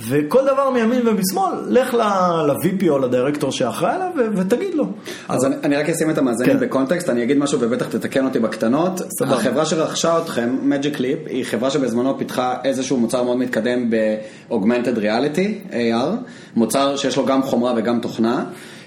[0.00, 4.86] וכל דבר מימין ומשמאל, לך ל-VP או לדירקטור שאחראי עליו ותגיד לו.
[5.28, 6.66] אז אני, אני רק אשים את המאזינים כן.
[6.66, 9.00] בקונטקסט, אני אגיד משהו ובטח תתקן אותי בקטנות.
[9.18, 9.36] סבבה.
[9.36, 15.72] החברה שרכשה אתכם, Magic Leap, היא חברה שבזמנו פיתחה איזשהו מוצר מאוד מתקדם ב-Augmented Reality,
[15.72, 16.16] AR,
[16.56, 18.44] מוצר שיש לו גם חומרה וגם תוכנה.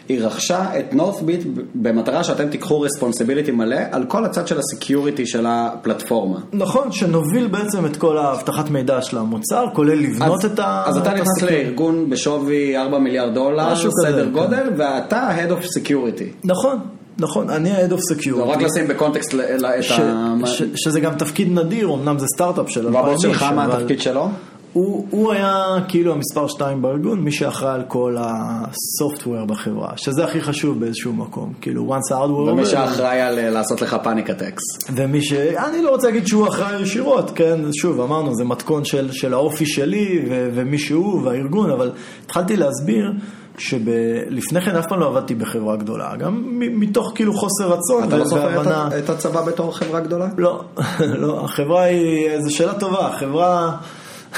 [0.09, 5.45] היא רכשה את Northbit במטרה שאתם תיקחו responsibility מלא על כל הצד של ה-security של
[5.49, 6.39] הפלטפורמה.
[6.53, 10.83] נכון, שנוביל בעצם את כל האבטחת מידע של המוצר, כולל לבנות אז, את ה...
[10.85, 14.31] אז אתה את נכנס לארגון בשווי 4 מיליארד דולר, משהו כזה, סדר כן.
[14.31, 16.23] גודל, ואתה Head of Security.
[16.43, 16.77] נכון,
[17.19, 18.35] נכון, אני ה-Head of Security.
[18.35, 20.35] זה רק לשים בקונטקסט ל- את ש, ה...
[20.45, 24.29] ש, שזה גם תפקיד נדיר, אמנם זה סטארט-אפ של והבוס שלך, מה התפקיד שלו?
[24.77, 30.41] הוא, הוא היה כאילו המספר 2 בארגון, מי שאחראי על כל הסופטוור בחברה, שזה הכי
[30.41, 31.53] חשוב באיזשהו מקום.
[31.61, 34.63] כאילו, once hardware ומי שאחראי על אה, לעשות לך פאניק אטקס.
[34.95, 35.33] ומי ש...
[35.33, 37.59] אני לא רוצה להגיד שהוא אחראי ישירות, כן?
[37.73, 41.91] שוב, אמרנו, זה מתכון של, של האופי שלי ו- ומי שהוא והארגון, אבל
[42.25, 43.11] התחלתי להסביר
[43.57, 48.25] שלפני כן אף פעם לא עבדתי בחברה גדולה, גם מתוך כאילו חוסר רצון אתה לא
[48.25, 48.87] זוכר והבנה.
[48.87, 50.27] את את הצבא בתור חברה גדולה?
[50.37, 50.63] לא,
[51.23, 53.77] לא, החברה היא, זו שאלה טובה, החברה,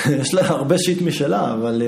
[0.21, 1.87] יש לה הרבה שיט משלה, אבל אה,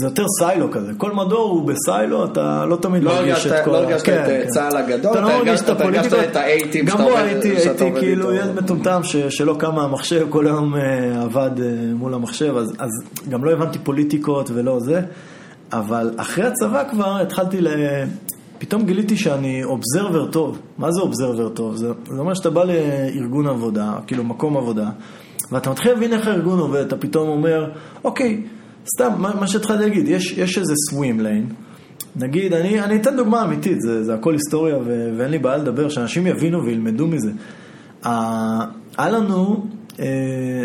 [0.00, 3.70] זה יותר סיילו כזה, כל מדור הוא בסיילו, אתה לא תמיד לא מרגיש את כל...
[3.70, 4.48] לא הרגשת כן, את, אה, כן.
[4.48, 6.12] צה"ל הגדול, אתה לא אתה מרגיש הרגשת- את אתה הרגשת.
[6.80, 8.44] את גם שאתה בו עובד- הייתי, שאתה הייתי עובד כאילו איתו.
[8.44, 10.80] ילד מטומטם ש- שלא קם מהמחשב, כל היום אה,
[11.22, 11.50] עבד
[11.94, 12.90] מול המחשב, אז אז
[13.28, 15.00] גם לא הבנתי פוליטיקות ולא זה,
[15.72, 17.68] אבל אחרי הצבא כבר התחלתי ל...
[18.58, 20.58] פתאום גיליתי שאני אובזרבר טוב.
[20.78, 21.76] מה זה אובזרבר טוב?
[21.76, 24.88] זה, זה אומר שאתה בא לארגון עבודה, כאילו מקום עבודה,
[25.52, 27.70] ואתה מתחיל להבין איך הארגון עובד, אתה פתאום אומר,
[28.04, 28.42] אוקיי,
[28.94, 31.54] סתם, מה, מה שהתחלתי להגיד, יש, יש איזה swim lane,
[32.16, 35.88] נגיד, אני, אני אתן דוגמה אמיתית, זה, זה הכל היסטוריה ו, ואין לי בעיה לדבר,
[35.88, 37.30] שאנשים יבינו וילמדו מזה.
[38.98, 39.66] היה לנו,
[40.00, 40.06] אה,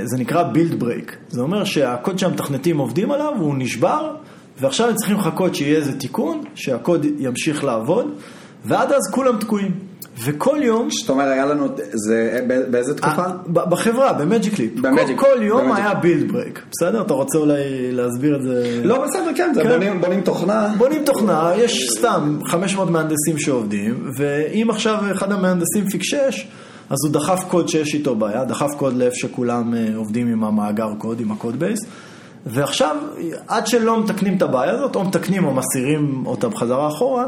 [0.03, 4.15] זה נקרא build break, זה אומר שהקוד שהמתכנתים עובדים עליו הוא נשבר,
[4.59, 8.07] ועכשיו הם צריכים לחכות שיהיה איזה תיקון, שהקוד ימשיך לעבוד,
[8.65, 9.71] ועד אז כולם תקועים.
[10.25, 12.39] וכל יום, זאת אומרת, היה לנו, זה
[12.71, 13.21] באיזה תקופה?
[13.21, 17.01] אה, ב- בחברה, במג'יק ליפ, במג'יק- כל, יום היה build break, בסדר?
[17.01, 17.57] אתה רוצה אולי
[17.91, 18.81] להסביר את זה?
[18.83, 19.69] לא, בסדר, כן, זה כן.
[20.01, 20.73] בונים- תוכנה.
[20.77, 26.47] בונים תוכנה, יש סתם 500 מהנדסים שעובדים, ואם עכשיו אחד המהנדסים פיקשש,
[26.89, 30.89] אז הוא דחף קוד שיש איתו בעיה, דחף קוד לאיפה שכולם אה, עובדים עם המאגר
[30.97, 31.79] קוד, עם הקוד בייס,
[32.45, 32.95] ועכשיו,
[33.47, 37.25] עד שלא מתקנים את הבעיה הזאת, או מתקנים או מסירים אותה בחזרה אחורה,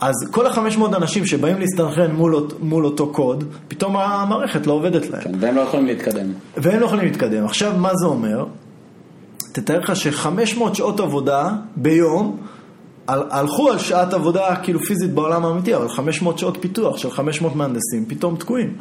[0.00, 5.22] אז כל ה-500 אנשים שבאים להסתנכרן מול, מול אותו קוד, פתאום המערכת לא עובדת להם.
[5.22, 6.26] כן, והם לא יכולים להתקדם.
[6.56, 7.44] והם לא יכולים להתקדם.
[7.44, 8.44] עכשיו, מה זה אומר?
[9.52, 12.36] תתאר לך ש-500 שעות עבודה ביום,
[13.08, 17.56] הל- הלכו על שעת עבודה כאילו פיזית בעולם האמיתי, אבל 500 שעות פיתוח של 500
[17.56, 18.72] מהנדסים פתאום תקועים.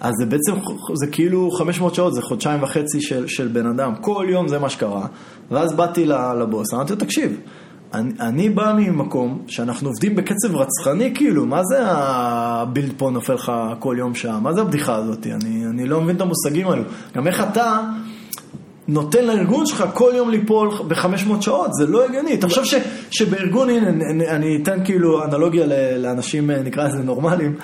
[0.00, 0.52] אז זה בעצם,
[0.94, 4.68] זה כאילו 500 שעות, זה חודשיים וחצי של, של בן אדם, כל יום זה מה
[4.68, 5.06] שקרה.
[5.50, 6.06] ואז באתי
[6.40, 7.36] לבוס, אמרתי לו, תקשיב,
[7.94, 13.52] אני, אני בא ממקום שאנחנו עובדים בקצב רצחני, כאילו, מה זה הבילד פה נופל לך
[13.78, 14.40] כל יום שעה?
[14.40, 15.26] מה זה הבדיחה הזאת?
[15.26, 16.82] אני, אני לא מבין את המושגים האלו.
[17.16, 17.80] גם איך אתה
[18.88, 22.36] נותן לארגון שלך כל יום ליפול ב-500 שעות, זה לא הגיוני.
[22.36, 22.74] תחשוב ש,
[23.10, 25.66] שבארגון, הנה, אני, אני אתן כאילו אנלוגיה
[25.98, 27.54] לאנשים, נקרא לזה נורמליים,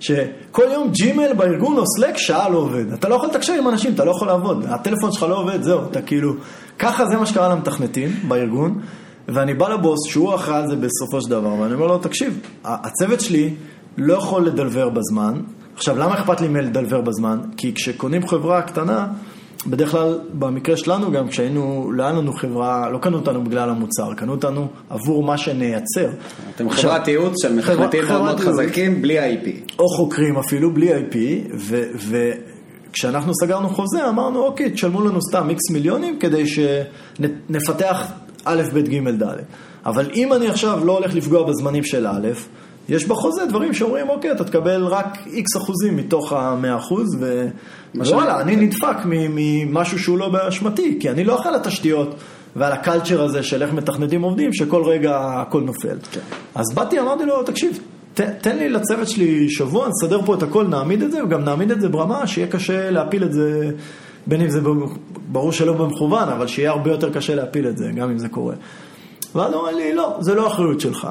[0.00, 2.92] שכל יום ג'ימל בארגון או סלק שעה לא עובד.
[2.92, 4.64] אתה לא יכול לתקשר עם אנשים, אתה לא יכול לעבוד.
[4.68, 6.34] הטלפון שלך לא עובד, זהו, אתה כאילו...
[6.78, 8.80] ככה זה מה שקרה למתכנתים בארגון,
[9.28, 13.20] ואני בא לבוס, שהוא אחראי על זה בסופו של דבר, ואני אומר לו, תקשיב, הצוות
[13.20, 13.54] שלי
[13.96, 15.40] לא יכול לדלבר בזמן.
[15.76, 17.38] עכשיו, למה אכפת לי מלדלבר בזמן?
[17.56, 19.06] כי כשקונים חברה קטנה,
[19.66, 24.14] בדרך כלל, במקרה שלנו גם, כשהיינו, לא היה לנו חברה, לא קנו אותנו בגלל המוצר,
[24.14, 26.08] קנו אותנו עבור מה שנייצר.
[26.56, 28.48] אתם עכשיו, חברת ייעוץ של מתכנתים חברה- מאוד מאוד.
[28.48, 29.48] חזקים, בלי IP.
[29.78, 31.16] או חוקרים אפילו, בלי IP,
[32.90, 38.12] וכשאנחנו סגרנו חוזה, אמרנו, אוקיי, תשלמו לנו סתם איקס מיליונים כדי שנפתח
[38.44, 39.36] א', ב', ג', ד'.
[39.86, 42.28] אבל אם אני עכשיו לא הולך לפגוע בזמנים של א',
[42.88, 47.06] יש בחוזה דברים שאומרים, אוקיי, אתה תקבל רק איקס אחוזים מתוך המאה אחוז,
[47.94, 52.14] ווואלה, אני נדפק ממשהו שהוא לא באשמתי, כי אני לא אחראי על התשתיות
[52.56, 55.96] ועל הקלצ'ר הזה של איך מתכנתים עובדים, שכל רגע הכל נופל.
[56.12, 56.20] כן.
[56.54, 57.78] אז באתי, אמרתי לו, תקשיב,
[58.14, 61.70] ת, תן לי לצוות שלי שבוע, נסדר פה את הכל, נעמיד את זה, וגם נעמיד
[61.70, 63.70] את זה ברמה שיהיה קשה להפיל את זה,
[64.28, 64.60] בין אם זה
[65.32, 68.54] ברור שלא במכוון, אבל שיהיה הרבה יותר קשה להפיל את זה, גם אם זה קורה.
[69.34, 71.08] ואז הוא אמר לי, לא, זה לא אחריות שלך.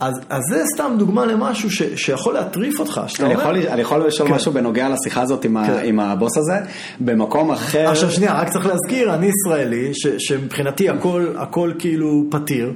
[0.00, 3.00] אז, אז זה סתם דוגמה למשהו ש, שיכול להטריף אותך.
[3.20, 4.34] אני אומר- יכול, אני יכול לשאול כן.
[4.34, 5.80] משהו בנוגע לשיחה הזאת עם, ה, כן.
[5.84, 6.58] עם הבוס הזה?
[7.00, 7.88] במקום אחר...
[7.88, 12.72] עכשיו שנייה, רק צריך להזכיר, אני ישראלי, ש, שמבחינתי הכל, הכל כאילו פתיר,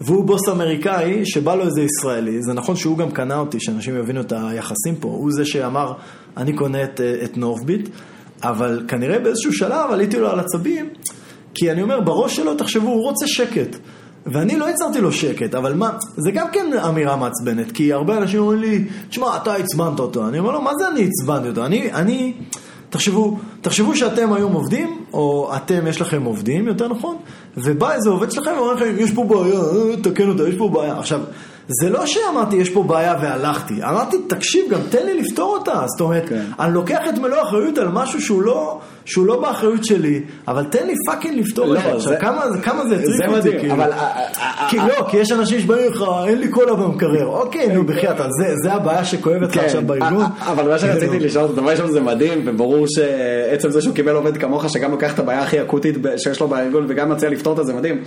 [0.00, 4.20] והוא בוס אמריקאי שבא לו איזה ישראלי, זה נכון שהוא גם קנה אותי, שאנשים יבינו
[4.20, 5.92] את היחסים פה, הוא זה שאמר,
[6.36, 7.88] אני קונה את, את נורבביט,
[8.42, 10.88] אבל כנראה באיזשהו שלב עליתי לו על עצבים,
[11.54, 13.76] כי אני אומר, בראש שלו, תחשבו, הוא רוצה שקט.
[14.26, 18.40] ואני לא יצרתי לו שקט, אבל מה, זה גם כן אמירה מעצבנת, כי הרבה אנשים
[18.40, 20.28] אומרים לי, תשמע, אתה עצבנת אותו.
[20.28, 21.66] אני אומר לו, מה זה אני עצבנתי אותו?
[21.66, 22.32] אני, אני,
[22.90, 27.16] תחשבו, תחשבו שאתם היום עובדים, או אתם, יש לכם עובדים, יותר נכון,
[27.56, 30.98] ובא איזה עובד שלכם ואומר לכם, יש פה בעיה, אה, תקן אותה, יש פה בעיה.
[30.98, 31.20] עכשיו,
[31.68, 35.82] זה לא שאמרתי, יש פה בעיה והלכתי, אמרתי, תקשיב, גם תן לי לפתור אותה.
[35.86, 36.42] זאת אומרת, כן.
[36.60, 40.86] אני לוקח את מלוא האחריות על משהו שהוא לא, שהוא לא באחריות שלי, אבל תן
[40.86, 41.88] לי fucking לפתור לא, את זה.
[41.92, 43.74] עכשיו, זה- כמה כמה זה זה הטריף אותי, כאילו.
[43.74, 43.92] אבל...
[43.92, 47.26] אה, אה, כי אה, לא, כי יש אנשים שבאים לך, אין לי קולה במקרר.
[47.26, 50.24] אוקיי, נו, בחייאת, אז זה- זה הבעיה שכואבת לך כן, עכשיו בארגון.
[50.40, 54.36] אבל מה שרציתי כאילו, לשאול, דבר ראשון זה מדהים, וברור שעצם זה שהוא קיבל עובד
[54.36, 57.74] כמוך, שגם לוקח את הבעיה הכי אקוטית שיש לו בארגון וגם מציע לפתור אותה, זה
[57.74, 58.02] מדהים.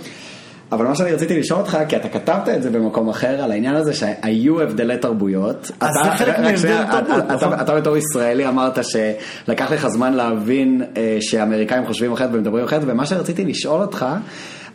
[0.72, 3.74] אבל מה שאני רציתי לשאול אותך, כי אתה כתבת את זה במקום אחר, על העניין
[3.74, 5.70] הזה שהיו הבדלי תרבויות.
[5.80, 7.60] אז זה חלק מהבדל תרבות, אתה- נכון.
[7.60, 13.06] אתה בתור ישראלי אמרת שלקח לך זמן להבין אה, שהאמריקאים חושבים אחרת ומדברים אחרת, ומה
[13.06, 14.06] שרציתי לשאול אותך,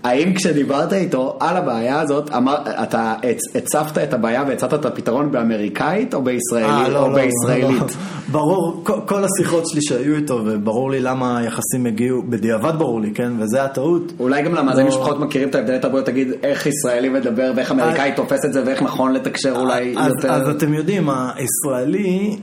[0.05, 5.31] האם כשדיברת איתו על הבעיה הזאת, אמר, אתה הצ- הצפת את הבעיה והצעת את הפתרון
[5.31, 6.89] באמריקאית או אה, בישראלית?
[6.93, 7.81] לא, או לא, בישראלית?
[7.81, 7.87] לא.
[8.31, 13.11] ברור, כל- כל השיחות שלי שהיו איתו, וברור לי למה היחסים הגיעו, בדיעבד ברור לי,
[13.13, 13.31] כן?
[13.39, 14.13] וזה הטעות.
[14.19, 14.93] אולי גם למאזינים לא.
[14.97, 18.81] שפחות מכירים את ההבדלי תרבויות, תגיד איך ישראלי מדבר ואיך אמריקאי תופס את זה ואיך
[18.81, 20.31] נכון לתקשר אולי אז, יותר.
[20.31, 22.37] אז אתם יודעים, הישראלי,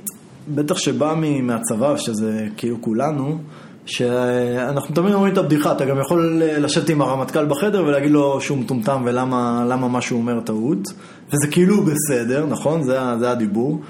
[0.54, 3.38] בטח שבא מהצבא, שזה כאילו כולנו,
[3.86, 8.58] שאנחנו תמיד אומרים את הבדיחה, אתה גם יכול לשבת עם הרמטכ"ל בחדר ולהגיד לו שהוא
[8.58, 10.92] מטומטם ולמה למה מה שהוא אומר טעות,
[11.28, 12.82] וזה כאילו בסדר, נכון?
[12.82, 13.80] זה, זה הדיבור.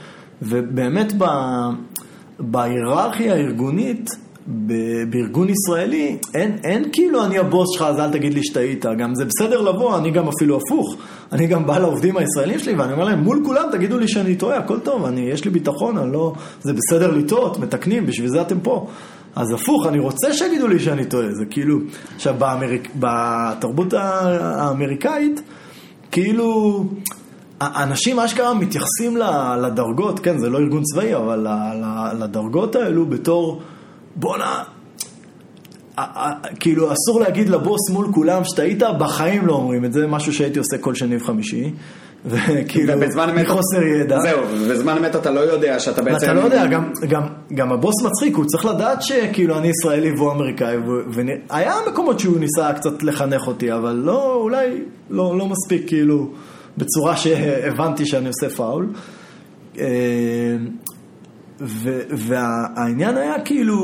[0.43, 1.12] ובאמת
[2.39, 4.10] בהיררכיה הארגונית,
[5.10, 9.24] בארגון ישראלי, אין, אין כאילו אני הבוס שלך אז אל תגיד לי שטעית, גם זה
[9.24, 10.97] בסדר לבוא, אני גם אפילו הפוך,
[11.32, 14.56] אני גם בא לעובדים הישראלים שלי ואני אומר להם מול כולם תגידו לי שאני טועה,
[14.56, 16.32] הכל טוב, אני, יש לי ביטחון, לא,
[16.62, 18.86] זה בסדר לטעות, מתקנים, בשביל זה אתם פה.
[19.36, 21.78] אז הפוך, אני רוצה שיגידו לי שאני טועה, זה כאילו,
[22.16, 25.42] עכשיו באמריק, בתרבות האמריקאית,
[26.10, 26.84] כאילו,
[27.60, 29.16] אנשים אשכרה מתייחסים
[29.62, 31.46] לדרגות, כן, זה לא ארגון צבאי, אבל
[32.18, 33.62] לדרגות האלו בתור,
[34.16, 34.62] בואנה,
[36.60, 40.78] כאילו אסור להגיד לבוס מול כולם שטעית, בחיים לא אומרים את זה, משהו שהייתי עושה
[40.78, 41.72] כל שני וחמישי,
[42.26, 42.94] וכאילו,
[43.34, 44.20] מחוסר ידע.
[44.20, 46.26] זהו, בזמן אמת אתה לא יודע שאתה בעצם...
[46.26, 47.22] ואתה לא יודע, גם, גם,
[47.54, 50.76] גם הבוס מצחיק, הוא צריך לדעת שכאילו אני ישראלי והוא אמריקאי,
[51.14, 56.30] והיה מקומות שהוא ניסה קצת לחנך אותי, אבל לא, אולי לא, לא מספיק כאילו
[56.78, 58.88] בצורה שהבנתי שאני עושה פאול.
[59.78, 60.56] אה,
[62.10, 63.76] והעניין היה כאילו,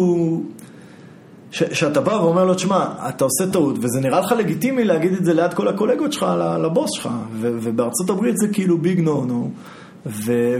[1.50, 5.24] ש- שאתה בא ואומר לו, תשמע, אתה עושה טעות, וזה נראה לך לגיטימי להגיד את
[5.24, 6.26] זה ליד כל הקולגות שלך,
[6.64, 7.08] לבוס שלך,
[7.40, 9.50] ו- ובארצות הברית זה כאילו ביג נו נו,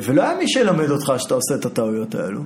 [0.02, 2.40] ולא היה מי שילמד אותך שאתה עושה את הטעויות האלו.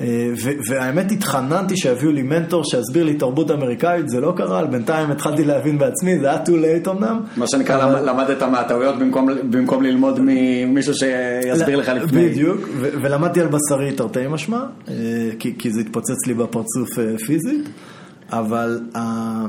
[0.00, 0.30] אה,
[0.68, 5.78] והאמת התחננתי שיביאו לי מנטור שיסביר לי תרבות אמריקאית, זה לא קרה, בינתיים התחלתי להבין
[5.78, 6.48] בעצמי, זה היה too
[6.86, 7.20] late אמנם.
[7.36, 12.28] מה שנקרא, אבל- למדת מהטעויות במקום, במקום ללמוד ממישהו שיסביר לך לפני.
[12.28, 14.94] בדיוק, ולמדתי על בשרי תרתי משמע, אה,
[15.38, 17.68] כי, כי זה התפוצץ לי בפרצוף אה, פיזית,
[18.32, 19.46] אבל אה,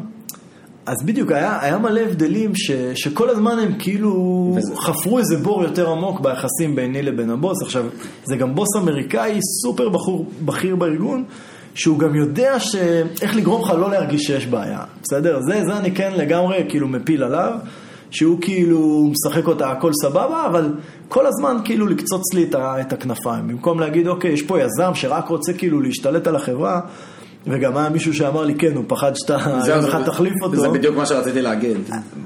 [0.90, 4.14] אז בדיוק, היה, היה מלא הבדלים ש, שכל הזמן הם כאילו
[4.57, 7.61] וזה- חפרו איזה בור יותר עמוק ביחסים ביני לבין הבוס.
[7.64, 7.86] עכשיו,
[8.26, 11.24] זה גם בוס אמריקאי סופר בחור, בכיר בארגון,
[11.76, 12.76] שהוא גם יודע ש...
[13.22, 15.40] איך לגרום לך לא להרגיש שיש בעיה, בסדר?
[15.41, 17.52] זה, זה אני כן לגמרי כאילו מפיל עליו,
[18.11, 20.74] שהוא כאילו משחק אותה הכל סבבה, אבל
[21.07, 23.48] כל הזמן כאילו לקצוץ לי את, את הכנפיים.
[23.48, 26.82] במקום להגיד, אוקיי, יש פה יזם שרק רוצה כאילו להשתלט על החברה,
[27.48, 29.38] וגם היה מישהו שאמר לי, כן, הוא פחד שאתה
[29.76, 30.56] יום אחד תחליף אותו.
[30.56, 31.78] זה בדיוק מה שרציתי להגיד.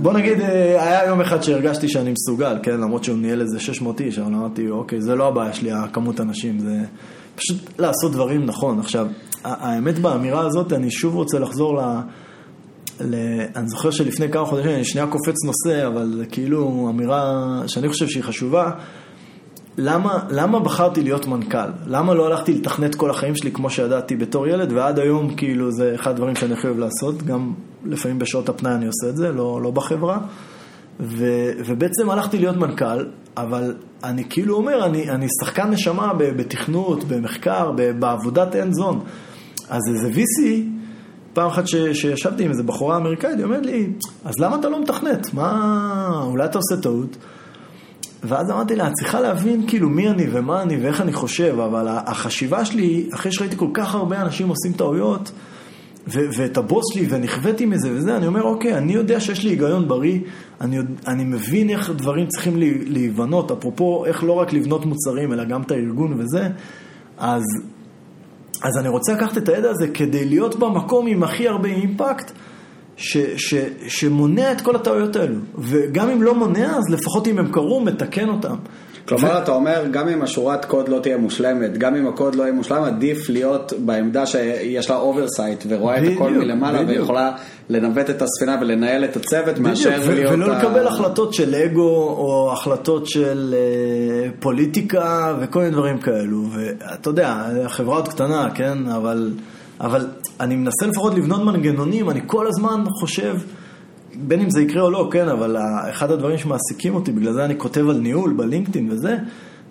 [0.01, 4.01] בוא נגיד, אה, היה יום אחד שהרגשתי שאני מסוגל, כן, למרות שהוא ניהל איזה 600
[4.01, 6.79] איש, אבל אמרתי, אוקיי, זה לא הבעיה שלי, הכמות אנשים, זה
[7.35, 8.79] פשוט לעשות דברים נכון.
[8.79, 9.07] עכשיו,
[9.43, 11.81] האמת באמירה הזאת, אני שוב רוצה לחזור ל...
[13.01, 13.15] ל...
[13.55, 18.23] אני זוכר שלפני כמה חודשים, אני שנייה קופץ נושא, אבל כאילו אמירה שאני חושב שהיא
[18.23, 18.71] חשובה.
[19.77, 21.69] למה, למה בחרתי להיות מנכ"ל?
[21.87, 25.95] למה לא הלכתי לתכנת כל החיים שלי כמו שידעתי בתור ילד, ועד היום כאילו זה
[25.95, 27.53] אחד הדברים שאני הכי אוהב לעשות, גם
[27.85, 30.17] לפעמים בשעות הפנאי אני עושה את זה, לא, לא בחברה.
[30.99, 31.25] ו,
[31.65, 33.05] ובעצם הלכתי להיות מנכ"ל,
[33.37, 39.03] אבל אני כאילו אומר, אני, אני שחקן נשמה בתכנות, במחקר, בעבודת אין זון.
[39.69, 40.63] אז איזה VC,
[41.33, 43.93] פעם אחת ש, שישבתי עם איזה בחורה אמריקאית, היא אומרת לי,
[44.25, 45.33] אז למה אתה לא מתכנת?
[45.33, 47.17] מה, אולי אתה עושה טעות?
[48.23, 51.87] ואז אמרתי לה, את צריכה להבין כאילו מי אני ומה אני ואיך אני חושב, אבל
[51.89, 55.31] החשיבה שלי, אחרי שראיתי כל כך הרבה אנשים עושים טעויות,
[56.07, 59.87] ו- ואת הבוס שלי, ונכוויתי מזה וזה, אני אומר, אוקיי, אני יודע שיש לי היגיון
[59.87, 60.19] בריא,
[60.61, 60.77] אני,
[61.07, 65.71] אני מבין איך דברים צריכים להיבנות, אפרופו איך לא רק לבנות מוצרים, אלא גם את
[65.71, 66.47] הארגון וזה,
[67.17, 67.43] אז,
[68.63, 72.31] אז אני רוצה לקחת את הידע הזה כדי להיות במקום עם הכי הרבה אימפקט,
[73.03, 73.53] ש, ש,
[73.87, 75.35] שמונע את כל הטעויות האלו.
[75.57, 78.55] וגם אם לא מונע, אז לפחות אם הם קרו, מתקן אותם.
[79.07, 82.53] כלומר, אתה אומר, גם אם השורת קוד לא תהיה מושלמת, גם אם הקוד לא יהיה
[82.53, 86.99] מושלם, עדיף להיות בעמדה שיש לה oversight ורואה את הכל בדיוק, מלמעלה בדיוק.
[86.99, 87.31] ויכולה
[87.69, 90.33] לנווט את הספינה ולנהל את הצוות מאשר בדיוק, ו- להיות...
[90.33, 96.43] ולא ה- לקבל החלטות של אגו, או החלטות של אה, פוליטיקה, וכל מיני דברים כאלו.
[96.53, 98.77] ואתה יודע, החברה עוד קטנה, כן?
[98.95, 99.31] אבל
[99.81, 100.07] אבל
[100.39, 103.37] אני מנסה לפחות לבנות מנגנונים, אני כל הזמן חושב,
[104.15, 105.57] בין אם זה יקרה או לא, כן, אבל
[105.89, 109.17] אחד הדברים שמעסיקים אותי, בגלל זה אני כותב על ניהול בלינקדאין וזה,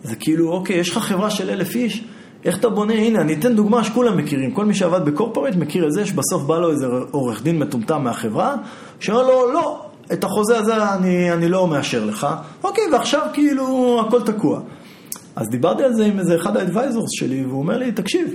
[0.02, 2.04] זה כאילו, אוקיי, יש לך חברה של אלף איש,
[2.44, 5.92] איך אתה בונה, הנה, אני אתן דוגמה שכולם מכירים, כל מי שעבד בקורפורט מכיר את
[5.92, 8.54] זה, שבסוף בא לו איזה עורך דין מטומטם מהחברה,
[9.00, 12.26] שאומר לו, לא, את החוזה הזה אני, אני לא מאשר לך,
[12.64, 14.60] אוקיי, ועכשיו כאילו הכל תקוע.
[15.36, 18.34] אז דיברתי על זה עם איזה אחד האדוויזורס שלי, והוא אומר לי, תקשיב,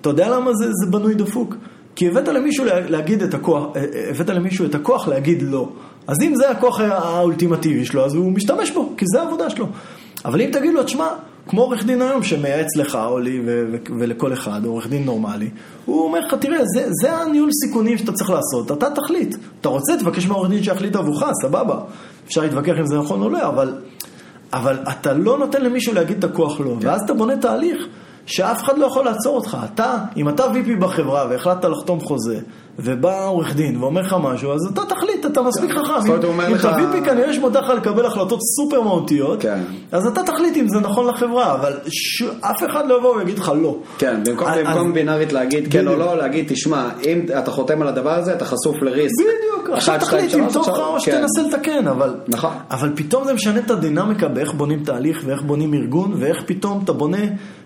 [0.00, 1.54] אתה יודע למה זה, זה בנוי דפוק?
[1.96, 5.68] כי הבאת למישהו להגיד את הכוח, אה, אה, הבאת למישהו את הכוח להגיד לא.
[6.06, 9.66] אז אם זה הכוח האולטימטיבי שלו, אז הוא משתמש בו, כי זה העבודה שלו.
[10.24, 11.08] אבל אם תגיד לו, תשמע,
[11.48, 13.40] כמו עורך דין היום שמייעץ לך או לי
[14.00, 15.50] ולכל אחד, עורך דין נורמלי,
[15.84, 19.36] הוא אומר לך, תראה, זה, זה הניהול סיכונים שאתה צריך לעשות, אתה תחליט.
[19.60, 21.80] אתה רוצה, תבקש מהעורך דין שיחליט עבורך, סבבה.
[22.26, 23.74] אפשר להתווכח אם זה נכון או לא, אבל,
[24.52, 27.86] אבל אתה לא נותן למישהו להגיד את הכוח לא, ואז אתה בונה תהליך.
[28.28, 29.56] שאף אחד לא יכול לעצור אותך.
[29.74, 32.40] אתה, אם אתה VP בחברה והחלטת לחתום חוזה,
[32.78, 35.84] ובא עורך דין ואומר לך משהו, אז אתה תחליט, אתה מספיק כן.
[35.84, 36.12] חכם.
[36.48, 39.60] אם אתה VP כנראה שמותר לך לקבל החלטות סופר מהותיות, כן.
[39.92, 41.72] אז אתה תחליט אם זה נכון לחברה, אבל
[42.40, 43.76] אף אחד לא יבוא ויגיד לך לא.
[43.98, 48.34] כן, במקום בינארית להגיד כן או לא, להגיד, תשמע, אם אתה חותם על הדבר הזה,
[48.34, 49.24] אתה חשוף לריסק.
[49.24, 51.00] בדיוק, עכשיו תחליט אם טוב לך או כן.
[51.00, 52.14] שתנסה לתקן, אבל...
[52.28, 52.52] נכון.
[52.70, 56.92] אבל פתאום זה משנה את הדינמיקה באיך בונים תהליך ואיך בונים ארגון, ואיך פתאום אתה
[56.92, 57.18] בונה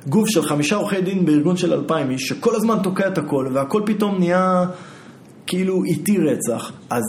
[0.08, 3.82] גוף של חמישה עורכי דין בארגון של אלפיים איש, שכל הזמן תוקע את הכל, והכל
[3.86, 4.64] פתאום נהיה
[5.46, 6.72] כאילו איטי רצח.
[6.90, 7.02] אז,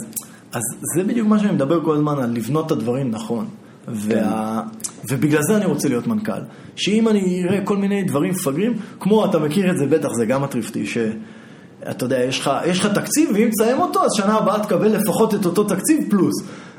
[0.51, 0.61] אז
[0.95, 3.45] זה בדיוק מה שאני מדבר כל הזמן, על לבנות את הדברים נכון.
[3.87, 4.61] וה...
[5.09, 6.41] ובגלל זה אני רוצה להיות מנכ"ל.
[6.75, 10.41] שאם אני אראה כל מיני דברים מפגרים, כמו, אתה מכיר את זה בטח, זה גם
[10.41, 14.63] מטריף אותי, שאתה יודע, יש לך, יש לך תקציב, ואם תסיים אותו, אז שנה הבאה
[14.63, 16.33] תקבל לפחות את אותו תקציב פלוס.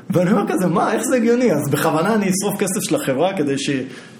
[0.09, 1.51] ואני אומר כזה, מה, איך זה הגיוני?
[1.51, 3.69] אז בכוונה אני אשרוף כסף של החברה כדי ש,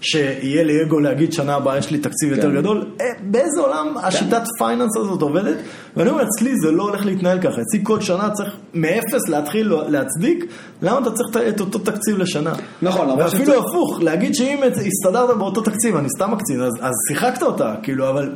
[0.02, 2.56] שיהיה לי אגו להגיד שנה הבאה יש לי תקציב יותר כן.
[2.56, 2.86] גדול.
[3.02, 5.57] אה, באיזה עולם השיטת פייננס הזאת עובדת?
[5.98, 7.62] ואני אומר, אצלי זה לא הולך להתנהל ככה.
[7.62, 10.45] אצלי כל שנה צריך מאפס להתחיל להצדיק,
[10.82, 12.53] למה אתה צריך את אותו תקציב לשנה?
[12.82, 16.94] נכון, למרות ואפילו שצריך- הפוך, להגיד שאם הסתדרת באותו תקציב, אני סתם מקצין, אז, אז
[17.10, 18.32] שיחקת אותה, כאילו, אבל...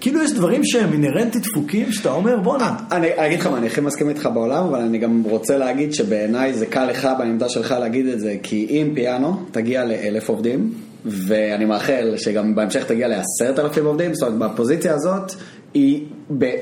[0.00, 3.66] כאילו יש דברים שהם אינהרנטית דפוקים, שאתה אומר, בואנה, אני אני אגיד לך מה, אני
[3.66, 7.74] הכי מסכים איתך בעולם, אבל אני גם רוצה להגיד שבעיניי זה קל לך בעמדה שלך
[7.80, 10.72] להגיד את זה, כי אם פיאנו תגיע לאלף עובדים,
[11.04, 15.32] ואני מאחל שגם בהמשך תגיע לעשרת אלפים עובדים, זאת אומרת בפוזיציה הזאת,
[15.74, 16.06] היא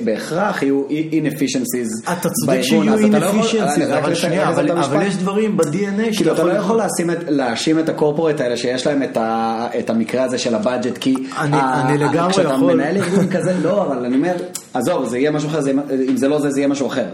[0.00, 4.70] בהכרח יהיו inefficiencies אתה צודק שיהיו לא inefficiencies, רק אבל שנייה, אבל.
[4.70, 6.80] אבל יש דברים ב-DNA כאילו אתה לא יכול...
[7.28, 11.14] להאשים את- את הקורפורט האלה שיש להם את, ה, את המקרה הזה של הבאג'ט כי
[11.38, 12.74] אני- ה- אני ה- לגמרי כשאתה יכול.
[12.74, 14.34] מנהל ארגון כזה לא אבל אני אומר
[14.74, 15.72] עזוב זה יהיה משהו אחר זה,
[16.08, 17.04] אם זה לא זה זה יהיה משהו אחר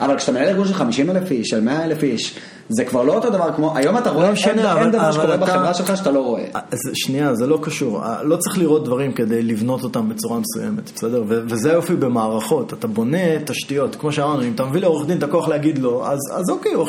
[0.00, 2.34] אבל כשאתה מנהל ארגון של 50 אלף איש של 100 אלף איש
[2.68, 5.34] זה כבר לא אותו דבר כמו היום אתה רואה משנה, אין, אבל- אין דבר שקורה
[5.34, 8.00] אתה- בחברה שלך שאתה לא רואה אז שנייה, זה לא קשור.
[8.22, 11.22] לא צריך לראות דברים כדי לבנות אותם בצורה מסוימת, בסדר?
[11.26, 12.72] וזה היופי במערכות.
[12.72, 16.18] אתה בונה תשתיות, כמו שאמרנו, אם אתה מביא לעורך דין את הכוח להגיד לא, אז,
[16.32, 16.88] אז אוקיי, הוא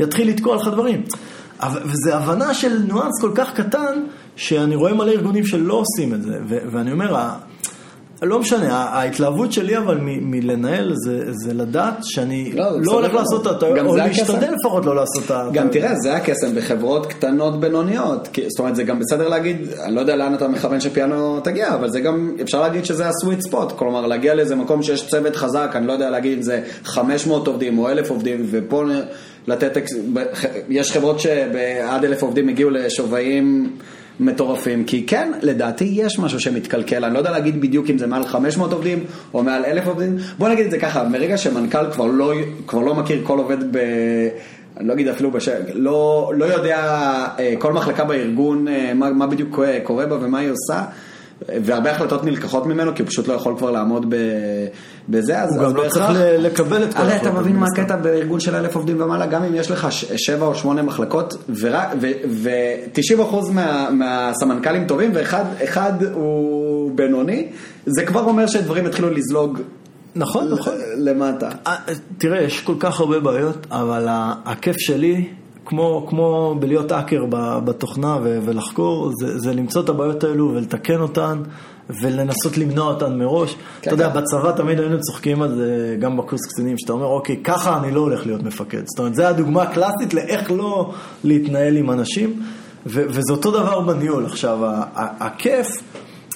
[0.00, 1.02] יתחיל לתקוע לך דברים.
[1.84, 4.04] וזה הבנה של ניואנס כל כך קטן,
[4.36, 6.38] שאני רואה מלא ארגונים שלא עושים את זה.
[6.48, 7.16] ו- ואני אומר,
[8.22, 13.20] לא משנה, ההתלהבות שלי אבל מ- מלנהל זה, זה לדעת שאני לא, לא הולך גמור.
[13.20, 13.96] לעשות את הטעויות, או.
[13.96, 15.48] להשתדל לפחות לא לעשות את ה...
[15.52, 18.28] גם תראה, זה הקסם בחברות קטנות בינוניות.
[18.48, 21.90] זאת אומרת, זה גם בסדר להגיד, אני לא יודע לאן אתה מכוון שפיאנו תגיע, אבל
[21.90, 23.72] זה גם, אפשר להגיד שזה הסוויט ספוט.
[23.72, 27.78] כלומר, להגיע לאיזה מקום שיש צוות חזק, אני לא יודע להגיד אם זה 500 עובדים
[27.78, 28.84] או 1,000 עובדים, ופה
[29.46, 29.78] לתת,
[30.68, 33.70] יש חברות שעד 1,000 עובדים הגיעו לשווים
[34.20, 38.24] מטורפים, כי כן, לדעתי יש משהו שמתקלקל, אני לא יודע להגיד בדיוק אם זה מעל
[38.24, 42.32] 500 עובדים או מעל 1,000 עובדים, בוא נגיד את זה ככה, מרגע שמנכ"ל כבר לא,
[42.66, 43.78] כבר לא מכיר כל עובד ב...
[44.76, 46.78] אני לא אגיד אפילו בשם, לא, לא יודע
[47.38, 50.84] אה, כל מחלקה בארגון, אה, מה, מה בדיוק קורה, בה ומה היא עושה,
[51.48, 54.16] והרבה החלטות נלקחות ממנו, כי הוא פשוט לא יכול כבר לעמוד ב,
[55.08, 56.04] בזה, אז הוא גם לא צריך
[56.38, 57.66] לקבל את כל הרי אתה מבין מה.
[57.72, 63.50] הקטע בארגון של אלף עובדים ומעלה, גם אם יש לך שבע או שמונה מחלקות, ו-90%
[63.52, 67.48] מה, מהסמנכ"לים טובים, ואחד אחד הוא בינוני,
[67.86, 69.58] זה כבר אומר שדברים התחילו לזלוג
[70.14, 70.74] נכון, נכון.
[70.96, 71.48] למטה.
[71.66, 71.76] אה,
[72.18, 74.06] תראה, יש כל כך הרבה בעיות, אבל
[74.44, 75.28] הכיף שלי,
[75.66, 77.24] כמו, כמו בלהיות האקר
[77.64, 81.42] בתוכנה ו- ולחקור, זה, זה למצוא את הבעיות האלו ולתקן אותן
[82.00, 83.56] ולנסות למנוע אותן מראש.
[83.80, 84.20] אתה יודע, כן.
[84.20, 88.00] בצבא תמיד היינו צוחקים על זה, גם בקורס קצינים, שאתה אומר, אוקיי, ככה אני לא
[88.00, 88.82] הולך להיות מפקד.
[88.86, 90.92] זאת אומרת, זו הדוגמה הקלאסית לאיך לא
[91.24, 92.42] להתנהל עם אנשים,
[92.86, 94.26] ו- וזה אותו דבר בניהול.
[94.26, 94.58] עכשיו,
[94.94, 95.66] הכיף...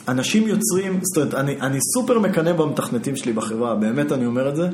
[0.09, 4.57] אנשים יוצרים, זאת אומרת, אני, אני סופר מקנא במתכנתים שלי בחברה, באמת אני אומר את
[4.57, 4.69] זה,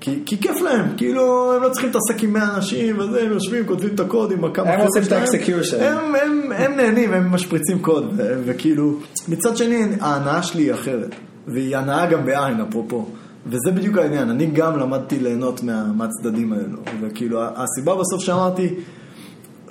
[0.00, 3.66] כי, כי כיף להם, כאילו הם לא צריכים להתעסק עם 100 אנשים וזה, הם יושבים,
[3.66, 4.70] כותבים את הקוד עם הכמה...
[4.70, 5.12] הם עושים את.
[5.12, 5.82] ה-execution.
[5.82, 8.98] הם, הם, הם נהנים, הם משפריצים קוד, ו, וכאילו,
[9.28, 11.14] מצד שני, ההנאה שלי היא אחרת.
[11.46, 13.06] והיא הנאה גם בעין, אפרופו.
[13.46, 16.78] וזה בדיוק העניין, אני גם למדתי ליהנות מה, מהצדדים האלו.
[17.00, 18.74] וכאילו, הסיבה בסוף שאמרתי,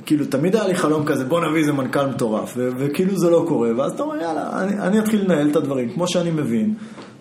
[0.05, 3.45] כאילו, תמיד היה לי חלום כזה, בוא נביא איזה מנכ"ל מטורף, ו- וכאילו זה לא
[3.47, 6.73] קורה, ואז אתה אומר, יאללה, אני, אני אתחיל לנהל את הדברים כמו שאני מבין,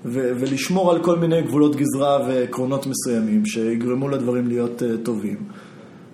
[0.04, 5.36] ו- ולשמור על כל מיני גבולות גזרה ועקרונות מסוימים, שיגרמו לדברים להיות uh, טובים.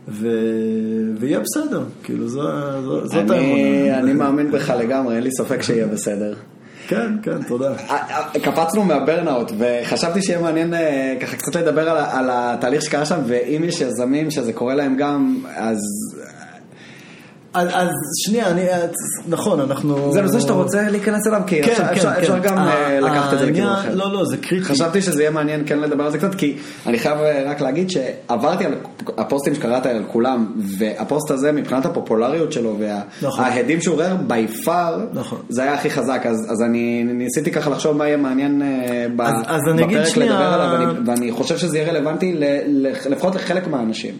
[0.08, 2.42] ו- ויהיה בסדר, כאילו, זו,
[2.82, 3.98] זו, זאת האמונה.
[3.98, 6.34] אני מאמין בך לגמרי, אין לי ספק שיהיה בסדר.
[6.88, 7.74] כן, כן, תודה.
[8.42, 13.64] קפצנו מהברנאוט וחשבתי שיהיה מעניין אה, ככה קצת לדבר על, על התהליך שקרה שם ואם
[13.64, 15.78] יש יזמים שזה קורה להם גם אז
[17.54, 17.88] אז, אז
[18.26, 18.90] שנייה, אני, אז,
[19.28, 20.12] נכון, אנחנו...
[20.12, 22.20] זה נושא שאתה רוצה להיכנס אליו כי כן, אפשר, כן, אפשר, כן.
[22.20, 23.94] אפשר גם ה- אה, לקחת את זה לכיוון אחר.
[23.94, 24.64] לא, לא, זה קריטי.
[24.64, 26.56] חשבתי שזה יהיה מעניין כן לדבר על זה קצת, כי
[26.86, 28.74] אני חייב אה, רק להגיד שעברתי על
[29.18, 30.46] הפוסטים שקראת על כולם,
[30.78, 32.76] והפוסט הזה מבחינת הפופולריות שלו
[33.22, 33.44] נכון.
[33.44, 35.38] וההדים שהוא עורר בי פאר, נכון.
[35.48, 39.20] זה היה הכי חזק, אז, אז אני ניסיתי ככה לחשוב מה יהיה מעניין אה, ב,
[39.20, 43.34] אז- אז בפרק שנייה- לדבר עליו, ואני, ואני חושב שזה יהיה רלוונטי ל, ל, לפחות
[43.34, 44.14] לחלק מהאנשים.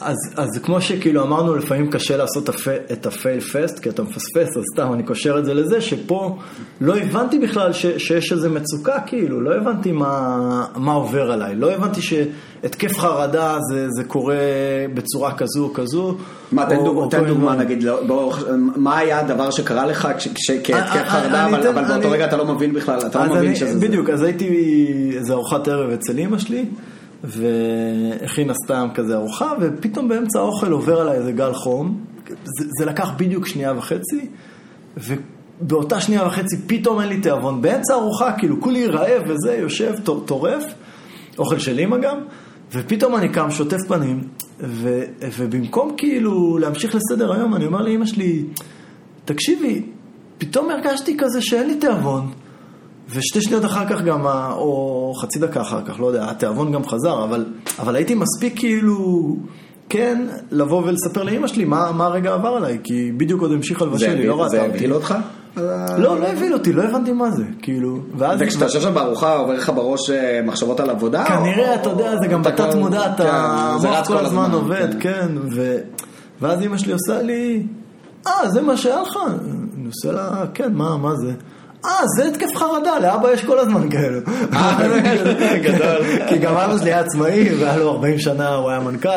[0.00, 4.56] אז, אז כמו שכאילו אמרנו, לפעמים קשה לעשות הפ- את הפייל פסט, כי אתה מפספס,
[4.56, 6.36] אז סתם אני קושר את זה לזה, שפה
[6.80, 10.38] לא הבנתי בכלל ש, שיש איזו מצוקה, כאילו, לא הבנתי מה,
[10.76, 14.34] מה עובר עליי, לא הבנתי שהתקף חרדה זה, זה קורה
[14.94, 16.14] בצורה כזו או כזו.
[16.52, 17.60] מה, תן או- דוג- או תן מיני דוגמה דברים.
[17.68, 18.34] נגיד, לא- בוא,
[18.76, 22.24] מה היה הדבר שקרה לך כש- כש- כהתקף חרדה, אני אבל אבל באותו אני- רגע
[22.26, 23.88] אתה לא מבין בכלל, אתה לא מבין אני- שזה זה.
[23.88, 24.48] בדיוק, אז הייתי
[25.16, 26.64] איזה ארוחת ערב אצל אמא שלי,
[27.24, 31.98] והכינה סתם כזה ארוחה, ופתאום באמצע האוכל עובר עליי איזה גל חום.
[32.28, 34.28] זה, זה לקח בדיוק שנייה וחצי,
[34.96, 37.62] ובאותה שנייה וחצי פתאום אין לי תיאבון.
[37.62, 40.64] באמצע הארוחה, כאילו, כולי רעב וזה, יושב, טו- טורף,
[41.38, 42.18] אוכל של אמא גם,
[42.72, 44.20] ופתאום אני קם, שוטף פנים,
[44.60, 45.02] ו,
[45.38, 48.44] ובמקום כאילו להמשיך לסדר היום, אני אומר לאמא שלי,
[49.24, 49.82] תקשיבי,
[50.38, 52.30] פתאום הרגשתי כזה שאין לי תיאבון.
[53.08, 57.24] ושתי שניות אחר כך גם, או חצי דקה אחר כך, לא יודע, התיאבון גם חזר,
[57.24, 57.46] אבל,
[57.78, 59.36] אבל הייתי מספיק כאילו,
[59.88, 64.06] כן, לבוא ולספר לאימא שלי מה, מה הרגע עבר עליי, כי בדיוק עוד המשיכה לבשל,
[64.06, 64.76] זה היא לא זה ראתה אותי.
[64.76, 65.14] הבהיל אותך?
[65.56, 68.38] לא, לא הבהיל אותי, לא הבנתי מה זה, כאילו, ואז...
[68.42, 71.24] וכשאתה יושב שם בארוחה עובר לך בראש אה, מחשבות על עבודה?
[71.24, 73.24] כנראה, אתה יודע, זה גם בתת מודע, כן, אתה,
[73.80, 75.28] זה המוח רץ כל הזמן עובד, כן.
[75.54, 75.58] כן.
[76.40, 77.66] ואז אמא שלי עושה לי,
[78.26, 79.18] אה, זה מה שהיה לך?
[79.76, 81.32] אני עושה לה, כן, מה, מה זה?
[81.84, 84.20] אה, זה התקף חרדה, לאבא יש כל הזמן כאלו.
[85.62, 86.02] גדול.
[86.28, 89.08] כי גם אבא שלי היה עצמאי, והיה לו 40 שנה, הוא היה מנכ"ל.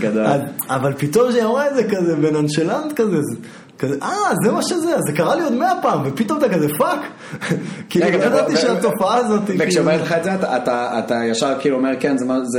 [0.00, 0.26] גדול.
[0.68, 3.36] אבל פתאום כשהיא אמרה את זה כזה בנונשלנט כזה, זה-
[3.78, 4.08] כזה, אה,
[4.44, 6.98] זה מה שזה, זה קרה לי עוד מאה פעם, ופתאום אתה כזה fuck.
[7.90, 12.16] כאילו, לא ידעתי שהתופעה הזאת, כאילו- וכשאומר לך את זה, אתה- ישר כאילו אומר, כן,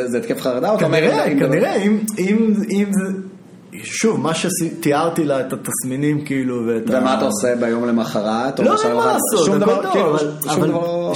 [0.09, 0.77] זה התקף חרדה?
[0.79, 1.75] כנראה, "רגע, כנראה,
[2.19, 2.53] אם.
[3.83, 6.97] שוב, מה שתיארתי לה את התסמינים, כאילו, ואת ה...
[6.97, 8.59] ומה אתה עושה ביום למחרת?
[8.59, 9.05] לא, אין מה?
[9.05, 10.19] לעשות, שום דבר, כאילו, אבל,
[10.53, 11.13] שום דבר...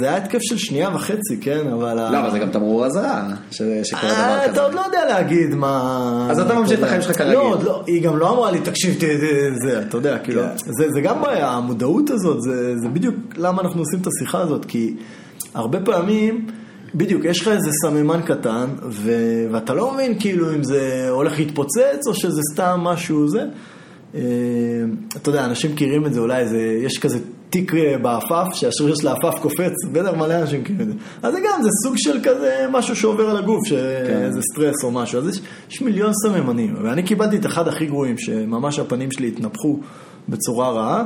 [0.00, 2.12] זה, היה התקף של שנייה וחצי, כן, אבל...
[2.12, 3.72] לא, אבל זה גם תמרור אזהרה, שקורה
[4.02, 4.62] אה, דבר אתה כזה.
[4.62, 6.28] עוד לא יודע להגיד מה...
[6.30, 6.84] אז אתה ממשיך את.
[6.84, 7.34] החיים שלך כרגיל.
[7.34, 8.98] לא, עוד לא, היא גם לא אמרה לי, תקשיב,
[9.62, 10.56] זה, אתה יודע, כאילו, כן.
[10.56, 14.64] זה, זה גם בעיה, המודעות הזאת, זה, זה בדיוק למה אנחנו עושים את השיחה הזאת,
[14.64, 14.94] כי
[15.54, 16.46] הרבה פעמים,
[16.94, 19.12] בדיוק, יש לך איזה סממן קטן, ו,
[19.50, 23.44] ואתה לא מבין כאילו אם זה הולך להתפוצץ, או שזה סתם משהו זה.
[24.14, 24.20] אה,
[25.16, 27.18] אתה יודע, אנשים מכירים את זה, אולי זה, יש כזה
[27.50, 30.92] תיק אה, בעפעף, שהשריר של העפעף קופץ, בטח מלא אנשים מכירים את זה.
[31.22, 35.18] אז זה גם, זה סוג של כזה משהו שעובר על הגוף, שאיזה סטרס או משהו.
[35.18, 35.40] אז יש,
[35.70, 39.78] יש מיליון סממנים, ואני קיבלתי את אחד הכי גרועים, שממש הפנים שלי התנפחו
[40.28, 41.04] בצורה רעה.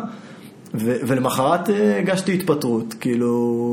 [0.74, 3.28] ו- ולמחרת אה, הגשתי התפטרות, כאילו,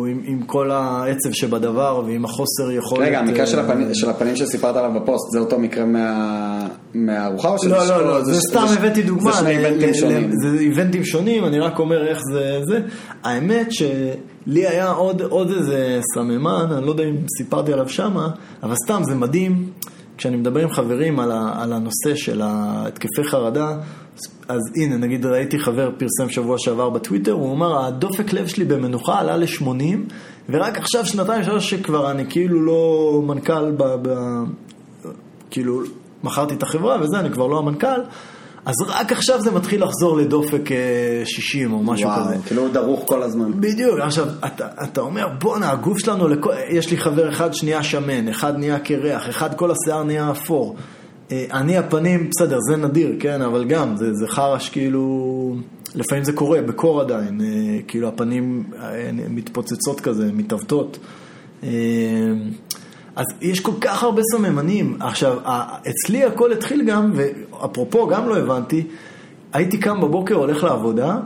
[0.09, 3.07] עם, עם כל העצב שבדבר ועם החוסר יכולת...
[3.07, 7.49] רגע, המקרה של אה, הפנים- של הפנים שסיפרת עליו בפוסט, זה אותו מקרה מה- מהארוחה
[7.49, 7.69] או שזה...
[7.69, 10.31] לא, לא, לא, זה סתם ש- הבאתי דוגמה, זה שני איבנטים שונים.
[10.31, 12.79] זה איבנטים שונים, אני רק אומר איך זה, זה.
[13.23, 18.29] האמת שלי היה עוד, עוד איזה סממן, אני לא יודע אם סיפרתי עליו שמה,
[18.63, 19.69] אבל סתם זה מדהים,
[20.17, 23.77] כשאני מדבר עם חברים על, ה, על הנושא של התקפי חרדה,
[24.47, 29.19] אז הנה, נגיד ראיתי חבר פרסם שבוע שעבר בטוויטר, הוא אמר, הדופק לב שלי במנוחה
[29.19, 29.97] עלה ל-80,
[30.49, 33.83] ורק עכשיו שנתיים שלוש שכבר אני כאילו לא מנכ"ל ב...
[34.01, 34.09] ב
[35.49, 35.81] כאילו,
[36.23, 38.01] מכרתי את החברה וזה, אני כבר לא המנכ"ל,
[38.65, 42.35] אז רק עכשיו זה מתחיל לחזור לדופק אה, 60 או משהו וואו, כזה.
[42.45, 43.51] כאילו הוא דרוך כל הזמן.
[43.59, 46.47] בדיוק, עכשיו, אתה, אתה אומר, בואנה, הגוף שלנו, לכ...
[46.69, 50.75] יש לי חבר אחד שנייה שמן, אחד נהיה קרח, אחד כל השיער נהיה אפור.
[51.31, 55.55] אה, אני הפנים, בסדר, זה נדיר, כן, אבל גם, זה, זה חרש כאילו,
[55.95, 60.99] לפעמים זה קורה, בקור עדיין, אה, כאילו הפנים אה, מתפוצצות כזה, מתעוותות.
[63.15, 64.97] אז יש כל כך הרבה סממנים.
[64.99, 65.37] עכשיו,
[65.89, 68.87] אצלי הכל התחיל גם, ואפרופו, גם לא הבנתי,
[69.53, 71.17] הייתי קם בבוקר, הולך לעבודה,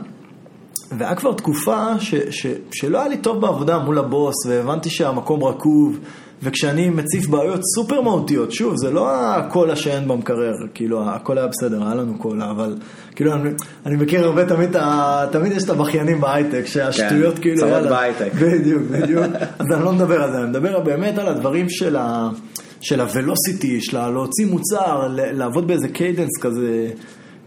[0.98, 5.98] והיה כבר תקופה ש, ש, שלא היה לי טוב בעבודה מול הבוס, והבנתי שהמקום רקוב,
[6.42, 11.82] וכשאני מציף בעיות סופר מהותיות, שוב, זה לא הקולה שאין במקרר, כאילו, הכל היה בסדר,
[11.86, 12.76] היה לנו קולה, אבל
[13.14, 13.50] כאילו, אני,
[13.86, 14.76] אני מכיר הרבה, תמיד,
[15.32, 18.30] תמיד יש את הבכיינים בהייטק, שהשטויות כן, כאילו, יאללה, בהייטק.
[18.42, 19.24] בדיוק, בדיוק,
[19.58, 22.28] אז אני לא מדבר על זה, אני מדבר באמת על הדברים של ה...
[22.80, 26.90] של ה velocity, של להוציא מוצר, לעבוד באיזה cadence כזה,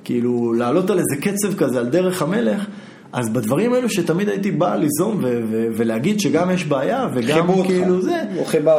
[0.03, 2.65] כאילו לעלות על איזה קצב כזה, על דרך המלך,
[3.13, 7.95] אז בדברים האלו שתמיד הייתי בא ליזום ו- ו- ולהגיד שגם יש בעיה וגם כאילו
[7.95, 8.05] אותך.
[8.05, 8.21] זה,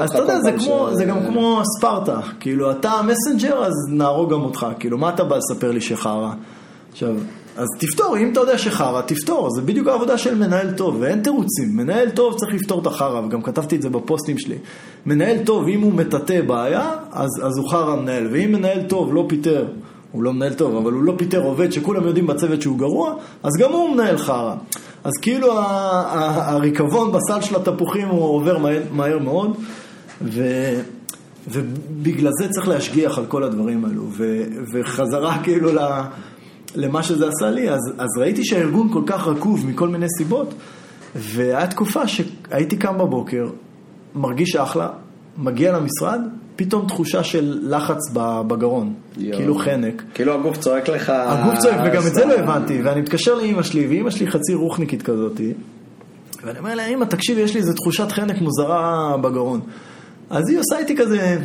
[0.00, 0.94] אז אתה יודע, זה, כמו, ש...
[0.94, 5.36] זה גם כמו ספרטה, כאילו אתה messenger אז נהרוג גם אותך, כאילו מה אתה בא
[5.36, 6.32] לספר לי שחרא?
[6.92, 7.14] עכשיו,
[7.56, 11.76] אז תפתור, אם אתה יודע שחרא, תפתור, זה בדיוק העבודה של מנהל טוב, ואין תירוצים,
[11.76, 14.56] מנהל טוב צריך לפתור את החרא, וגם כתבתי את זה בפוסטים שלי.
[15.06, 19.24] מנהל טוב, אם הוא מטאטא בעיה, אז, אז הוא חרא מנהל, ואם מנהל טוב לא
[19.28, 19.66] פיטר
[20.12, 23.50] הוא לא מנהל טוב, אבל הוא לא פיטר עובד שכולם יודעים בצוות שהוא גרוע, אז
[23.58, 24.54] גם הוא מנהל חרא.
[25.04, 29.56] אז כאילו הריקבון בסל של התפוחים הוא עובר מהר, מהר מאוד,
[30.22, 30.42] ו,
[31.48, 34.02] ובגלל זה צריך להשגיח על כל הדברים האלו.
[34.10, 34.42] ו,
[34.72, 35.70] וחזרה כאילו
[36.74, 40.54] למה שזה עשה לי, אז, אז ראיתי שהארגון כל כך רקוב מכל מיני סיבות,
[41.14, 43.48] והיה תקופה שהייתי קם בבוקר,
[44.14, 44.88] מרגיש אחלה,
[45.38, 46.20] מגיע למשרד,
[46.60, 47.98] פתאום תחושה של לחץ
[48.46, 49.36] בגרון, יו.
[49.36, 50.02] כאילו חנק.
[50.14, 51.12] כאילו הגוף צועק לך...
[51.16, 55.02] הגוף צועק, וגם את זה לא הבנתי, ואני מתקשר לאימא שלי, ואימא שלי חצי רוחניקית
[55.02, 55.52] כזאתי,
[56.44, 59.60] ואני אומר לה, אימא, תקשיבי, יש לי איזו תחושת חנק מוזרה בגרון.
[60.30, 61.38] אז היא עושה איתי כזה,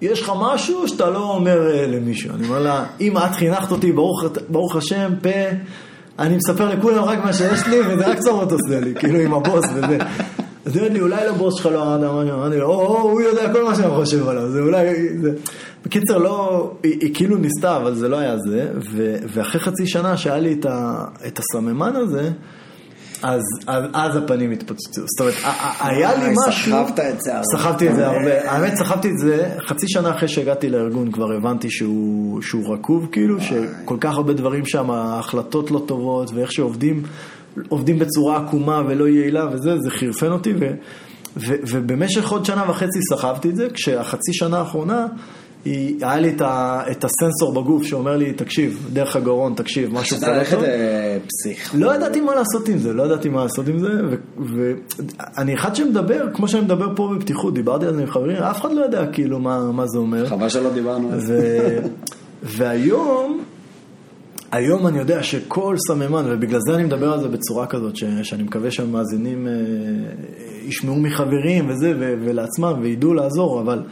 [0.00, 2.34] יש לך משהו שאתה לא אומר אה, למישהו.
[2.34, 5.30] אני אומר לה, אמא, את חינכת אותי, ברוך, ברוך השם, פה,
[6.18, 9.64] אני מספר לכולם רק מה שיש לי, וזה רק צורות עושה לי, כאילו עם הבוס
[9.74, 9.98] וזה.
[10.68, 13.52] אז היא אומרת לי, אולי לבוס שלך לא אמרת משהו, אמרתי לו, או, הוא יודע
[13.52, 14.86] כל מה שאני חושב עליו, זה אולי...
[15.84, 18.68] בקיצר, לא, היא, כאילו ניסתה, אבל זה לא היה זה,
[19.32, 20.60] ואחרי חצי שנה שהיה לי
[21.26, 22.30] את, הסממן הזה,
[23.22, 25.00] אז, אז, אז הפנים התפוצצו.
[25.06, 25.34] זאת אומרת,
[25.80, 26.72] היה לי משהו...
[26.72, 27.44] סחבת את זה הרבה.
[27.56, 28.50] סחבתי את זה הרבה.
[28.50, 33.40] האמת, סחבתי את זה, חצי שנה אחרי שהגעתי לארגון כבר הבנתי שהוא, שהוא רקוב, כאילו,
[33.40, 37.02] שכל כך הרבה דברים שם, ההחלטות לא טובות, ואיך שעובדים
[37.68, 40.70] עובדים בצורה עקומה ולא יעילה וזה, זה חירפן אותי, ו,
[41.36, 45.06] ו, ובמשך עוד שנה וחצי סחבתי את זה, כשהחצי שנה האחרונה,
[45.64, 50.16] היא, היה לי את, ה, את הסנסור בגוף שאומר לי, תקשיב, דרך הגרון, תקשיב, משהו
[50.20, 50.64] פה לא טוב.
[51.26, 51.74] פסיך.
[51.74, 53.88] לא ידעתי מה לעשות עם זה, לא ידעתי מה לעשות עם זה,
[54.38, 58.72] ואני אחד שמדבר, כמו שאני מדבר פה בפתיחות, דיברתי על זה עם חברים, אף אחד
[58.72, 60.26] לא יודע כאילו מה, מה זה אומר.
[60.26, 61.80] חבל שלא דיברנו זה.
[62.42, 63.40] והיום,
[64.52, 68.42] היום אני יודע שכל סממן, ובגלל זה אני מדבר על זה בצורה כזאת, ש, שאני
[68.42, 69.52] מקווה שהמאזינים אה,
[70.64, 73.82] ישמעו מחברים וזה, ו, ולעצמם, וידעו לעזור, אבל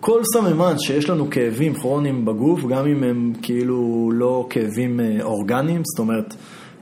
[0.00, 5.82] כל סממן שיש לנו כאבים כרוניים בגוף, גם אם הם כאילו לא כאבים אה, אורגניים,
[5.84, 6.34] זאת אומרת,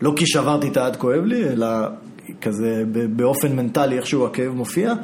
[0.03, 1.67] לא כי שברתי את היד כואב לי, אלא
[2.41, 2.85] כזה
[3.17, 4.95] באופן מנטלי איכשהו הכאב מופיע,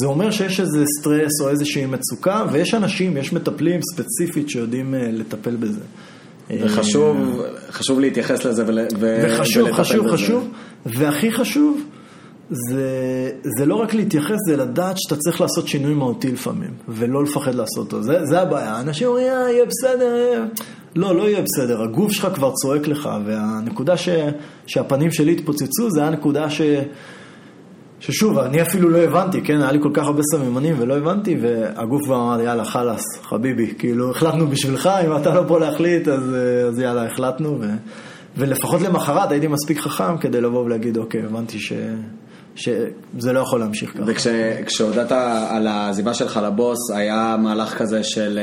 [0.00, 5.08] זה אומר שיש איזה סטרס או איזושהי מצוקה, ויש אנשים, יש מטפלים ספציפית שיודעים אה,
[5.12, 5.80] לטפל בזה.
[6.60, 10.14] וחשוב חשוב להתייחס לזה ול, ו, וחשוב, חשוב, בזה.
[10.14, 10.48] חשוב,
[10.86, 11.80] והכי חשוב,
[12.50, 17.54] זה, זה לא רק להתייחס, זה לדעת שאתה צריך לעשות שינוי מהותי לפעמים, ולא לפחד
[17.54, 18.02] לעשות אותו.
[18.02, 18.80] זה, זה הבעיה.
[18.80, 20.44] אנשים אומרים, אה, יהיה בסדר.
[20.96, 21.82] לא, לא יהיה בסדר.
[21.82, 24.08] הגוף שלך כבר צועק לך, והנקודה ש,
[24.66, 26.60] שהפנים שלי התפוצצו, זה הנקודה ש...
[28.02, 32.00] ששוב, אני אפילו לא הבנתי, כן, היה לי כל כך הרבה סממנים ולא הבנתי, והגוף
[32.04, 36.36] כבר אמר יאללה, חלאס, חביבי, כאילו, החלטנו בשבילך, אם אתה לא פה להחליט, אז,
[36.68, 37.66] אז יאללה, החלטנו, ו,
[38.36, 41.72] ולפחות למחרת הייתי מספיק חכם כדי לבוא ולהגיד, אוקיי, הבנתי ש...
[42.56, 44.02] שזה לא יכול להמשיך ככה.
[44.06, 45.12] וכשהודעת
[45.50, 48.38] על העזיבה שלך לבוס, היה מהלך כזה של...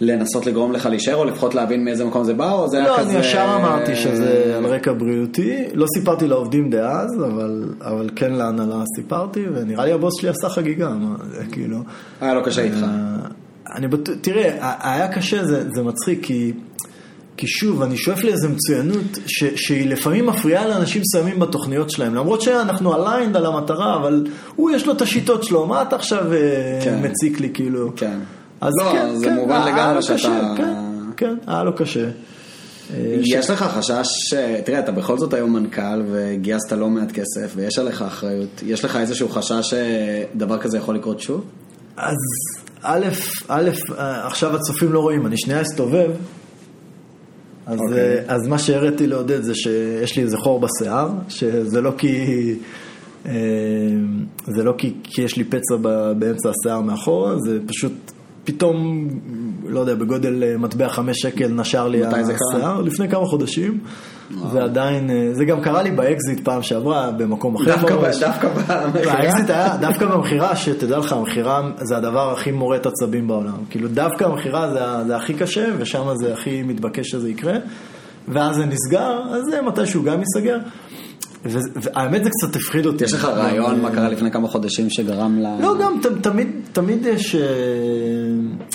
[0.00, 2.96] לנסות לגרום לך להישאר, או לפחות להבין מאיזה מקום זה בא, או זה היה לא,
[2.98, 3.12] כזה...
[3.12, 5.64] לא, אני ישר אמרתי שזה על רקע בריאותי.
[5.74, 10.88] לא סיפרתי לעובדים דאז, אבל, אבל כן להנהלה סיפרתי, ונראה לי הבוס שלי עשה חגיגה,
[10.88, 11.16] מה,
[11.52, 11.78] כאילו...
[12.20, 12.82] היה לו קשה איתך.
[12.82, 16.52] אה, אני בטוח, תראה, היה קשה, זה, זה מצחיק, כי...
[17.38, 22.14] כי שוב, אני שואף לאיזו מצוינות ש, שהיא לפעמים מפריעה לאנשים מסוימים בתוכניות שלהם.
[22.14, 26.32] למרות שאנחנו aligned על המטרה, אבל הוא יש לו את השיטות שלו, מה אתה עכשיו
[26.32, 26.98] אה, כן.
[27.02, 27.92] מציק לי, כאילו?
[27.96, 28.18] כן.
[28.60, 30.14] אז לא, כן, זה כן, מובן לגמרי שאתה...
[30.14, 30.74] קשה, כן,
[31.16, 32.04] כן, היה לו קשה.
[32.04, 33.50] אה, יש ש...
[33.50, 34.34] לך חשש,
[34.64, 38.62] תראה, אתה בכל זאת היום מנכ"ל וגייסת לא מעט כסף ויש עליך אחריות.
[38.66, 39.74] יש לך איזשהו חשש
[40.34, 41.44] שדבר כזה יכול לקרות שוב?
[41.96, 42.16] אז
[42.82, 43.06] א',
[43.48, 46.10] א', עכשיו הצופים לא רואים, אני שנייה אסתובב.
[47.66, 47.82] אז, okay.
[47.82, 48.24] אוקיי.
[48.28, 52.54] אז מה שהראיתי לעודד זה שיש לי איזה חור בשיער, שזה לא כי...
[53.26, 53.32] אה,
[54.46, 55.76] זה לא כי, כי יש לי פצע
[56.18, 57.92] באמצע השיער מאחורה, זה פשוט
[58.46, 59.08] פתאום,
[59.66, 62.02] לא יודע, בגודל אה, מטבע חמש שקל נשר לי?
[62.04, 63.78] השיער, לפני כמה חודשים,
[64.52, 67.64] ועדיין, אה, זה גם קרה לי באקזיט פעם שעברה, במקום אחר.
[67.64, 67.94] דווקא.
[68.20, 69.76] דווקא במכירה?
[69.80, 73.56] דווקא במכירה, שתדע לך, המכירה זה הדבר הכי מורט עצבים בעולם.
[73.70, 77.54] כאילו דווקא המכירה זה, זה הכי קשה, ושם זה הכי מתבקש שזה יקרה.
[78.28, 80.58] ואז זה נסגר, אז זה מתישהו גם ייסגר.
[81.50, 83.04] והאמת זה קצת הפחיד אותי.
[83.04, 85.62] יש לך רעיון מה קרה לפני כמה חודשים שגרם ל...
[85.62, 85.92] לא, גם
[86.22, 87.34] תמיד, תמיד יש...
[87.34, 87.42] אה,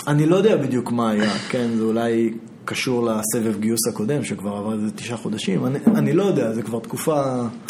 [0.08, 2.30] אני לא יודע בדיוק מה היה, כן, זה אולי
[2.64, 5.66] קשור לסבב גיוס הקודם, שכבר עבר איזה תשעה חודשים.
[5.66, 7.22] אני, אני לא יודע, זה כבר תקופה...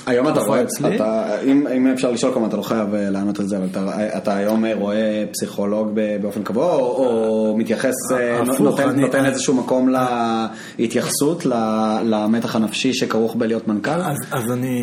[0.07, 0.97] היום אתה תקופה רואה, אצלי.
[0.97, 3.89] אתה, אם, אם אפשר לשאול כמובן, אתה לא חייב אה, לענות על זה, אבל אתה,
[4.19, 5.91] אתה היום אה, רואה פסיכולוג
[6.23, 9.89] באופן קבוע, או, או מתייחס, אה, הפוך, נותן, אני- נותן אני- איזשהו מקום
[10.79, 11.47] להתייחסות
[12.05, 13.91] למתח הנפשי שכרוך בלהיות מנכ"ל?
[13.91, 14.79] אז, אז אני,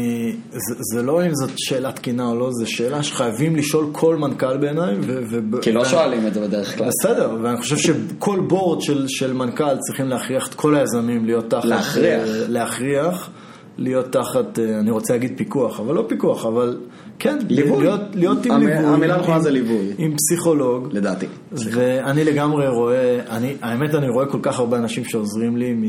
[0.52, 4.58] זה, זה לא אם זאת שאלה תקינה או לא, זו שאלה שחייבים לשאול כל מנכ"ל
[4.58, 4.96] בעיניי.
[5.02, 6.88] ו, ו, כי לא שואלים את זה בדרך כלל.
[6.88, 11.66] בסדר, ואני חושב שכל בורד של, של מנכ"ל צריכים להכריח את כל היזמים להיות תחת...
[11.66, 12.22] להכריח.
[12.28, 13.30] אה, להכריח,
[13.78, 16.78] להיות תחת, אה, אני רוצה להגיד פיקוח, אבל לא פיקוח, אבל
[17.20, 17.84] כן, ליווי.
[17.84, 18.86] להיות, להיות עם המ- ליווי.
[18.86, 19.94] המילה הנכונה זה ליווי.
[19.98, 20.88] עם פסיכולוג.
[20.92, 21.26] לדעתי.
[21.52, 25.84] ואני לגמרי רואה, אני, האמת אני רואה כל כך הרבה אנשים שעוזרים לי, מ...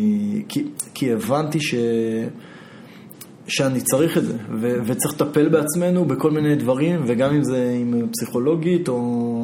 [0.49, 0.65] כי,
[0.95, 1.75] כי הבנתי ש...
[3.49, 4.79] שאני צריך את זה, ו...
[4.87, 9.43] וצריך לטפל בעצמנו בכל מיני דברים, וגם אם זה עם פסיכולוגית או,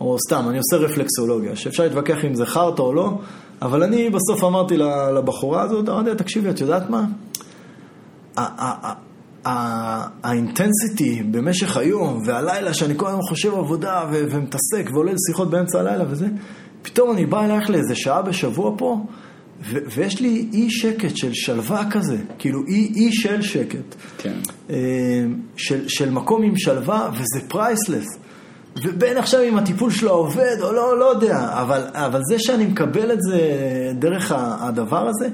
[0.00, 3.18] או סתם, אני עושה רפלקסולוגיה, שאפשר להתווכח אם זה חרטא או לא,
[3.62, 4.76] אבל אני בסוף אמרתי
[5.16, 7.04] לבחורה הזאת, אמרתי לה, תקשיבי, את יודעת מה?
[10.22, 16.26] האינטנסיטי במשך היום והלילה, שאני כל הזמן חושב עבודה ומתעסק ועולה לשיחות באמצע הלילה וזה,
[16.82, 19.04] פתאום אני בא אלייך לאיזה שעה בשבוע פה,
[19.64, 23.94] ו- ויש לי אי שקט של שלווה כזה, כאילו אי, אי של שקט.
[24.18, 24.34] כן.
[24.70, 24.76] אה,
[25.56, 28.06] של, של מקום עם שלווה, וזה פרייסלס.
[28.82, 33.12] ובין עכשיו אם הטיפול שלו עובד או לא, לא יודע, אבל, אבל זה שאני מקבל
[33.12, 33.40] את זה
[33.98, 35.28] דרך הדבר הזה,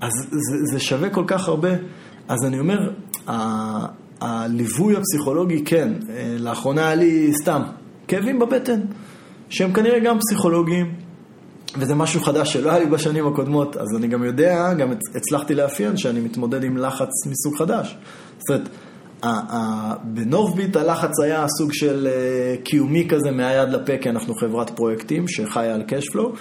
[0.00, 1.68] אז זה, זה שווה כל כך הרבה.
[2.28, 2.90] אז אני אומר,
[3.28, 3.86] ה-
[4.20, 7.62] הליווי הפסיכולוגי, כן, אה, לאחרונה היה לי סתם
[8.08, 8.80] כאבים בבטן,
[9.48, 10.94] שהם כנראה גם פסיכולוגיים,
[11.78, 15.54] וזה משהו חדש שלא היה לי בשנים הקודמות, אז אני גם יודע, גם הצ- הצלחתי
[15.54, 17.96] לאפיין שאני מתמודד עם לחץ מסוג חדש.
[18.38, 18.68] זאת אומרת,
[20.04, 25.74] בנורביט הלחץ היה סוג של אה, קיומי כזה מהיד לפה, כי אנחנו חברת פרויקטים שחיה
[25.74, 26.32] על קשפלו,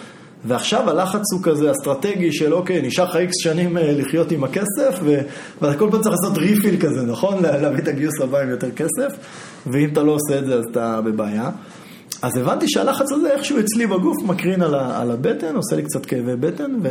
[0.48, 5.00] ועכשיו הלחץ הוא כזה אסטרטגי של אוקיי, נשאר לך איקס שנים אה, לחיות עם הכסף,
[5.04, 5.22] ו-
[5.62, 7.44] ואתה כל פעם צריך לעשות ריפיל כזה, נכון?
[7.44, 9.18] לה- להביא את הגיוס הבא עם יותר כסף,
[9.68, 11.50] ואם אתה לא עושה את זה אז אתה בבעיה.
[12.22, 16.36] אז הבנתי שהלחץ הזה איכשהו אצלי בגוף מקרין על, על הבטן, עושה לי קצת כאבי
[16.36, 16.90] בטן, ו,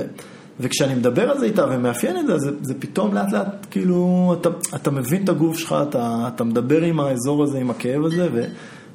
[0.61, 4.49] וכשאני מדבר על זה איתה ומאפיין את זה, זה, זה פתאום לאט לאט, כאילו, אתה,
[4.75, 8.45] אתה מבין את הגוף שלך, אתה, אתה מדבר עם האזור הזה, עם הכאב הזה, ו,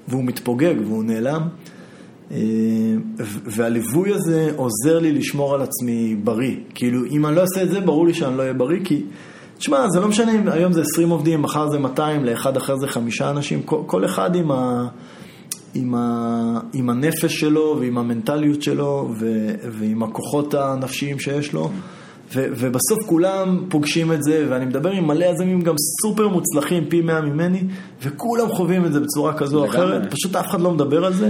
[0.07, 1.41] והוא מתפוגג והוא נעלם.
[2.31, 2.37] אה,
[3.45, 6.55] והליווי הזה עוזר לי לשמור על עצמי בריא.
[6.75, 9.03] כאילו, אם אני לא אעשה את זה, ברור לי שאני לא אהיה בריא, כי...
[9.57, 12.87] תשמע, זה לא משנה אם היום זה 20 עובדים, מחר זה 200, לאחד אחר זה
[12.87, 14.87] חמישה אנשים, כל, כל אחד עם, ה,
[15.75, 21.69] עם, ה, עם הנפש שלו ועם המנטליות שלו ו, ועם הכוחות הנפשיים שיש לו.
[22.35, 27.01] ו, ובסוף כולם פוגשים את זה, ואני מדבר עם מלא יזמים גם סופר מוצלחים, פי
[27.01, 27.63] מאה ממני,
[28.03, 29.65] וכולם חווים את זה בצורה כזו או.
[29.65, 31.29] אחרת, פשוט אף אחד לא מדבר על זה.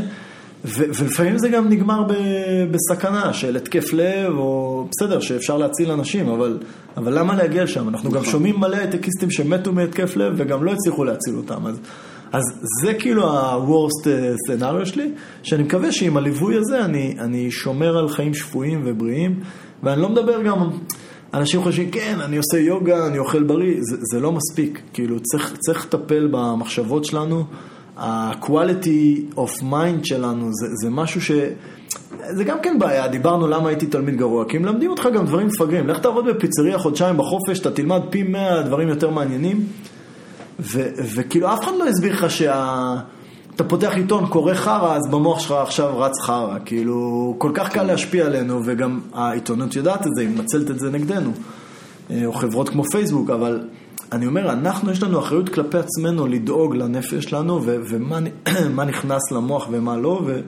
[0.65, 6.29] ו- ולפעמים זה גם נגמר ב- בסכנה של התקף לב, או בסדר, שאפשר להציל אנשים,
[6.29, 6.57] אבל,
[6.97, 7.89] אבל למה להגיע לשם?
[7.89, 11.67] אנחנו גם שומעים מלא הייטקיסטים שמתו מהתקף לב וגם לא הצליחו להציל אותם.
[11.67, 11.79] אז,
[12.31, 12.43] אז
[12.83, 15.11] זה כאילו ה-worst uh, scenario שלי,
[15.43, 19.39] שאני מקווה שעם הליווי הזה אני, אני שומר על חיים שפויים ובריאים,
[19.83, 20.69] ואני לא מדבר גם...
[21.33, 24.81] אנשים חושבים, כן, אני עושה יוגה, אני אוכל בריא, זה, זה לא מספיק.
[24.93, 27.43] כאילו, צריך, צריך לטפל במחשבות שלנו.
[27.97, 31.31] ה-quality of mind שלנו זה, זה משהו ש...
[32.29, 35.87] זה גם כן בעיה, דיברנו למה הייתי תלמיד גרוע, כי מלמדים אותך גם דברים מפגרים.
[35.87, 39.63] לך תעבוד בפיצריה חודשיים בחופש, אתה תלמד פי מאה דברים יותר מעניינים,
[40.59, 42.95] ו, וכאילו אף אחד לא הסביר לך שה...
[43.55, 46.57] אתה פותח עיתון, קורא חרא, אז במוח שלך עכשיו רץ חרא.
[46.65, 50.89] כאילו, כל כך קל להשפיע עלינו, וגם העיתונות יודעת את זה, היא מנצלת את זה
[50.89, 51.31] נגדנו.
[52.11, 53.67] אה, או חברות כמו פייסבוק, אבל
[54.11, 59.67] אני אומר, אנחנו, יש לנו אחריות כלפי עצמנו לדאוג לנפש שלנו, ו- ומה נכנס למוח
[59.71, 60.41] ומה לא, ו-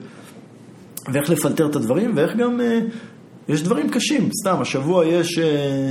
[1.12, 2.80] ואיך לפלטר את הדברים, ואיך גם, אה,
[3.48, 5.90] יש דברים קשים, סתם, השבוע יש אה,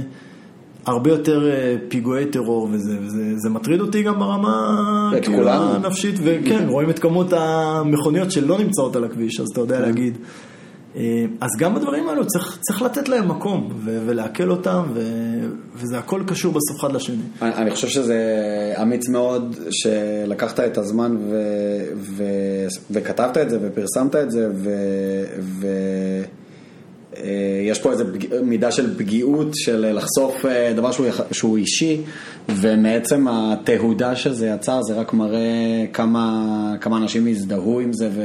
[0.86, 5.10] הרבה יותר אה, פיגועי טרור, וזה, וזה זה מטריד אותי גם ברמה.
[5.76, 10.18] הנפשית, וכן, רואים את כמות המכוניות שלא נמצאות על הכביש, אז אתה יודע להגיד.
[10.96, 15.98] אה, אז גם בדברים האלו צריך, צריך לתת להם מקום ו- ולעכל אותם, ו- וזה
[15.98, 17.16] הכל קשור בסוף אחד לשני.
[17.42, 18.18] אני, אני חושב שזה
[18.82, 21.36] אמיץ מאוד שלקחת את הזמן ו,
[21.96, 22.24] ו,
[22.92, 24.50] וכתבת את זה ופרסמת את זה
[27.24, 28.04] ויש פה איזו
[28.44, 32.02] מידה של פגיעות של לחשוף אה, דבר שהוא, שהוא אישי
[32.50, 38.22] ומעצם התהודה שזה יצר זה רק מראה כמה, כמה אנשים הזדהו עם זה ו...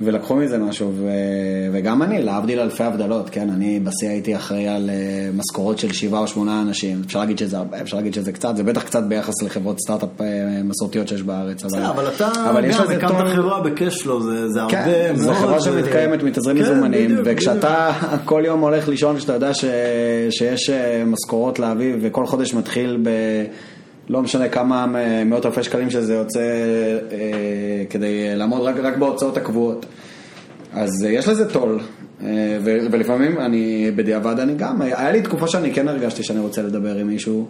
[0.00, 1.08] ולקחו מזה משהו, ו...
[1.72, 6.20] וגם אני, להבדיל אלפי הבדלות, כן, אני בשיא הייתי אחראי על אה, משכורות של שבעה
[6.20, 9.42] או שמונה אנשים, אפשר להגיד שזה הרבה, אפשר להגיד שזה קצת, זה בטח קצת ביחס
[9.42, 10.26] לחברות סטארט-אפ אה,
[10.64, 12.96] מסורתיות שיש בארץ, אבל, אבל אתה אבל יש לזה.
[12.96, 15.22] הקמת חברה בקשלו, זה, זה כן, הרבה מאוד.
[15.22, 18.20] זו חברה שמתקיימת מתזרים כן, מזומנים, בדיוק, וכשאתה בדיוק.
[18.30, 19.64] כל יום הולך לישון, כשאתה יודע ש...
[20.30, 23.10] שיש אה, משכורות להביא, וכל חודש מתחיל ב...
[24.08, 24.86] לא משנה כמה
[25.26, 29.86] מאות אלפי שקלים שזה יוצא אה, כדי לעמוד רק, רק בהוצאות הקבועות.
[30.72, 31.80] אז אה, יש לזה טול,
[32.22, 36.96] אה, ולפעמים אני, בדיעבד אני גם, היה לי תקופה שאני כן הרגשתי שאני רוצה לדבר
[36.96, 37.48] עם מישהו,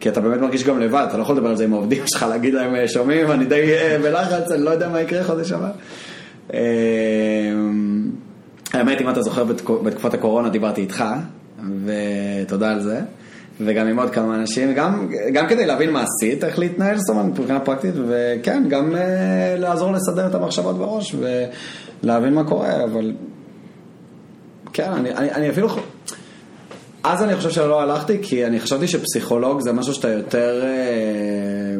[0.00, 2.22] כי אתה באמת מרגיש גם לבד, אתה לא יכול לדבר על זה עם העובדים שלך,
[2.22, 5.70] להגיד להם אה, שומעים, אני די אה, בלחץ, אני לא יודע מה יקרה חודש הבא.
[6.54, 6.60] אה,
[8.72, 9.44] האמת, אם אתה זוכר,
[9.84, 11.04] בתקופת הקורונה דיברתי איתך,
[11.84, 13.00] ותודה על זה.
[13.66, 17.24] וגם עם עוד כמה אנשים, גם, גם כדי להבין מה עשית, איך להתנהל, זאת אומרת,
[17.24, 18.98] מבחינה פרקטית, וכן, גם uh,
[19.58, 21.14] לעזור לסדר את המחשבות בראש
[22.02, 23.12] ולהבין מה קורה, אבל
[24.72, 25.68] כן, אני, אני, אני אפילו,
[27.04, 30.62] אז אני חושב שלא הלכתי, כי אני חשבתי שפסיכולוג זה משהו שאתה יותר...
[30.64, 31.76] אה,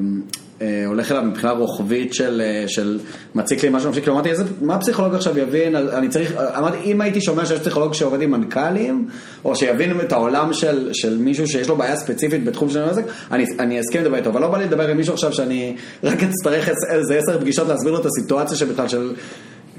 [0.87, 2.99] הולך אליו מבחינה רוחבית של, אה, של
[3.35, 7.21] מציק לי משהו כאילו אמרתי, איזה, מה הפסיכולוג עכשיו יבין, אני צריך, אמרתי, אם הייתי
[7.21, 9.09] שומע שיש פסיכולוג שעובד עם מנכ"לים,
[9.45, 13.45] או שיבין את העולם של, של מישהו שיש לו בעיה ספציפית בתחום של הנזק, אני,
[13.59, 16.69] אני אסכים לדבר איתו, אבל לא בא לי לדבר עם מישהו עכשיו שאני רק אצטרך
[16.69, 19.13] איזה עשר פגישות להסביר לו את הסיטואציה שבכלל של...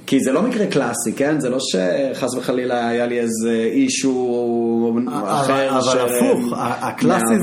[0.06, 1.40] כי זה לא מקרה קלאסי, כן?
[1.40, 5.70] זה לא שחס וחלילה היה לי איזה אישו אחר.
[5.70, 7.36] אבל הפוך, הקלאסי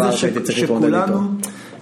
[0.44, 1.20] זה שכולנו...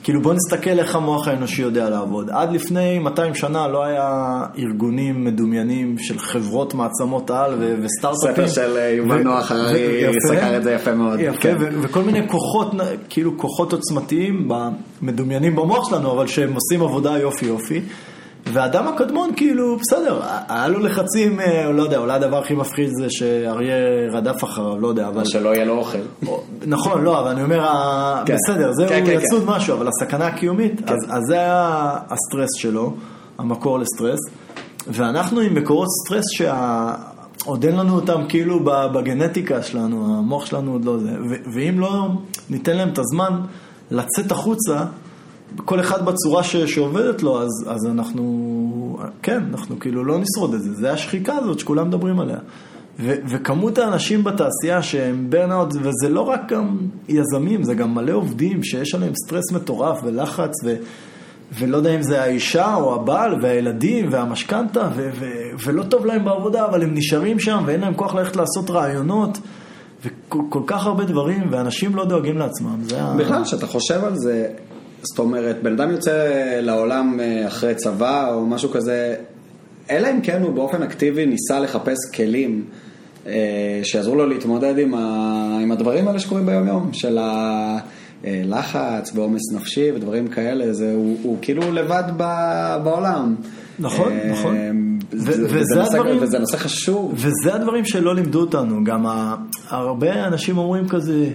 [0.09, 2.31] כאילו בוא נסתכל איך המוח האנושי יודע לעבוד.
[2.31, 8.47] עד לפני 200 שנה לא היה ארגונים מדומיינים של חברות מעצמות על וסטארט-אפים.
[8.47, 11.21] ספר של אה, יובל נוח הררי סקר את זה יפה מאוד.
[11.21, 11.57] יפה, כן.
[11.83, 12.73] וכל מיני כוחות,
[13.09, 14.49] כאילו כוחות עוצמתיים
[15.03, 17.81] מדומיינים במוח שלנו, אבל שהם עושים עבודה יופי יופי.
[18.47, 23.07] והאדם הקדמון, כאילו, בסדר, היה לו לחצים, אה, לא יודע, אולי הדבר הכי מפחיד זה
[23.11, 23.77] שאריה
[24.13, 25.25] רדף אחריו, לא יודע, אבל...
[25.25, 25.99] שלא יהיה לו אוכל.
[26.67, 27.67] נכון, לא, אבל אני אומר,
[28.27, 28.35] כן.
[28.35, 32.95] בסדר, זה כן, הוא כן, יצוד משהו, אבל הסכנה הקיומית, אז זה היה הסטרס שלו,
[33.39, 34.19] המקור לסטרס,
[34.87, 40.99] ואנחנו עם מקורות סטרס שעוד אין לנו אותם כאילו בגנטיקה שלנו, המוח שלנו עוד לא
[40.99, 41.11] זה,
[41.55, 42.09] ואם לא
[42.51, 43.41] ניתן להם את הזמן
[43.91, 44.85] לצאת החוצה,
[45.57, 50.63] כל אחד בצורה ש, שעובדת לו, אז, אז אנחנו, כן, אנחנו כאילו לא נשרוד את
[50.63, 50.75] זה.
[50.75, 52.39] זה השחיקה הזאת שכולם מדברים עליה.
[53.01, 56.77] ו, וכמות האנשים בתעשייה שהם ברנאוט, וזה לא רק גם
[57.09, 60.75] יזמים, זה גם מלא עובדים שיש עליהם סטרס מטורף ולחץ, ו,
[61.59, 64.89] ולא יודע אם זה האישה או הבעל והילדים והמשכנתה,
[65.65, 69.39] ולא טוב להם בעבודה, אבל הם נשארים שם ואין להם כוח ללכת לעשות רעיונות.
[70.05, 72.81] וכל כך הרבה דברים, ואנשים לא דואגים לעצמם.
[73.19, 74.49] בכלל, כשאתה חושב על זה,
[75.03, 76.29] זאת אומרת, בן אדם יוצא
[76.63, 79.15] לעולם אה, אחרי צבא או משהו כזה,
[79.91, 82.65] אלא אם כן הוא באופן אקטיבי ניסה לחפש כלים
[83.27, 84.99] אה, שיעזרו לו להתמודד עם, ה,
[85.63, 87.19] עם הדברים האלה שקורים ביום יום, של
[88.25, 92.25] הלחץ ועומס נפשי ודברים כאלה, זה, הוא, הוא כאילו לבד ב,
[92.85, 93.35] בעולם.
[93.79, 94.57] נכון, אה, נכון.
[95.13, 97.15] וזה, וזה, הדברים, וזה נושא חשוב.
[97.15, 99.07] וזה הדברים שלא לימדו אותנו, גם
[99.69, 101.31] הרבה אנשים אומרים כזה,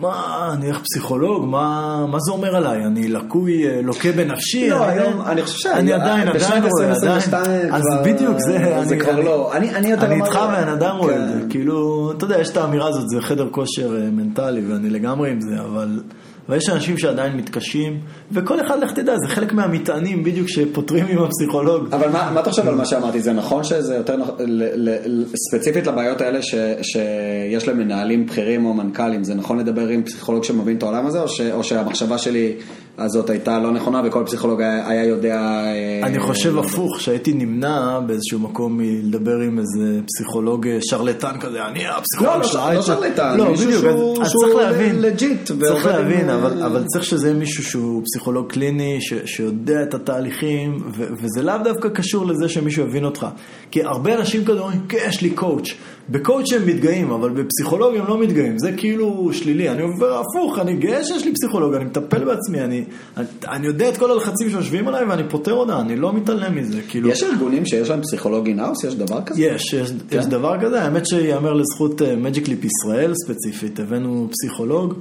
[0.00, 2.84] מה, אני איך פסיכולוג, מה, מה זה אומר עליי?
[2.86, 4.70] אני לקוי, אה, לוקה בנפשי?
[4.70, 6.92] לא, אני היום, אני חושב שאני עדיין, עדיין רואה,
[7.26, 10.70] עדיין, אז בדיוק, זה, זה אני, כבר אני, לא, אני, אני יותר אני איתך ואני
[10.70, 11.50] עדיין רואה את זה, כן.
[11.50, 15.40] כאילו, אתה יודע, יש את האמירה הזאת, זה חדר כושר אה, מנטלי, ואני לגמרי עם
[15.40, 16.00] זה, אבל...
[16.48, 18.00] ויש אנשים שעדיין מתקשים,
[18.32, 21.94] וכל אחד, לך תדע, זה חלק מהמטענים בדיוק שפותרים עם הפסיכולוג.
[21.94, 23.20] אבל מה, מה אתה חושב על מה שאמרתי?
[23.20, 29.34] זה נכון שזה יותר, ל, ספציפית לבעיות האלה ש, שיש למנהלים בכירים או מנכ"לים, זה
[29.34, 32.52] נכון לדבר עם פסיכולוג שמבין את העולם הזה, או, ש, או שהמחשבה שלי
[32.98, 35.34] הזאת הייתה לא נכונה וכל פסיכולוג היה, היה יודע...
[35.34, 41.38] אה, אני חושב לא הפוך, שהייתי נמנע באיזשהו מקום מלדבר עם איזה פסיכולוג אה, שרלטן
[41.40, 45.00] כזה, אני הפסיכולוג לא, של לא, לא שרלטן, לא, מישהו בדיוק, שהוא, אז, צריך להבין,
[45.00, 45.50] legit.
[45.66, 50.76] צריך להבין, אבל, אבל צריך שזה יהיה מישהו שהוא פסיכולוג קליני, ש, שיודע את התהליכים,
[50.96, 53.26] ו, וזה לאו דווקא קשור לזה שמישהו יבין אותך.
[53.70, 55.68] כי הרבה אנשים כזה אומרים, כן, יש לי coach.
[56.10, 59.68] ב coach הם מתגאים, אבל בפסיכולוג הם לא מתגאים, זה כאילו שלילי.
[59.68, 62.84] אני עובד הפוך, אני גאה שיש לי פסיכולוג, אני מטפל בעצמי, אני...
[63.16, 66.80] אני, אני יודע את כל הלחצים שיושבים עליי ואני פותר אותם, אני לא מתעלם מזה,
[66.88, 67.08] כאילו...
[67.08, 68.84] יש ארגונים שיש להם פסיכולוג in-house?
[68.84, 69.40] יש דבר כזה?
[69.42, 70.18] יש, יש, כן?
[70.18, 74.94] יש דבר כזה, האמת שיאמר לזכות Magic Leap ישראל ספציפית, הבאנו פסיכולוג,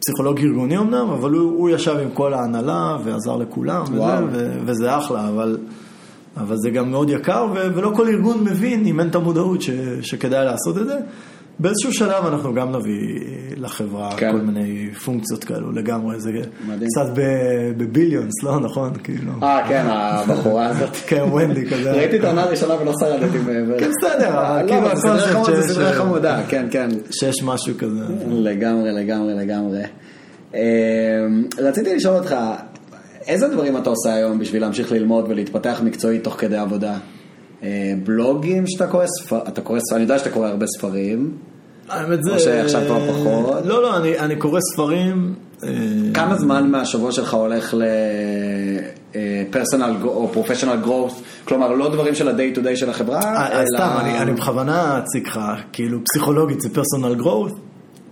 [0.00, 4.02] פסיכולוג ארגוני אמנם, אבל הוא, הוא ישב עם כל ההנהלה ועזר לכולם, וזה,
[4.32, 5.58] ו, וזה אחלה, אבל,
[6.36, 9.70] אבל זה גם מאוד יקר, ו, ולא כל ארגון מבין, אם אין את המודעות, ש,
[10.02, 10.98] שכדאי לעשות את זה.
[11.60, 13.20] באיזשהו שלב אנחנו גם נביא
[13.56, 14.32] לחברה כן.
[14.32, 16.30] כל מיני פונקציות כאלו לגמרי, זה
[16.68, 16.88] מדהים.
[16.90, 17.12] קצת
[17.76, 18.92] בביליונס, לא נכון?
[19.04, 19.32] כאילו.
[19.42, 20.96] אה, כן, הבחורה הזאת.
[21.08, 21.92] כן, ונדי כזה.
[21.92, 23.78] ראיתי את העונה הראשונה ולא שרדתי מעבר.
[23.78, 26.88] כן, בסדר, לא, כאילו הקונספט זה סדרה חמודה, כן, כן.
[27.10, 28.04] שיש משהו כזה.
[28.28, 29.82] לגמרי, לגמרי, לגמרי.
[30.54, 30.60] אה,
[31.58, 32.34] רציתי לשאול אותך,
[33.26, 36.94] איזה דברים אתה עושה היום בשביל להמשיך ללמוד ולהתפתח מקצועית תוך כדי עבודה?
[37.62, 37.68] אה,
[38.04, 41.32] בלוגים שאתה קורא, ספר- אתה קורא, ספר- אני יודע שאתה קורא הרבה ספרים.
[41.88, 42.34] האמת זה...
[42.34, 43.66] או שעכשיו כבר פחות?
[43.66, 45.34] לא, לא, אני, אני קורא ספרים.
[45.64, 45.68] אה,
[46.14, 47.74] כמה זמן מהשבוע שלך הולך
[49.14, 51.14] ל-personal או professional growth?
[51.44, 53.66] כלומר, לא דברים של ה-day to day של החברה, אה, אה, אלא...
[53.76, 55.40] סתם, אני, אני בכוונה אציג לך,
[55.72, 57.52] כאילו פסיכולוגית זה פרסונל גרואות.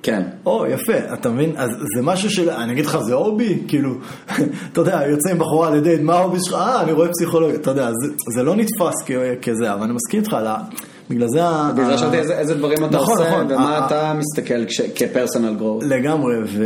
[0.03, 0.23] כן.
[0.47, 1.53] או, יפה, אתה מבין?
[1.57, 3.63] אז זה משהו של, אני אגיד לך, זה הובי?
[3.69, 3.91] כאילו,
[4.73, 6.55] אתה יודע, יוצא עם בחורה לדייט, מה ההובי שלך?
[6.55, 8.95] אה, אני רואה פסיכולוגיה, אתה יודע, זה, זה לא נתפס
[9.43, 10.37] כזה, אבל אני מסכים איתך,
[11.11, 11.41] בגלל זה...
[11.75, 13.47] בגלל זה שאלתי איזה איזה דברים אתה נכון, עושה, נכון.
[13.47, 15.85] ומה ה- אתה מסתכל כש- כ-personal growth.
[15.85, 16.65] לגמרי, ו...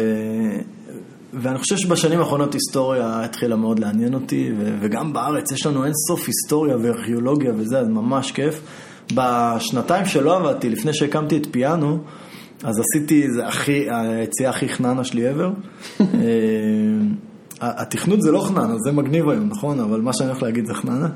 [1.35, 4.75] ואני חושב שבשנים האחרונות היסטוריה התחילה מאוד לעניין אותי, ו...
[4.81, 8.61] וגם בארץ יש לנו אין סוף היסטוריה וארכיאולוגיה וזה, אז ממש כיף.
[9.15, 11.99] בשנתיים שלא עבדתי, לפני שהקמתי את פיאנו,
[12.65, 15.51] אז עשיתי, זה הכי, היציאה הכי חננה שלי ever.
[16.01, 16.07] אה,
[17.61, 19.81] התכנות זה לא חננה, זה מגניב היום, נכון?
[19.81, 21.09] אבל מה שאני הולך להגיד זה חננה.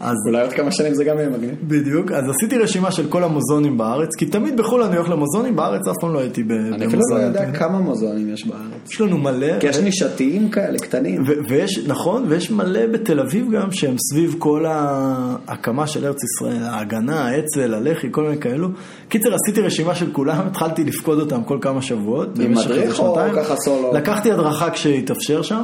[0.00, 1.54] אז אולי עוד כמה שנים זה גם יהיה מגניב.
[1.62, 5.88] בדיוק, אז עשיתי רשימה של כל המוזיאונים בארץ, כי תמיד בחו"ל אני הולך למוזיאונים, בארץ
[5.88, 6.72] אף פעם לא הייתי ב- במוזיאון.
[6.74, 8.90] אני אפילו לא יודע כמה מוזיאונים יש בארץ.
[8.90, 11.24] יש לנו מלא, כי יש נישתיים כאלה, קטנים.
[11.48, 17.28] ויש, נכון, ויש מלא בתל אביב גם שהם סביב כל ההקמה של ארץ ישראל, ההגנה,
[17.28, 18.68] האצ"ל, הלח"י, כל מיני כאלו.
[19.08, 22.28] קיצר, עשיתי רשימה של כולם, התחלתי לפקוד אותם כל כמה שבועות.
[22.38, 23.18] עם מדריך או.
[23.36, 23.94] ככה סולו?
[23.94, 25.62] לקחתי הדרכה כשהתאפשר שם,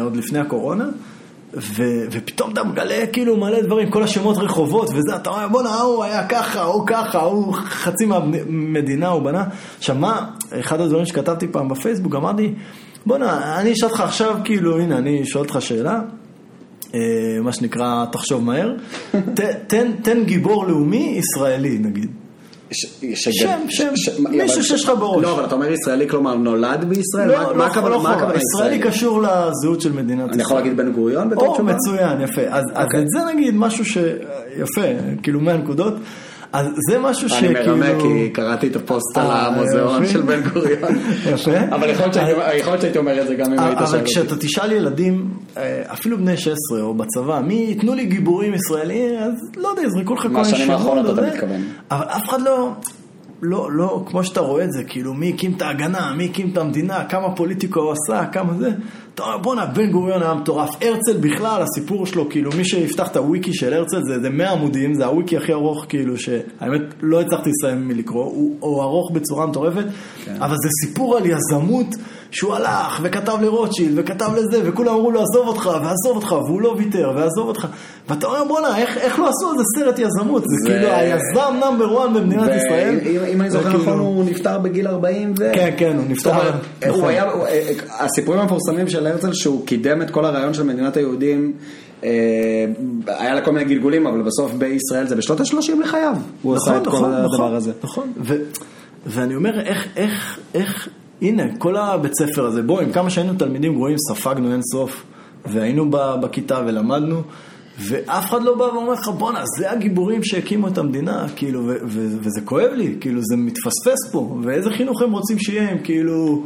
[0.00, 0.88] עוד לפני הקורונה.
[1.54, 6.04] ו- ופתאום אתה מגלה כאילו מלא דברים, כל השמות רחובות וזה, אתה אומר בואנה ההוא
[6.04, 9.44] היה ככה, ההוא ככה, ההוא חצי מהמדינה הוא בנה.
[9.78, 10.30] עכשיו מה,
[10.60, 12.54] אחד הדברים שכתבתי פעם בפייסבוק, אמרתי,
[13.06, 16.00] בואנה, אני אשאל אותך עכשיו, כאילו, הנה, אני שואל אותך שאלה,
[16.94, 17.00] אה,
[17.42, 18.74] מה שנקרא, תחשוב מהר,
[19.36, 22.10] ת, תן, תן גיבור לאומי ישראלי נגיד.
[22.70, 23.88] שם, שם,
[24.30, 25.22] מישהו שיש לך בראש.
[25.22, 27.28] לא, אבל אתה אומר ישראלי, כלומר נולד בישראל?
[27.28, 30.32] לא, מה לא, הכוונה- לא, הכוונה ישראלי קשור לזהות של מדינת ישראל.
[30.32, 31.72] אני יכול להגיד בן גוריון בתור או, תשובה?
[31.72, 32.40] מצוין, יפה.
[32.50, 33.00] אז, אוקיי.
[33.02, 33.98] את זה נגיד משהו ש...
[34.58, 34.82] יפה,
[35.22, 35.94] כאילו 100 נקודות.
[36.52, 37.76] אז זה משהו אני שכאילו...
[37.76, 40.06] מרמה כי קראתי את הפוסט על אה, המוזיאון.
[40.06, 40.92] של בן גוריון.
[41.32, 41.50] יפה.
[41.70, 43.98] אבל יכול להיות שהייתי- יכול להיות שהייתי אומר את זה גם אם היית שואל אבל
[43.98, 44.10] אותי.
[44.10, 49.32] כשאתה תשאל ילדים, אה, אפילו בני 16 או בצבא, מי ייתנו לי גיבורים ישראלים, אז
[49.56, 51.26] לא יודע, יזרקו לך כל מיני מהשנים האחרונות אתה.
[51.26, 51.60] מתכוון.
[51.90, 52.70] אבל אף אחד לא,
[53.42, 56.58] לא, לא, כמו שאתה רואה את זה, כאילו מי הקים את ההגנה, מי הקים את
[56.58, 58.70] המדינה, כמה פוליטיקה הוא עשה, כמה זה.
[59.18, 60.70] אתה אומר, בואנה, בן גוריון היה מטורף.
[60.82, 64.94] הרצל בכלל, הסיפור שלו, כאילו מי שיפתח את הוויקי של הרצל, זה, זה 100 עמודים,
[64.94, 69.84] זה הוויקי הכי ארוך, כאילו, שהאמת לא הצלחתי לסיים מלקרוא, הוא, הוא ארוך בצורה מטורפת,
[70.24, 70.36] כן.
[70.40, 71.86] אבל זה סיפור על יזמות.
[72.30, 76.74] שהוא הלך וכתב לרוטשילד וכתב לזה וכולם אמרו לו עזוב אותך ועזוב אותך והוא לא
[76.78, 77.66] ויתר ועזוב אותך
[78.08, 82.02] ואתה אומר בואנה איך, איך לא עשו איזה סרט יזמות זה ו- כאילו היזם נאמבר
[82.04, 85.50] 1 במדינת ישראל ואם אם אני זוכר וכאילו- נכון הוא נפטר בגיל 40 ו...
[85.54, 86.30] כן כן הוא נפטר
[86.88, 87.00] נכון.
[87.00, 87.70] הוא- אה,
[88.00, 91.52] הסיפורים המפורסמים של הרצל שהוא קידם את כל הרעיון של מדינת היהודים
[92.04, 92.10] אה,
[93.06, 96.86] היה לה כל מיני גלגולים אבל בסוף בישראל זה בשנות ה-30 לחייו הוא עשה את
[96.86, 97.72] כל הדבר הזה.
[97.82, 98.12] נכון,
[99.06, 100.88] ואני אומר, איך, איך, איך,
[101.22, 105.04] הנה, כל הבית ספר הזה, בוא, עם כמה שהיינו תלמידים גרועים, ספגנו אין סוף,
[105.46, 107.22] והיינו בכיתה ולמדנו,
[107.78, 112.70] ואף אחד לא בא ואומר לך, בואנה, זה הגיבורים שהקימו את המדינה, כאילו, וזה כואב
[112.72, 116.44] לי, כאילו, זה מתפספס פה, ואיזה חינוך הם רוצים שיהיה, הם כאילו...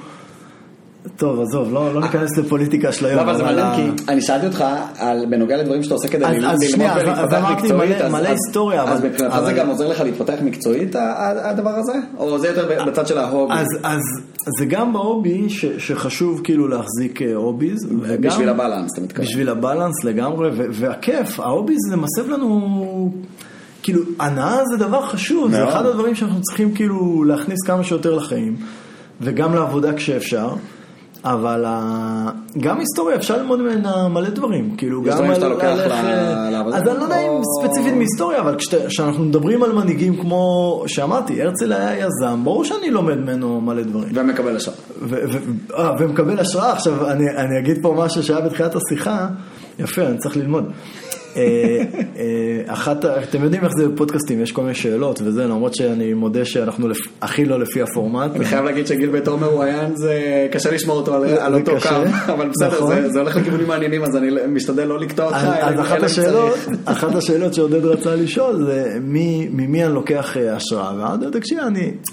[1.16, 3.16] טוב, עזוב, לא, לא ניכנס לפוליטיקה של היום.
[3.16, 3.66] לא, אבל זה מעניין
[3.96, 4.64] כי אני שאלתי אותך
[4.98, 7.90] על בנוגע לדברים שאתה עושה כדי אז- ללמוד אז שנייה, אז- אז ולהתפתח אמרתי מקצועית,
[7.96, 10.96] מלא- אז- מלא אז- היסטוריה, אז מבחינתך זה גם עוזר לך להתפתח מקצועית
[11.42, 11.92] הדבר הזה?
[12.18, 13.54] או זה יותר בצד של ההובי?
[13.54, 14.00] אז, אז
[14.58, 15.46] זה גם בהובי
[15.78, 17.88] שחשוב כאילו להחזיק אה, הוביז.
[18.00, 19.26] וגם- בשביל הבלנס אתה מתכוון.
[19.26, 23.12] בשביל הבלנס לגמרי, והכיף, ההוביז זה מסב לנו,
[23.82, 25.68] כאילו, הנאה זה דבר חשוב, זה.
[25.68, 28.56] אחד הדברים שאנחנו צריכים כאילו להכניס כמה שיותר לחיים,
[29.20, 30.48] וגם לעבודה כשאפשר.
[31.24, 32.30] אבל ה-
[32.60, 35.34] גם היסטוריה אפשר ללמוד ממנה מלא דברים, כאילו גם על-
[35.80, 36.48] איך, אה?
[36.76, 37.30] אז אני לא יודע אם
[37.62, 38.56] ספציפית מהיסטוריה, אבל
[38.88, 40.42] כשאנחנו מדברים על מנהיגים כמו
[40.86, 44.08] שאמרתי, הרצל היה יזם, ברור שאני לומד ממנו מלא דברים.
[44.14, 44.76] ומקבל השראה.
[45.78, 46.72] אה, ומקבל השראה.
[46.72, 49.26] עכשיו, אני אגיד פה משהו שהיה בתחילת השיחה,
[49.78, 50.64] יפה, אני צריך ללמוד.
[51.36, 51.82] אה,
[52.16, 52.22] אה,
[52.66, 56.88] אחת, אתם יודעים איך זה בפודקאסטים, יש כל מיני שאלות וזה, למרות שאני מודה שאנחנו
[57.22, 58.36] הכי לא לפי הפורמט.
[58.36, 60.18] אני חייב להגיד שגיל בתור מרואיין זה
[60.52, 61.88] קשה לשמור אותו על- אותו קו,
[62.32, 63.08] אבל בסדר, נכון.
[63.12, 65.36] זה- הולך לכיוונים מעניינים אז אני משתדל לא לקטוע אותך.
[65.36, 65.80] אז, אז
[66.84, 71.58] אחת השאלות, שעודד רצה לשאול זה מי, ממי אני לוקח אה, השראה, ועודד תקשיב,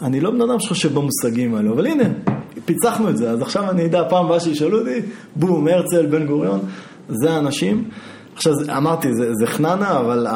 [0.01, 2.03] אני לא בן אדם שחושב במושגים האלו, אבל הנה,
[2.65, 4.99] פיצחנו את זה, אז עכשיו אני אדע, פעם הבאה שישאלו אותי,
[5.35, 6.59] בום, הרצל, בן גוריון,
[7.09, 7.83] זה האנשים.
[8.40, 10.28] עכשיו, אמרתי, זה, זה חננה, אבל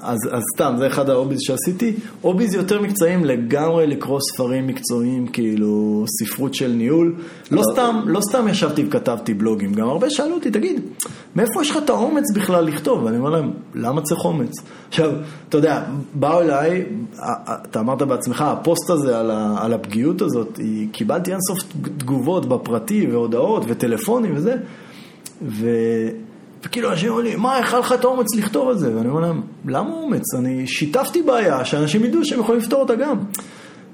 [0.00, 1.94] אז, אז סתם, זה אחד ההוביז שעשיתי.
[2.20, 7.14] הוביז יותר מקצועיים לגמרי לקרוא ספרים מקצועיים, כאילו ספרות של ניהול.
[7.50, 10.80] לא סתם, לא סתם ישבתי וכתבתי בלוגים, גם הרבה שאלו אותי, תגיד,
[11.36, 13.02] מאיפה יש לך את האומץ בכלל לכתוב?
[13.04, 14.52] ואני אומר להם, למה צריך אומץ?
[14.88, 15.10] עכשיו,
[15.48, 15.82] אתה יודע,
[16.14, 16.84] באו אליי,
[17.46, 21.58] אתה אמרת בעצמך, הפוסט הזה על, ה, על הפגיעות הזאת, היא- קיבלתי אינסוף
[21.98, 24.54] תגובות בפרטי והודעות וטלפונים וזה,
[25.42, 25.66] ו...
[26.64, 28.96] וכאילו אנשים אומרים לי, מה, איך היה לך את האומץ לכתוב על זה?
[28.96, 30.34] ואני אומר להם, למה אומץ?
[30.38, 33.16] אני שיתפתי בעיה שאנשים ידעו שהם יכולים לפתור אותה גם.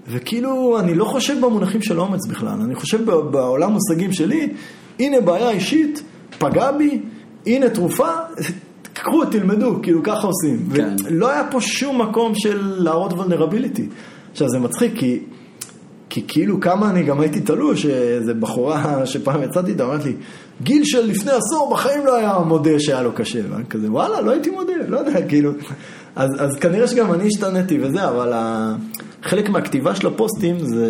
[0.09, 4.49] וכאילו, אני לא חושב במונחים של אומץ בכלל, אני חושב בעולם מושגים שלי,
[4.99, 6.03] הנה בעיה אישית,
[6.39, 7.03] פגע בי,
[7.47, 8.09] הנה תרופה,
[8.93, 10.69] קחו, תלמדו, כאילו ככה עושים.
[10.75, 10.97] כן.
[11.05, 13.89] ולא היה פה שום מקום של להראות וולנרביליטי.
[14.33, 15.21] עכשיו, זה מצחיק, כי...
[16.11, 20.13] כי כאילו כמה אני גם הייתי תלוש, איזה בחורה שפעם יצאתי איתה, אמרת לי,
[20.63, 23.41] גיל של לפני עשור בחיים לא היה מודה שהיה לו קשה.
[23.51, 25.53] ואני כזה, וואלה, לא הייתי מודה, לא יודע, כאילו.
[26.17, 28.75] אז, אז כנראה שגם אני השתניתי וזה, אבל ה...
[29.23, 30.87] חלק מהכתיבה של הפוסטים זה...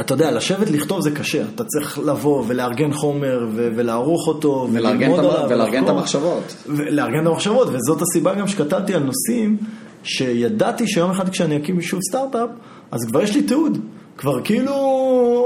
[0.00, 5.14] אתה יודע, לשבת לכתוב זה קשה, אתה צריך לבוא ולארגן חומר ו- ולערוך אותו ולארגן
[5.14, 5.88] את המ- עליו ולארגן את.
[5.88, 6.54] המחשבות.
[6.66, 9.56] ולארגן את המחשבות, וזאת הסיבה גם שכתבתי על נושאים
[10.02, 12.48] שידעתי שיום אחד כשאני אקים שוב סטארט-אפ,
[12.90, 13.78] אז כבר יש לי תיעוד.
[14.18, 14.72] כבר כאילו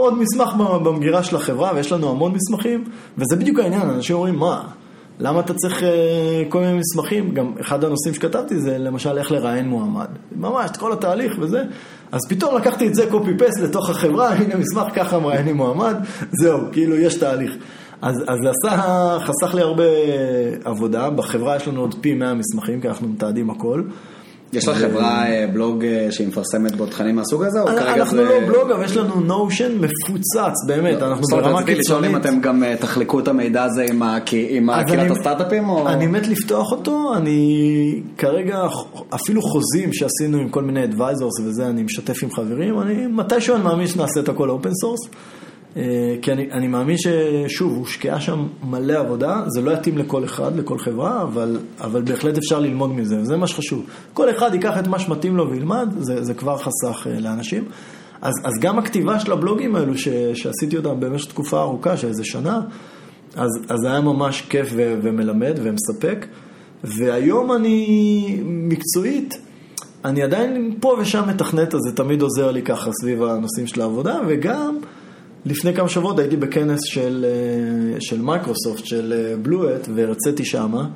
[0.00, 0.54] עוד מסמך
[0.84, 2.84] במגירה של החברה, ויש לנו המון מסמכים,
[3.18, 4.64] וזה בדיוק העניין, אנשים אומרים, מה,
[5.20, 7.34] למה אתה צריך אה, כל מיני מסמכים?
[7.34, 10.08] גם אחד הנושאים שכתבתי זה למשל איך לראיין מועמד.
[10.36, 11.62] ממש, את כל התהליך וזה.
[12.12, 15.96] אז פתאום לקחתי את זה קופי פסט לתוך החברה, הנה מסמך ככה מראיינים מועמד,
[16.32, 17.52] זהו, כאילו יש תהליך.
[18.02, 19.84] אז, אז זה עשה, חסך לי הרבה
[20.64, 23.82] עבודה, בחברה יש לנו עוד פי 100 מסמכים, כי אנחנו מתעדים הכל.
[24.52, 27.58] יש לך חברה אה, בלוג אה, שהיא מפרסמת בו תכנים מהסוג הזה?
[27.66, 31.78] כרגע אנחנו לא בלוג, אבל יש לנו נושן מפוצץ, באמת, אנחנו זאת אומרת, ברמה רציתי
[31.80, 32.26] לשאול אם קיצונית.
[32.26, 34.18] אתם גם אה, תחלקו את המידע הזה עם ה-
[34.48, 35.64] עם אז קהילת אני- הסטארט-אפים?
[35.86, 37.70] אני מת לפתוח אותו, אני
[38.18, 38.58] כרגע,
[39.14, 43.64] אפילו חוזים שעשינו עם כל מיני advisors וזה, אני משתף עם חברים, אני מתישהו אני
[43.64, 45.00] מאמין שנעשה את הכל open source,
[46.22, 50.78] כי אני, אני מאמין ששוב, הושקעה שם מלא עבודה, זה לא יתאים לכל אחד, לכל
[50.78, 53.84] חברה, אבל, אבל בהחלט אפשר ללמוד מזה, וזה מה שחשוב.
[54.14, 57.64] כל אחד ייקח את מה שמתאים לו וילמד, זה, זה כבר חסך אה, לאנשים.
[58.22, 62.24] אז, אז גם הכתיבה של הבלוגים האלו, ש, שעשיתי אותם במשך תקופה ארוכה, של איזה
[62.24, 62.60] שנה,
[63.36, 66.26] אז, אז היה ממש כיף ו, ומלמד ומספק.
[66.84, 69.38] והיום אני מקצועית,
[70.04, 74.20] אני עדיין פה ושם מתכנת, אז זה תמיד עוזר לי ככה סביב הנושאים של העבודה,
[74.28, 74.78] וגם
[75.46, 80.88] לפני כמה שבועות הייתי בכנס של, אה, של מייקרוסופט, של BlueHat, והרציתי שמה.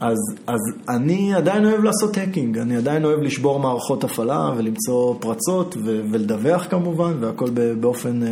[0.00, 0.16] אז,
[0.46, 0.58] אז
[0.88, 6.66] אני עדיין אוהב לעשות hacking, אני עדיין אוהב לשבור מערכות הפעלה ולמצוא פרצות ו- ולדווח
[6.70, 7.48] כמובן, והכל
[7.80, 8.22] באופן...
[8.22, 8.28] אה,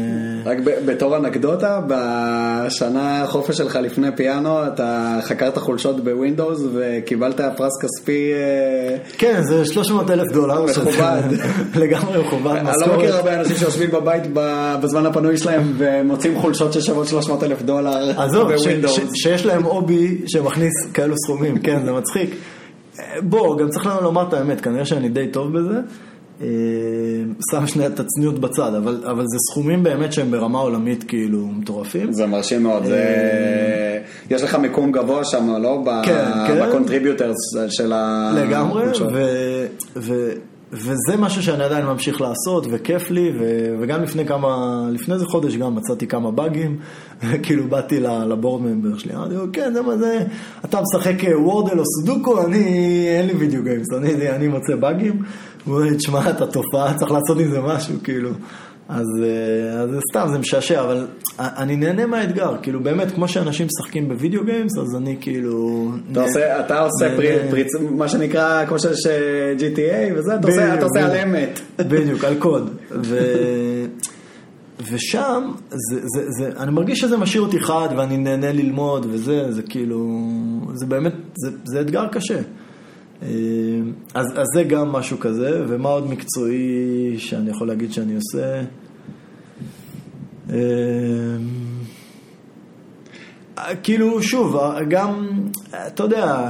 [0.51, 7.41] רק ב- בתור אנקדוטה, בשנה החופש שלך לפני פיאנו, אתה חקרת חולשות ב Windows וקיבלת
[7.57, 8.33] פרס כספי.
[8.33, 10.65] אה, כן, זה 300 אלף דולר.
[10.65, 11.23] מכובד.
[11.83, 12.57] לגמרי מכובד.
[12.57, 12.97] אני לא.
[12.97, 14.23] מכיר הרבה אנשים שיושבים בבית
[14.83, 18.97] בזמן הפנוי שלהם ומוצאים חולשות ששוות 300 אלף דולר עזוב, ב Windows.
[18.97, 22.31] ש- שיש להם hobby שמכניס כאלו סכומים, כן, זה מצחיק.
[22.99, 25.81] אה, בוא, גם צריך לנו לומר את האמת, כנראה שאני די טוב בזה.
[26.43, 26.47] אה,
[27.51, 32.13] שם שנייה את הצניעות בצד, אבל, אבל זה סכומים באמת שהם ברמה עולמית כאילו מטורפים.
[32.13, 33.99] זה מרשים מאוד, זה...
[34.31, 35.83] יש לך מיקום גבוה שם, לא?
[35.85, 36.69] ב- אה, כן, כן.
[36.69, 37.37] ב contributors
[37.69, 38.33] של ה...
[38.37, 38.85] לגמרי.
[39.13, 39.27] ו,
[39.97, 40.31] ו,
[40.73, 45.57] וזה משהו שאני עדיין ממשיך לעשות, וכיף לי, ו, וגם לפני כמה, לפני איזה חודש
[45.57, 46.79] גם מצאתי כמה באגים,
[47.43, 50.19] כאילו באתי ל board member שלי, אמרתי לו, כן, זה מה זה,
[50.65, 52.65] אתה משחק אה, Wordle או סודוקו, אני,
[53.09, 55.23] אין לי video games, אני, אני מוצא באגים,
[55.65, 58.31] הוא אומר לי, תשמע, אתה תופעה, צריך לעשות עם זה משהו, כאילו.
[58.95, 61.07] אז, אה, אז זה סתם, זה משעשע, אבל
[61.39, 65.89] אני נהנה מהאתגר, כאילו באמת, כמו שאנשים משחקים ב video games, אז אני כאילו...
[66.13, 69.07] אתה עושה, אתה עושה נה- פרי, נה- פריצ, מה שנקרא, כמו שיש
[69.59, 71.17] GTA וזה, אתה עושה, אתה עושה על.
[71.17, 71.61] אמת.
[71.79, 72.71] בדיוק, על קוד.
[72.91, 73.19] ו...
[74.93, 79.63] ושם, זה, זה, זה, אני מרגיש שזה משאיר אותי חד ואני נהנה ללמוד וזה, זה
[79.63, 80.29] כאילו,
[80.75, 82.39] זה באמת, זה, זה אתגר קשה.
[83.23, 83.29] אה,
[84.15, 88.63] אז, אז זה גם משהו כזה, ומה עוד מקצועי שאני יכול להגיד שאני עושה?
[90.51, 90.57] אה,
[93.83, 94.57] כאילו, שוב,
[94.89, 95.41] גם,
[95.87, 96.49] אתה יודע,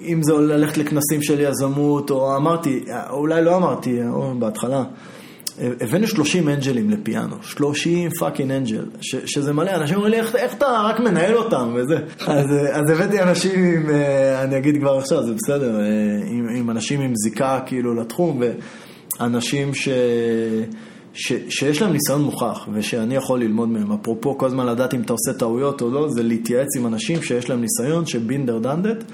[0.00, 4.84] אם זה ללכת לכנסים של יזמות, או אמרתי, אולי לא אמרתי, או בהתחלה,
[5.80, 10.66] הבאנו 30 אנג'לים לפיאנו, 30 fucking angel, שזה מלא, אנשים אומרים לי, איך, איך אתה
[10.66, 11.96] רק מנהל אותם וזה.
[12.26, 15.86] אז, אז הבאתי אנשים עם, אה, אני אגיד כבר עכשיו, זה בסדר, אה,
[16.30, 18.42] עם, עם אנשים עם זיקה כאילו לתחום,
[19.20, 19.88] ואנשים ש...
[21.12, 23.92] ש, שיש להם ניסיון מוכח ושאני יכול ללמוד מהם.
[23.92, 27.50] אפרופו כל הזמן לדעת אם אתה עושה טעויות או לא, זה להתייעץ עם אנשים שיש
[27.50, 29.04] להם ניסיון, שבינדר דנדט.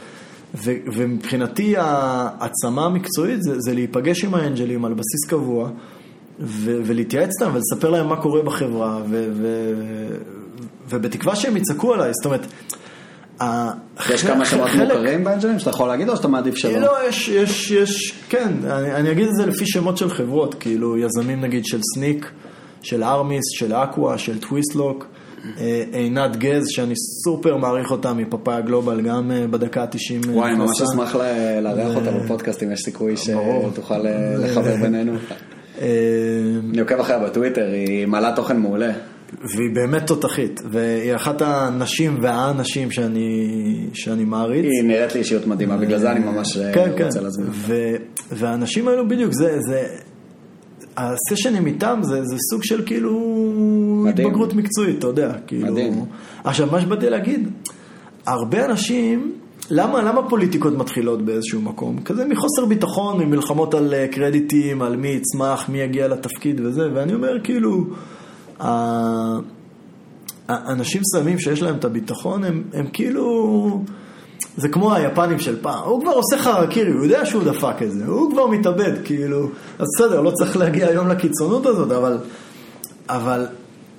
[0.64, 5.70] ומבחינתי העצמה המקצועית זה, זה להיפגש עם האנג'לים על בסיס קבוע
[6.40, 10.16] ו- ולהתייעץ איתם ולספר להם מה קורה בחברה ו- ו-
[10.88, 12.46] ובתקווה שהם יצעקו עליי, זאת אומרת...
[14.10, 16.78] יש כמה שמות מוכרים באנג'לים שאתה יכול להגיד או שאתה מעדיף שלא?
[16.78, 20.96] לא, יש, יש, יש, כן, אני, אני אגיד את זה לפי שמות של חברות, כאילו
[20.98, 22.30] יזמים נגיד של Snyk,
[22.82, 25.06] של Armis, של Aqua, של Twistlock.
[25.60, 30.28] אה, עינת גז, שאני סופר מעריך אותה מ Papaya Global, גם אה, בדקה ה-90.
[30.30, 31.16] וואי, אני ממש אשמח
[31.62, 33.98] לארח אותה בפודקאסט, אם יש סיכוי שתוכל
[34.38, 35.12] לחבר בינינו.
[35.78, 38.92] אני עוקב אחריה בטוויטר, היא מעלה תוכן מעולה.
[39.42, 43.50] והיא באמת תותחית, והיא אחת הנשים והאנשים שאני,
[43.94, 44.64] שאני מעריץ.
[44.64, 47.04] היא נראית לי אישיות מדהימה, בגלל זה אני ממש כן, כן.
[47.04, 47.58] רוצה להזמין אותה.
[48.30, 49.86] והאנשים האלו בדיוק, זה, זה,
[50.96, 53.12] הסשנים איתם זה, זה סוג של כאילו
[54.04, 54.26] מדהים.
[54.26, 55.32] התבגרות מקצועית, אתה יודע.
[55.46, 55.72] כאילו...
[55.72, 56.04] מדהים.
[56.44, 57.48] עכשיו, מה שבאתי להגיד,
[58.26, 59.32] הרבה אנשים,
[59.70, 62.02] למה, למה פוליטיקות מתחילות באיזשהו מקום?
[62.02, 67.14] כזה מחוסר ביטחון, ממלחמות על אה, קרדיטים, על מי יצמח, מי יגיע לתפקיד וזה, ואני
[67.14, 67.86] אומר כאילו,
[70.48, 73.84] אנשים מסוימים שיש להם את הביטחון, הם, הם כאילו...
[74.56, 78.06] זה כמו היפנים של פעם, הוא כבר עושה חרקירי, הוא יודע שהוא דפק את זה,
[78.06, 79.48] הוא כבר מתאבד, כאילו,
[79.78, 82.18] אז בסדר, לא צריך להגיע היום לקיצונות הזאת, אבל,
[83.08, 83.46] אבל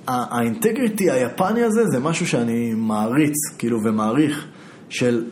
[0.06, 4.46] האינטגריטי היפני הזה זה משהו שאני מעריץ, כאילו, ומעריך,
[4.88, 5.24] של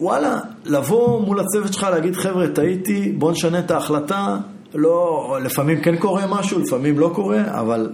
[0.00, 4.36] וואלה, לבוא מול הצוות שלך, להגיד, חבר'ה, טעיתי, בוא נשנה את ההחלטה,
[4.74, 7.90] לא, לפעמים כן קורה משהו, לפעמים לא קורה, אבל...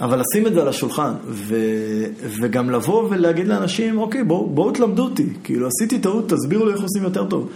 [0.00, 1.56] אבל לשים את זה על השולחן, ו,
[2.40, 6.82] וגם לבוא ולהגיד לאנשים, אוקיי, בואו בוא תלמדו אותי, כאילו עשיתי טעות, תסבירו לי איך
[6.82, 7.48] עושים יותר טוב.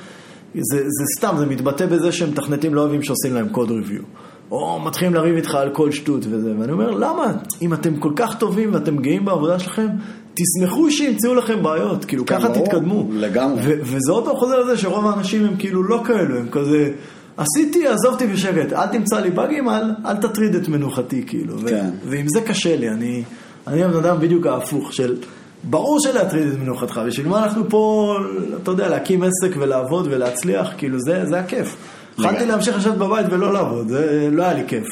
[0.55, 4.03] זה, זה סתם, זה מתבטא בזה שמתכנתים לא אוהבים שעושים להם קוד ריוויו.
[4.51, 7.33] או מתחילים לריב איתך על כל שטות וזה, ואני אומר, למה?
[7.63, 9.87] אם אתם כל כך טובים ואתם גאים בעבודה שלכם,
[10.35, 13.09] תשמחו שימצאו לכם בעיות, כאילו כן, ככה תתקדמו.
[13.13, 13.61] לגמרי.
[13.81, 16.91] וזה עוד פעם חוזר לזה שרוב האנשים הם כאילו לא כאלו, הם כזה...
[17.39, 21.55] עשיתי, עזובתי בשקט, אל תמצא לי באגים, אל, אל תטריד את מנוחתי, כאילו.
[21.69, 21.91] כן.
[22.05, 23.23] ועם זה קשה לי, אני,
[23.67, 25.17] אני הבן אדם בדיוק ההפוך של,
[25.65, 28.15] ברור שלהטריד את מנוחתך, בשביל מה אנחנו פה,
[28.63, 31.77] אתה יודע, להקים עסק ולעבוד ולהצליח, כאילו זה, זה הכיף.
[32.19, 34.87] יכולתי להמשיך לשבת בבית ולא לעבוד, זה לא היה לי כיף.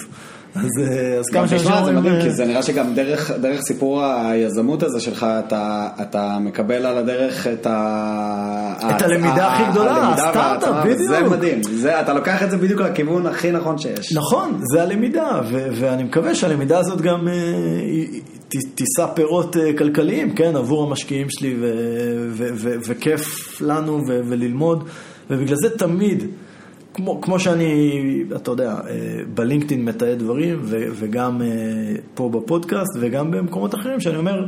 [0.56, 1.84] אז, אה, אז כמה אומרים...
[1.84, 5.26] זה מדהים, כי זה נראה שגם דרך, סיפור היזמות הזה שלך,
[6.00, 8.74] אתה, מקבל על הדרך את ה...
[8.90, 11.08] את הלמידה הכי גדולה, הסטארט-אפ, בדיוק.
[11.08, 11.60] זה מדהים,
[12.00, 14.12] אתה לוקח את זה בדיוק לכיוון הכי נכון שיש.
[14.12, 21.30] נכון, זה הלמידה, ואני מקווה שהלמידה הזאת גם uh, תישא פירות כלכליים, כן, עבור המשקיעים
[21.30, 21.56] שלי,
[22.86, 24.88] וכיף לנו וללמוד,
[25.30, 26.24] ובגלל זה תמיד...
[26.96, 31.46] כמו, כמו שאני, אתה יודע, אה, בלינקדאין מתעד דברים, ו, וגם אה,
[32.14, 34.46] פה בפודקאסט, וגם במקומות אחרים, שאני אומר,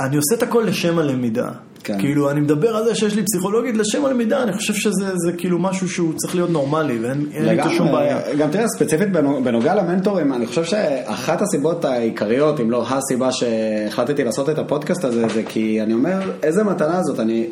[0.00, 1.50] אני עושה את הכל לשם הלמידה.
[1.84, 1.98] כן.
[1.98, 5.88] כאילו, אני מדבר על זה שיש לי פסיכולוגית לשם הלמידה, אני חושב שזה כאילו משהו
[5.88, 8.18] שהוא צריך להיות נורמלי, ואין לי איתו שום בעיה.
[8.38, 9.12] גם תראה, ספציפית
[9.44, 15.28] בנוגע למנטורים, אני חושב שאחת הסיבות העיקריות, אם לא הסיבה שהחלטתי לעשות את הפודקאסט הזה,
[15.28, 17.46] זה כי אני אומר, איזה מתנה זאת, אני,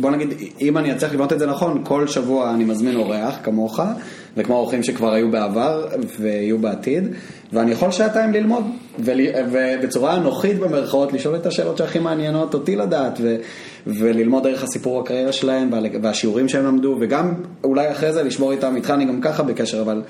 [0.00, 3.80] בוא נגיד, אם אני אצליח לבנות את זה נכון, כל שבוע אני מזמין אורח כמוך.
[4.36, 5.86] וכמו האורחים שכבר היו בעבר
[6.20, 7.04] ויהיו בעתיד,
[7.52, 8.64] ואני יכול שעתיים ללמוד,
[8.98, 13.36] ובצורה אנוכית במרכאות לשאול את השאלות שהכי מעניינות אותי לדעת, ו,
[13.86, 15.70] וללמוד דרך הסיפור הקריירה שלהם
[16.02, 17.34] והשיעורים שהם למדו, וגם
[17.64, 20.02] אולי אחרי זה לשמור איתם, איתך אני גם ככה בקשר, אבל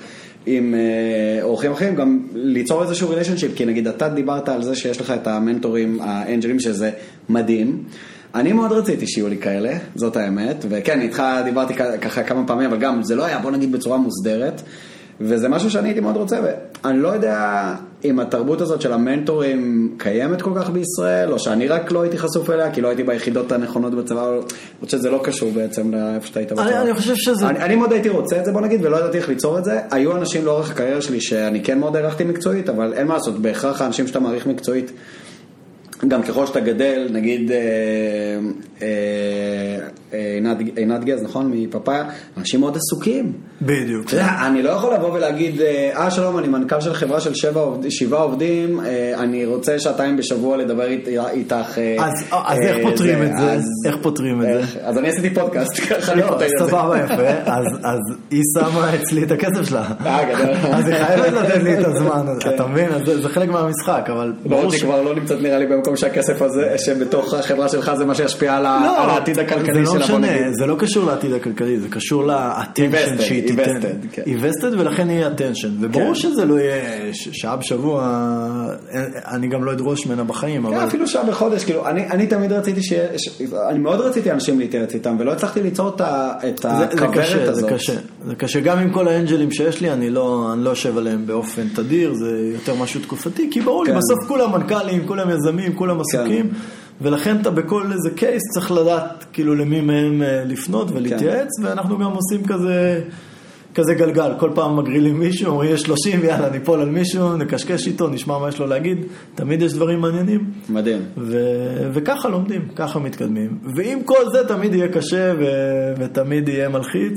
[0.45, 5.01] עם אה, אורחים אחרים, גם ליצור איזשהו ריליישנשיפ, כי נגיד אתה דיברת על זה שיש
[5.01, 6.91] לך את המנטורים האנג'לים, שזה
[7.29, 7.83] מדהים.
[8.35, 12.79] אני מאוד רציתי שיהיו לי כאלה, זאת האמת, וכן, איתך דיברתי ככה כמה פעמים, אבל
[12.79, 14.61] גם זה לא היה, בוא נגיד, בצורה מוסדרת,
[15.21, 17.73] וזה משהו שאני הייתי מאוד רוצה, ואני לא יודע
[18.05, 22.49] אם התרבות הזאת של המנטורים קיימת כל כך בישראל, או שאני רק לא הייתי חשוף
[22.49, 24.27] אליה, כי לא הייתי ביחידות הנכונות בצבא,
[24.81, 26.81] או שזה לא קשור בעצם לאיפה שאתה היית בצבא.
[26.81, 27.49] אני חושב שזה...
[27.49, 29.79] אני, אני מאוד הייתי רוצה את זה, בוא נגיד, ולא ידעתי איך ליצור את זה.
[29.91, 33.81] היו אנשים לאורך הקריירה שלי שאני כן מאוד הערכתי מקצועית, אבל אין מה לעשות, בהכרח
[33.81, 34.91] האנשים שאתה מעריך מקצועית,
[36.07, 37.57] גם ככל שאתה גדל, נגיד אה,
[38.81, 38.87] אה,
[40.13, 40.37] אה,
[40.75, 41.51] עינת, גז, נכון?
[41.55, 42.03] מפאפאיה,
[42.37, 43.33] אנשים מאוד עסוקים.
[43.61, 44.05] בדיוק.
[44.05, 45.61] אתה יודע, אני לא יכול לבוא ולהגיד,
[45.95, 48.79] אה שלום, אני מנכ"ל של חברה של שבע, שבעה עובדים,
[49.17, 51.77] אני רוצה שעתיים בשבוע לדבר אית- איתך.
[51.99, 53.57] אז אז איך פותרים את זה?
[53.85, 54.79] איך פותרים את זה?
[54.83, 56.67] אז אני עשיתי פודקאסט, ככה אני לא, פותר את זה.
[56.67, 57.99] סבבה יפה, אז, אז
[58.31, 59.85] היא שמה אצלי את הכסף שלה.
[60.71, 62.49] אז היא חייבת לתת לי את הזמן, כן.
[62.55, 62.89] אתה מבין?
[63.05, 64.83] זה, חלק מהמשחק, אבל ברור ברור שהיא ש...
[64.83, 68.63] כבר לא נמצאת נראה לי במקום שהכסף הזה, שבתוך החברה שלך זה מה שישפיע על
[68.63, 70.53] לא, על העתיד הכלכלי לא שלה, בוא נגיד.
[70.59, 73.79] זה לא קשור לעתיד הכלכלי, זה קשור לאטנשן שהיא תיתן.
[74.11, 74.21] כן.
[74.25, 75.69] היא vested ולכן יהיה attention.
[75.81, 76.15] וברור כן.
[76.15, 78.27] שזה לא יהיה שעה בשבוע,
[79.27, 80.87] אני גם לא אדרוש ממנה בחיים, כן, אבל...
[80.87, 82.93] אפילו שעה בחודש, כאילו, אני, אני תמיד רציתי ש...
[83.17, 83.41] ש...
[83.69, 86.01] אני מאוד רציתי אנשים להתייעץ איתם, ולא הצלחתי ליצור את,
[86.65, 87.55] הכוורת קשה, הזאת.
[87.55, 87.93] זה קשה,
[88.27, 91.67] זה קשה, גם עם כל האנג'לים שיש לי, אני לא, אני לא יושב עליהם באופן
[91.75, 93.97] תדיר, זה יותר משהו תקופתי, כי ברור לי, כן.
[93.97, 96.49] בסוף כולם מנכ"לים, כולם יזמים, כולם עסוקים,
[97.01, 102.11] ולכן אתה בכל איזה קייס צריך לדעת כאילו למי מהם אה, לפנות ולהתייעץ, ואנחנו גם
[102.11, 103.01] עושים כזה,
[103.75, 108.07] כזה גלגל, כל פעם מגרילים מישהו, אומרים יש 30, יאללה ניפול על מישהו, נקשקש איתו,
[108.07, 108.97] נשמע מה יש לו להגיד,
[109.35, 110.51] תמיד יש דברים מעניינים.
[110.69, 111.01] מדהים.
[111.17, 113.57] ו- וככה לומדים, ככה מתקדמים.
[113.75, 117.15] ועם כל זה תמיד יהיה קשה ו- ותמיד יהיה מלחיץ,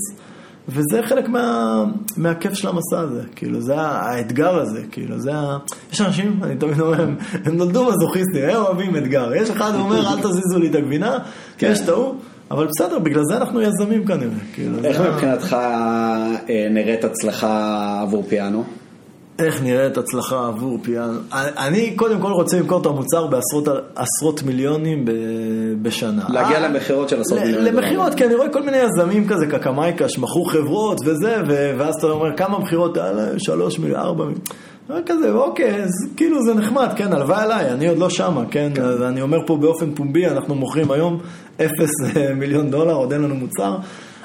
[0.68, 1.84] וזה חלק מה-
[2.16, 5.58] מהכיף של המסע הזה, כאילו זה האתגר הזה, כאילו זה ה...
[5.92, 9.34] יש אנשים, אני תמיד אומר, הם, הם נולדו מזוכיסטים, הם אוהבים אתגר.
[9.34, 11.18] יש אחד שאומר אל תזיזו לי את הגבינה,
[11.58, 11.70] כן.
[11.72, 12.16] יש טעות,
[12.50, 14.30] אבל בסדר, בגלל זה אנחנו יזמים כנראה.
[14.54, 16.36] כאילו, איך זה מבחינתך אה,
[16.70, 18.64] נראית הצלחה עבור פיאנו?
[19.38, 21.18] איך נראית הצלחה עבור פיאנו?
[21.32, 25.10] אני קודם כל רוצה למכור את המוצר בעשרות עשרות מיליונים ב-
[25.82, 26.22] בשנה.
[26.28, 27.84] להגיע אה, למכירות של עשרות ל- מיליוני דולרים.
[27.84, 31.36] למכירות, כי אני רואה כל מיני יזמים כזה, קקמייקה, שמכרו חברות וזה,
[31.78, 32.98] ואז אתה אומר, כמה מכירות?
[33.38, 34.42] שלוש מיליון, ארבע מיליון.
[34.90, 38.72] אני כזה, אוקיי, אז כאילו זה נחמד, כן, הלוואי עליי, אני עוד לא שמה, כן,
[38.82, 41.18] אז אני אומר פה באופן פומבי, אנחנו מוכרים היום
[41.56, 43.76] אפס אה, מיליון דולר, עוד אין לנו מוצר,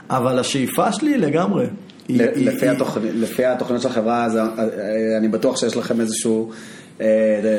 [0.10, 1.66] אבל השאיפה שלי לגמרי.
[2.10, 4.48] לפי היא- התוכנית- לפי התוכניות של החברה, זה- אה,
[5.18, 6.52] אני בטוח שיש לכם איזשהו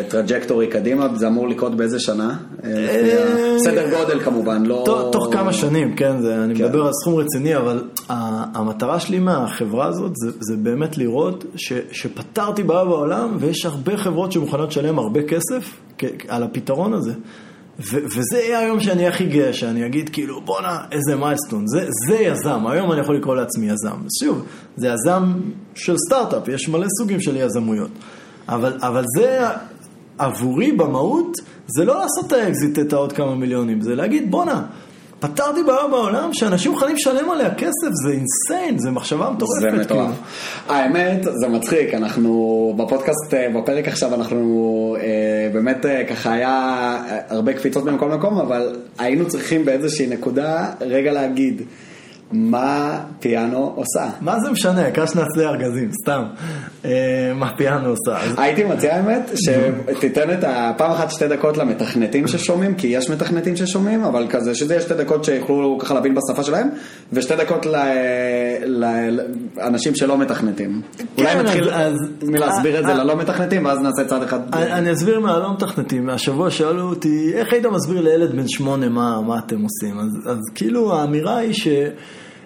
[0.08, 2.36] trajectory קדימה, זה אמור לקרות באיזה שנה?
[2.64, 5.08] אה, סדר גודל כמובן, לא...
[5.12, 6.64] תוך, כמה שנים, כן, זה, אני כן.
[6.64, 12.62] מדבר על סכום רציני, אבל המטרה שלי מהחברה הזאת זה, זה באמת לראות ש, שפתרתי
[12.62, 15.76] בעיה בעולם, ויש הרבה חברות שמוכנות לשלם הרבה כסף
[16.28, 17.12] על הפתרון הזה.
[17.80, 22.16] ו- וזה יהיה היום שאני הכי גאה, שאני אגיד כאילו בואנה איזה milestone, זה, זה
[22.16, 23.96] יזם, היום אני יכול לקרוא לעצמי יזם.
[24.20, 24.46] שוב,
[24.76, 25.32] זה יזם
[25.74, 27.90] של סטארט-אפ, יש מלא סוגים של יזמויות.
[28.48, 29.40] אבל, אבל זה
[30.18, 31.36] עבורי במהות,
[31.66, 34.62] זה לא לעשות את האקזיט את העוד כמה מיליונים, זה להגיד בואנה,
[35.20, 39.60] פתרתי בעיה בעולם שאנשים מוכנים לשלם עליה כסף, זה insane, זה מחשבה מטורפת.
[39.60, 39.82] זה כאילו.
[39.82, 40.14] מטורף.
[40.68, 47.18] האמת, זה מצחיק, אנחנו בפודקאסט, אה, בפרק עכשיו אנחנו אה, באמת אה, ככה היה אה,
[47.28, 51.62] הרבה קפיצות ממקום למקום, אבל היינו צריכים באיזושהי נקודה רגע להגיד
[52.32, 54.10] מה פיאנו עושה.
[54.20, 56.22] מה זה משנה, העיקר שנעשה ארגזים, סתם.
[56.84, 58.42] אה, מה פיאנו עושה.
[58.42, 64.04] הייתי מציע האמת שתיתן את הפעם אחת שתי דקות למתכנתים ששומעים, כי יש מתכנתים ששומעים,
[64.04, 66.68] אבל כזה שזה יהיה שתי דקות שיוכלו ככה להבין בשפה שלהם,
[67.12, 67.66] ושתי דקות
[69.56, 70.82] לאנשים שלא מתכנתים.
[71.18, 71.70] אולי כן, נתחיל
[72.22, 74.54] מלהסביר את זה אה, ללא מתכנתים, ואז נעשה צעד אחד.
[74.54, 76.10] אני אסביר מה לא מתכנתים.
[76.10, 79.98] השבוע שאלו אותי, איך היית מסביר לילד בן שמונה מה, אתם עושים?
[80.26, 81.54] אז, כאילו האמירה היא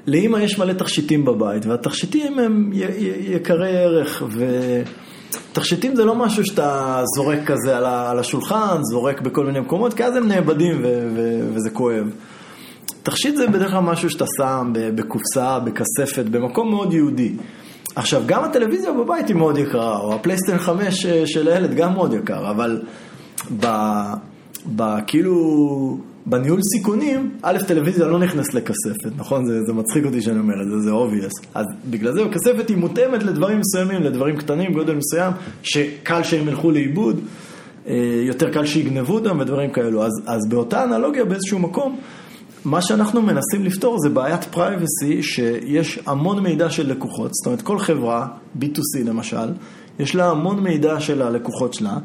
[0.06, 4.22] שלאימא יש מלא תכשיטים בבית, והתכשיטים הם י- י- יקרי ערך,
[5.50, 9.94] ותכשיטים זה לא משהו שאתה זורק כזה על, ה- על השולחן, זורק בכל מיני מקומות,
[9.94, 12.10] כי אז הם נאבדים ו- ו- וזה כואב.
[13.02, 17.32] תכשיט זה בדרך כלל משהו שאתה שם בקופסה, בכספת, במקום מאוד יהודי.
[17.96, 22.50] עכשיו, גם הטלוויזיה בבית היא מאוד יקרה, או הפלייסטיין 5 של הילד גם מאוד יקר,
[22.50, 22.82] אבל
[23.60, 23.66] ב,
[24.76, 25.34] ב, כאילו,
[26.26, 29.46] בניהול סיכונים, א', טלוויזיה לא נכנס לכספת, נכון?
[29.46, 31.46] זה, זה מצחיק אותי שאני אומר את זה, זה obvious.
[31.54, 35.32] אז בגלל זה הכספת היא מותאמת לדברים מסוימים, לדברים קטנים, גודל מסוים,
[35.62, 37.20] שקל שהם ילכו לאיבוד.
[37.86, 40.04] אה, יותר קל שיגנבו אותם ודברים כאלו.
[40.04, 42.00] אז, אז באותה אנלוגיה באיזשהו מקום,
[42.64, 47.78] מה שאנחנו מנסים לפתור זה בעיית פרייבסי שיש המון מידע של לקוחות, זאת אומרת כל
[47.78, 48.26] חברה,
[48.60, 49.52] B2C למשל,
[49.98, 51.96] יש לה המון מידע של הלקוחות שלה,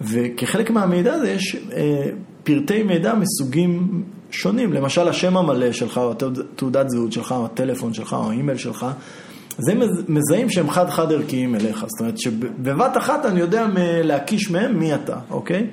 [0.00, 2.06] וכחלק מהמידע הזה יש אה,
[2.54, 6.14] פרטי מידע מסוגים שונים, למשל השם המלא שלך, או
[6.56, 8.86] תעודת זהות שלך, או הטלפון שלך, או האימייל שלך,
[9.58, 11.84] אז הם מזהים שהם חד-חד ערכיים אליך.
[11.88, 13.66] זאת אומרת שבבת אחת אני יודע
[14.02, 15.66] להקיש מהם מי אתה, אוקיי?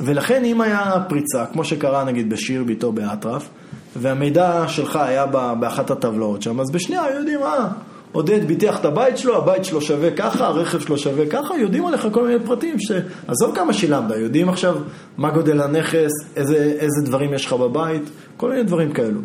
[0.00, 3.48] ולכן אם היה פריצה, כמו שקרה נגיד בשירביט או באטרף,
[3.96, 5.26] והמידע שלך היה
[5.60, 7.68] באחת הטבלאות שם, אז בשנייה יודעים, אה,
[8.12, 12.08] עודד ביטח את הבית שלו, הבית שלו שווה ככה, הרכב שלו שווה ככה, יודעים עליך
[12.12, 12.92] כל מיני פרטים, ש...
[13.28, 14.76] עזוב כמה שילמת, יודעים עכשיו
[15.16, 18.02] מה גודל הנכס, איזה, איזה דברים יש לך בבית,
[18.36, 19.20] כל מיני דברים כאלו.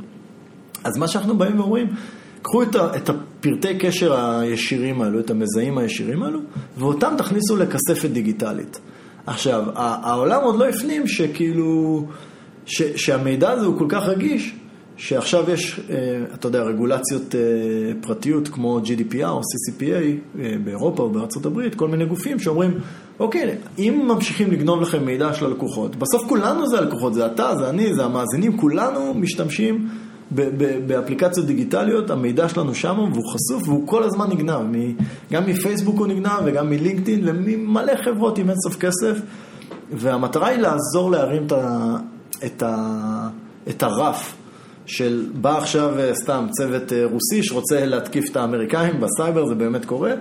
[0.84, 1.88] אז מה שאנחנו באים ואומרים,
[2.42, 6.40] קחו את, ה, את הפרטי קשר הישירים האלו, את המזהים הישירים האלו,
[6.78, 8.80] ואותם תכניסו לכספת דיגיטלית.
[9.26, 12.06] עכשיו, העולם עוד לא הפנים שכאילו,
[12.66, 14.56] ש, שהמידע הזה הוא כל כך רגיש,
[14.98, 15.96] שעכשיו יש, אה,
[16.34, 17.42] אתה יודע, רגולציות אה,
[18.02, 19.84] פרטיות כמו GDPR או CCPA
[20.40, 22.80] אה, באירופה או בארצות הברית, כל מיני גופים שאומרים,
[23.20, 27.70] אוקיי, אם ממשיכים לגנוב לכם מידע של הלקוחות, בסוף כולנו זה הלקוחות, זה אתה, זה
[27.70, 29.88] אני, זה המאזינים, כולנו משתמשים
[30.88, 34.76] באפליקציות דיגיטליות, המידע שלנו שם והוא חשוף והוא כל הזמן נגנב,
[35.32, 39.18] גם מפייסבוק הוא נגנב וגם מלינקדאין וממלא חברות עם אינסוף כסף,
[39.92, 41.96] והמטרה היא לעזור להרים את, ה,
[42.46, 43.30] את, ה,
[43.70, 44.36] את הרף.
[44.88, 49.86] של בא עכשיו אה, סתם צוות אה, רוסי שרוצה להתקיף את האמריקאים בסייבר, זה באמת
[49.86, 50.14] קורה,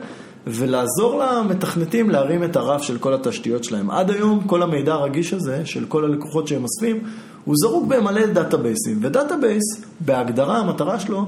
[0.46, 3.90] ולעזור למתכנתים להרים את הרף של כל התשתיות שלהם.
[3.90, 7.02] עד היום כל המידע הרגיש הזה של כל הלקוחות שהם אוספים,
[7.44, 9.62] הוא זרוק במלא דאטאבייסים, ו database,
[10.00, 11.26] בהגדרה המטרה שלו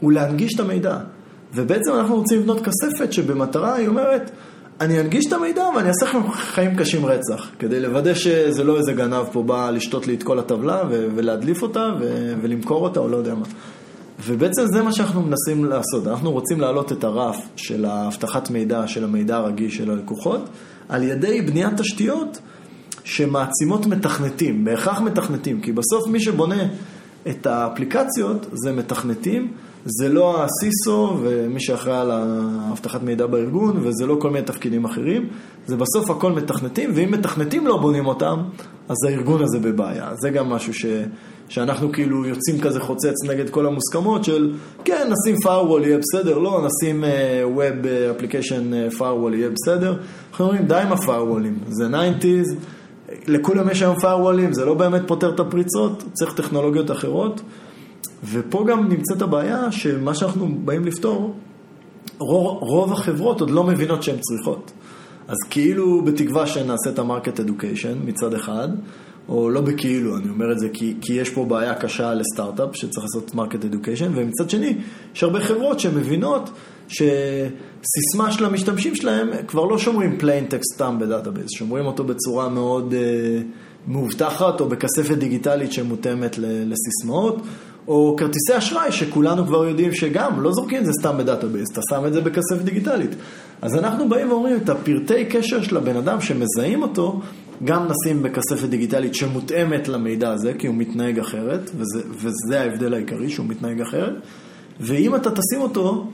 [0.00, 0.98] הוא להנגיש את המידע.
[1.54, 4.30] ובעצם אנחנו רוצים לבנות כספת שבמטרה היא אומרת,
[4.80, 8.92] אני אנגיש את המידע ואני אעשה לכם חיים קשים רצח, כדי לוודא שזה לא איזה
[8.92, 11.92] גנב פה בא לשתות לי את כל הטבלה ולהדליף אותה
[12.42, 13.46] ולמכור אותה או לא יודע מה.
[14.26, 19.04] ובעצם זה מה שאנחנו מנסים לעשות, אנחנו רוצים להעלות את הרף של האבטחת מידע, של
[19.04, 20.48] המידע הרגיש של הלקוחות,
[20.88, 22.38] על ידי בניית תשתיות
[23.04, 26.64] שמעצימות מתכנתים, בהכרח מתכנתים, כי בסוף מי שבונה
[27.28, 29.52] את האפליקציות זה מתכנתים.
[29.84, 35.28] זה לא הסיסו ומי שאחראי על האבטחת מידע בארגון, וזה לא כל מיני תפקידים אחרים,
[35.66, 38.42] זה בסוף הכל מתכנתים, ואם מתכנתים לא בונים אותם,
[38.88, 40.10] אז הארגון הזה בבעיה.
[40.14, 40.86] זה גם משהו ש,
[41.48, 44.54] שאנחנו כאילו יוצאים כזה חוצץ נגד כל המוסכמות של,
[44.84, 47.86] כן, נשים firewall יהיה בסדר, לא, נשים uh, Web
[48.20, 49.96] Application firewall יהיה בסדר.
[50.30, 52.54] אנחנו אומרים, די עם ה-firewallים, זה 90's,
[53.26, 57.40] לכולם יש היום firewallים, זה לא באמת פותר את הפריצות, צריך טכנולוגיות אחרות.
[58.24, 61.34] ופה גם נמצאת הבעיה שמה שאנחנו באים לפתור,
[62.18, 64.72] רוב, רוב החברות עוד לא מבינות שהן צריכות.
[65.28, 68.68] אז כאילו בתקווה שנעשה את ה market education מצד אחד,
[69.28, 73.04] או לא בכאילו, אני אומר את זה כי, כי יש פה בעיה קשה לסטארט-אפ שצריך
[73.04, 74.78] לעשות market education, ומצד שני,
[75.14, 76.50] יש הרבה חברות שמבינות
[76.88, 82.48] שסיסמה של המשתמשים שלהם כבר לא שומרים plain text סתם ב database, שומרים אותו בצורה
[82.48, 83.42] מאוד uh,
[83.90, 87.42] מאובטחת או בכספת דיגיטלית שמותאמת לסיסמאות.
[87.90, 91.80] או כרטיסי אשראי שכולנו כבר יודעים שגם לא זורקים את זה סתם ב database, אתה
[91.90, 93.10] שם את זה בכספת דיגיטלית.
[93.62, 97.20] אז אנחנו באים ואומרים את הפרטי קשר של הבן אדם שמזהים אותו,
[97.64, 103.30] גם נשים בכספת דיגיטלית שמותאמת למידע הזה, כי הוא מתנהג אחרת, וזה, וזה ההבדל העיקרי,
[103.30, 104.14] שהוא מתנהג אחרת.
[104.80, 106.06] ואם אתה תשים אותו,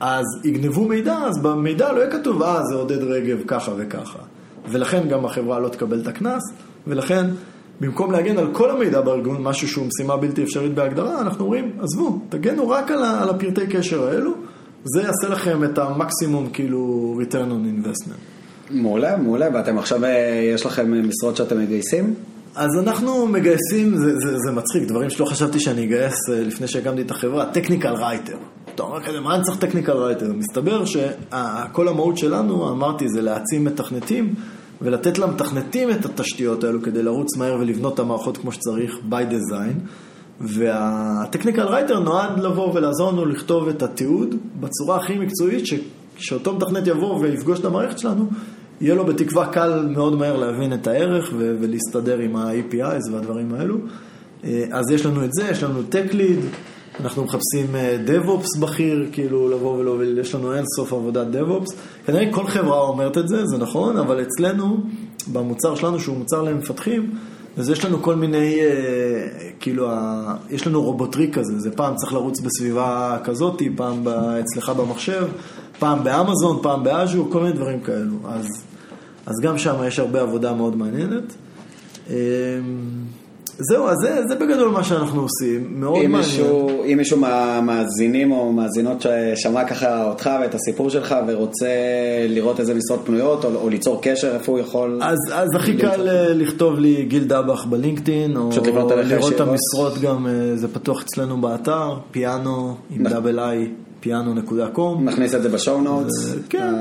[0.00, 4.18] אז יגנבו מידע, אז במידע לא יהיה כתוב, אה, זה עודד רגב ככה וככה.
[4.68, 6.42] ולכן גם החברה לא תקבל את הקנס,
[6.86, 7.26] ולכן
[7.80, 12.18] במקום להגן על כל המידע בארגון, משהו שהוא משימה בלתי אפשרית בהגדרה, אנחנו אומרים, עזבו,
[12.28, 14.32] תגנו רק על, על הפרטי קשר האלו,
[14.84, 18.18] זה יעשה לכם את המקסימום כאילו return on investment.
[18.70, 22.14] מעולה, מעולה, ואתם עכשיו, אה, יש לכם משרות שאתם מגייסים?
[22.54, 27.02] אז אנחנו מגייסים, זה, זה, זה מצחיק, דברים שלא חשבתי שאני אגייס אה, לפני שהקמתי
[27.02, 28.36] את החברה, טכניקל רייטר.
[28.74, 30.32] אתה אומר כזה, מה אני צריך טכניקל רייטר?
[30.32, 34.34] מסתבר שכל המהות שלנו, אמרתי, זה להעצים מתכנתים.
[34.82, 39.88] ולתת למתכנתים את התשתיות האלו כדי לרוץ מהר ולבנות את המערכות כמו שצריך, by design.
[40.40, 45.74] והטכניקל רייטר נועד לבוא ולעזור לנו לכתוב את התיעוד בצורה הכי מקצועית, ש...
[46.16, 48.28] שאותו מתכנת יבוא ויפגוש את המערכת שלנו,
[48.80, 51.56] יהיה לו בתקווה קל מאוד מהר להבין את הערך ו...
[51.60, 53.76] ולהסתדר עם ה-APIs והדברים האלו.
[54.44, 56.56] אה, אז יש לנו את זה, יש לנו tech lead,
[57.00, 61.74] אנחנו מחפשים אה, DevOps בכיר, כאילו לבוא ולהוביל, יש לנו אין סוף עבודת DevOps.
[62.06, 64.76] כנראה כל חברה אומרת את זה, זה נכון, אבל אצלנו,
[65.32, 67.10] במוצר שלנו, שהוא מוצר למפתחים,
[67.56, 69.88] אז יש לנו כל מיני, אה, כאילו,
[70.50, 74.08] יש לנו רובוטריק כזה, זה פעם צריך לרוץ בסביבה כזאת, פעם
[74.40, 75.26] אצלך במחשב,
[75.78, 78.16] פעם באמזון, פעם באז'ור, כל מיני דברים כאלו.
[78.24, 78.46] אז,
[79.26, 81.34] אז גם שם יש הרבה עבודה מאוד מעניינת.
[83.68, 86.30] זהו, אז זה, זה בגדול מה שאנחנו עושים, מאוד אם מעניין.
[86.30, 91.66] מישהו, אם מישהו מהמאזינים או מאזינות ששמע ככה אותך ואת הסיפור שלך ורוצה
[92.28, 94.98] לראות איזה משרות פנויות או, או ליצור קשר, איפה הוא יכול...
[95.02, 98.50] אז, אז הכי קל אה, לכתוב לי גיל דבח בלינקדאין, או
[99.04, 103.12] לראות את המשרות גם, אה, זה פתוח אצלנו באתר, פיאנו עם נכון.
[103.12, 103.68] דאבל איי,
[104.02, 105.08] פיאנו.קום.
[105.08, 106.74] נכניס את זה בשואו נוטס, אה, כן.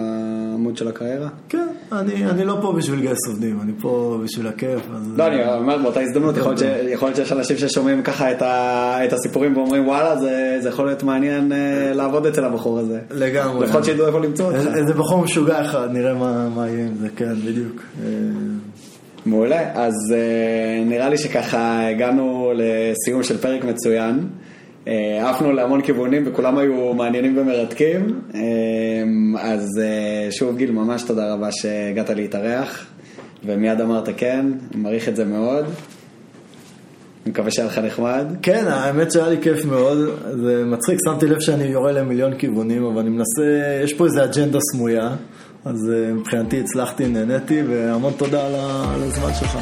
[0.51, 1.27] העמוד של הקריירה.
[1.49, 4.81] כן, אני, אני לא פה בשביל לגייס עובדים, אני פה בשביל הכיף.
[4.95, 5.17] אז...
[5.17, 6.55] לא, אני אומר באותה הזדמנות, יכול
[7.07, 11.03] להיות שיש אנשים ששומעים ככה את ה- את הסיפורים ואומרים וואלה, זה זה יכול להיות
[11.03, 11.57] מעניין אה,
[11.93, 12.99] לעבוד אצל הבחור הזה.
[13.11, 13.65] לגמרי.
[13.67, 14.67] לפחות שידעו איפה למצוא אותך.
[14.75, 17.81] איזה בחור משוגע אחד, נראה מה, מה יהיה עם זה, כן, בדיוק.
[18.03, 18.09] אה,
[19.25, 24.19] מעולה, אז אה, נראה לי שככה הגענו לסיום של פרק מצוין.
[24.87, 28.21] אה, עפנו להמון כיוונים וכולם היו מעניינים ומרתקים.
[28.35, 28.41] אה,
[29.41, 32.85] אז אה, שוב גיל, ממש תודה רבה שהגעת להתארח,
[33.45, 34.45] ומיד אמרת כן,
[34.75, 35.65] מעריך את זה מאוד.
[37.25, 38.25] אני מקווה שהיה לך נחמד.
[38.41, 39.97] כן, האמת שהיה לי כיף מאוד,
[40.43, 43.43] זה מצחיק, שמתי לב שאני יורה למיליון כיוונים, אבל אני מנסה,
[43.83, 45.15] יש פה איזה אג'נדה סמויה,
[45.65, 49.57] אז מבחינתי הצלחתי, נהניתי, והמון תודה על הזמן שלך.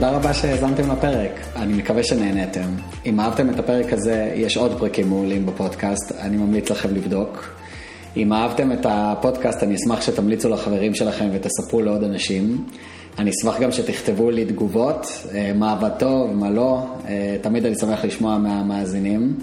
[0.00, 2.68] תודה רבה שהאזנתם לפרק, אני מקווה שנהניתם.
[3.06, 7.54] אם אהבתם את הפרק הזה, יש עוד פרקים מעולים בפודקאסט, אני ממליץ לכם לבדוק.
[8.16, 12.64] אם אהבתם את הפודקאסט, אני אשמח שתמליצו לחברים שלכם ותספרו לעוד אנשים.
[13.18, 17.74] אני אשמח גם שתכתבו לי תגובות, אה, מה עבד טוב, מה לא, אה, תמיד אני
[17.74, 19.34] שמח לשמוע מהמאזינים.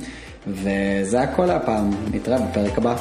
[0.48, 2.96] וזה הכל הפעם, נתראה בפרק הבא.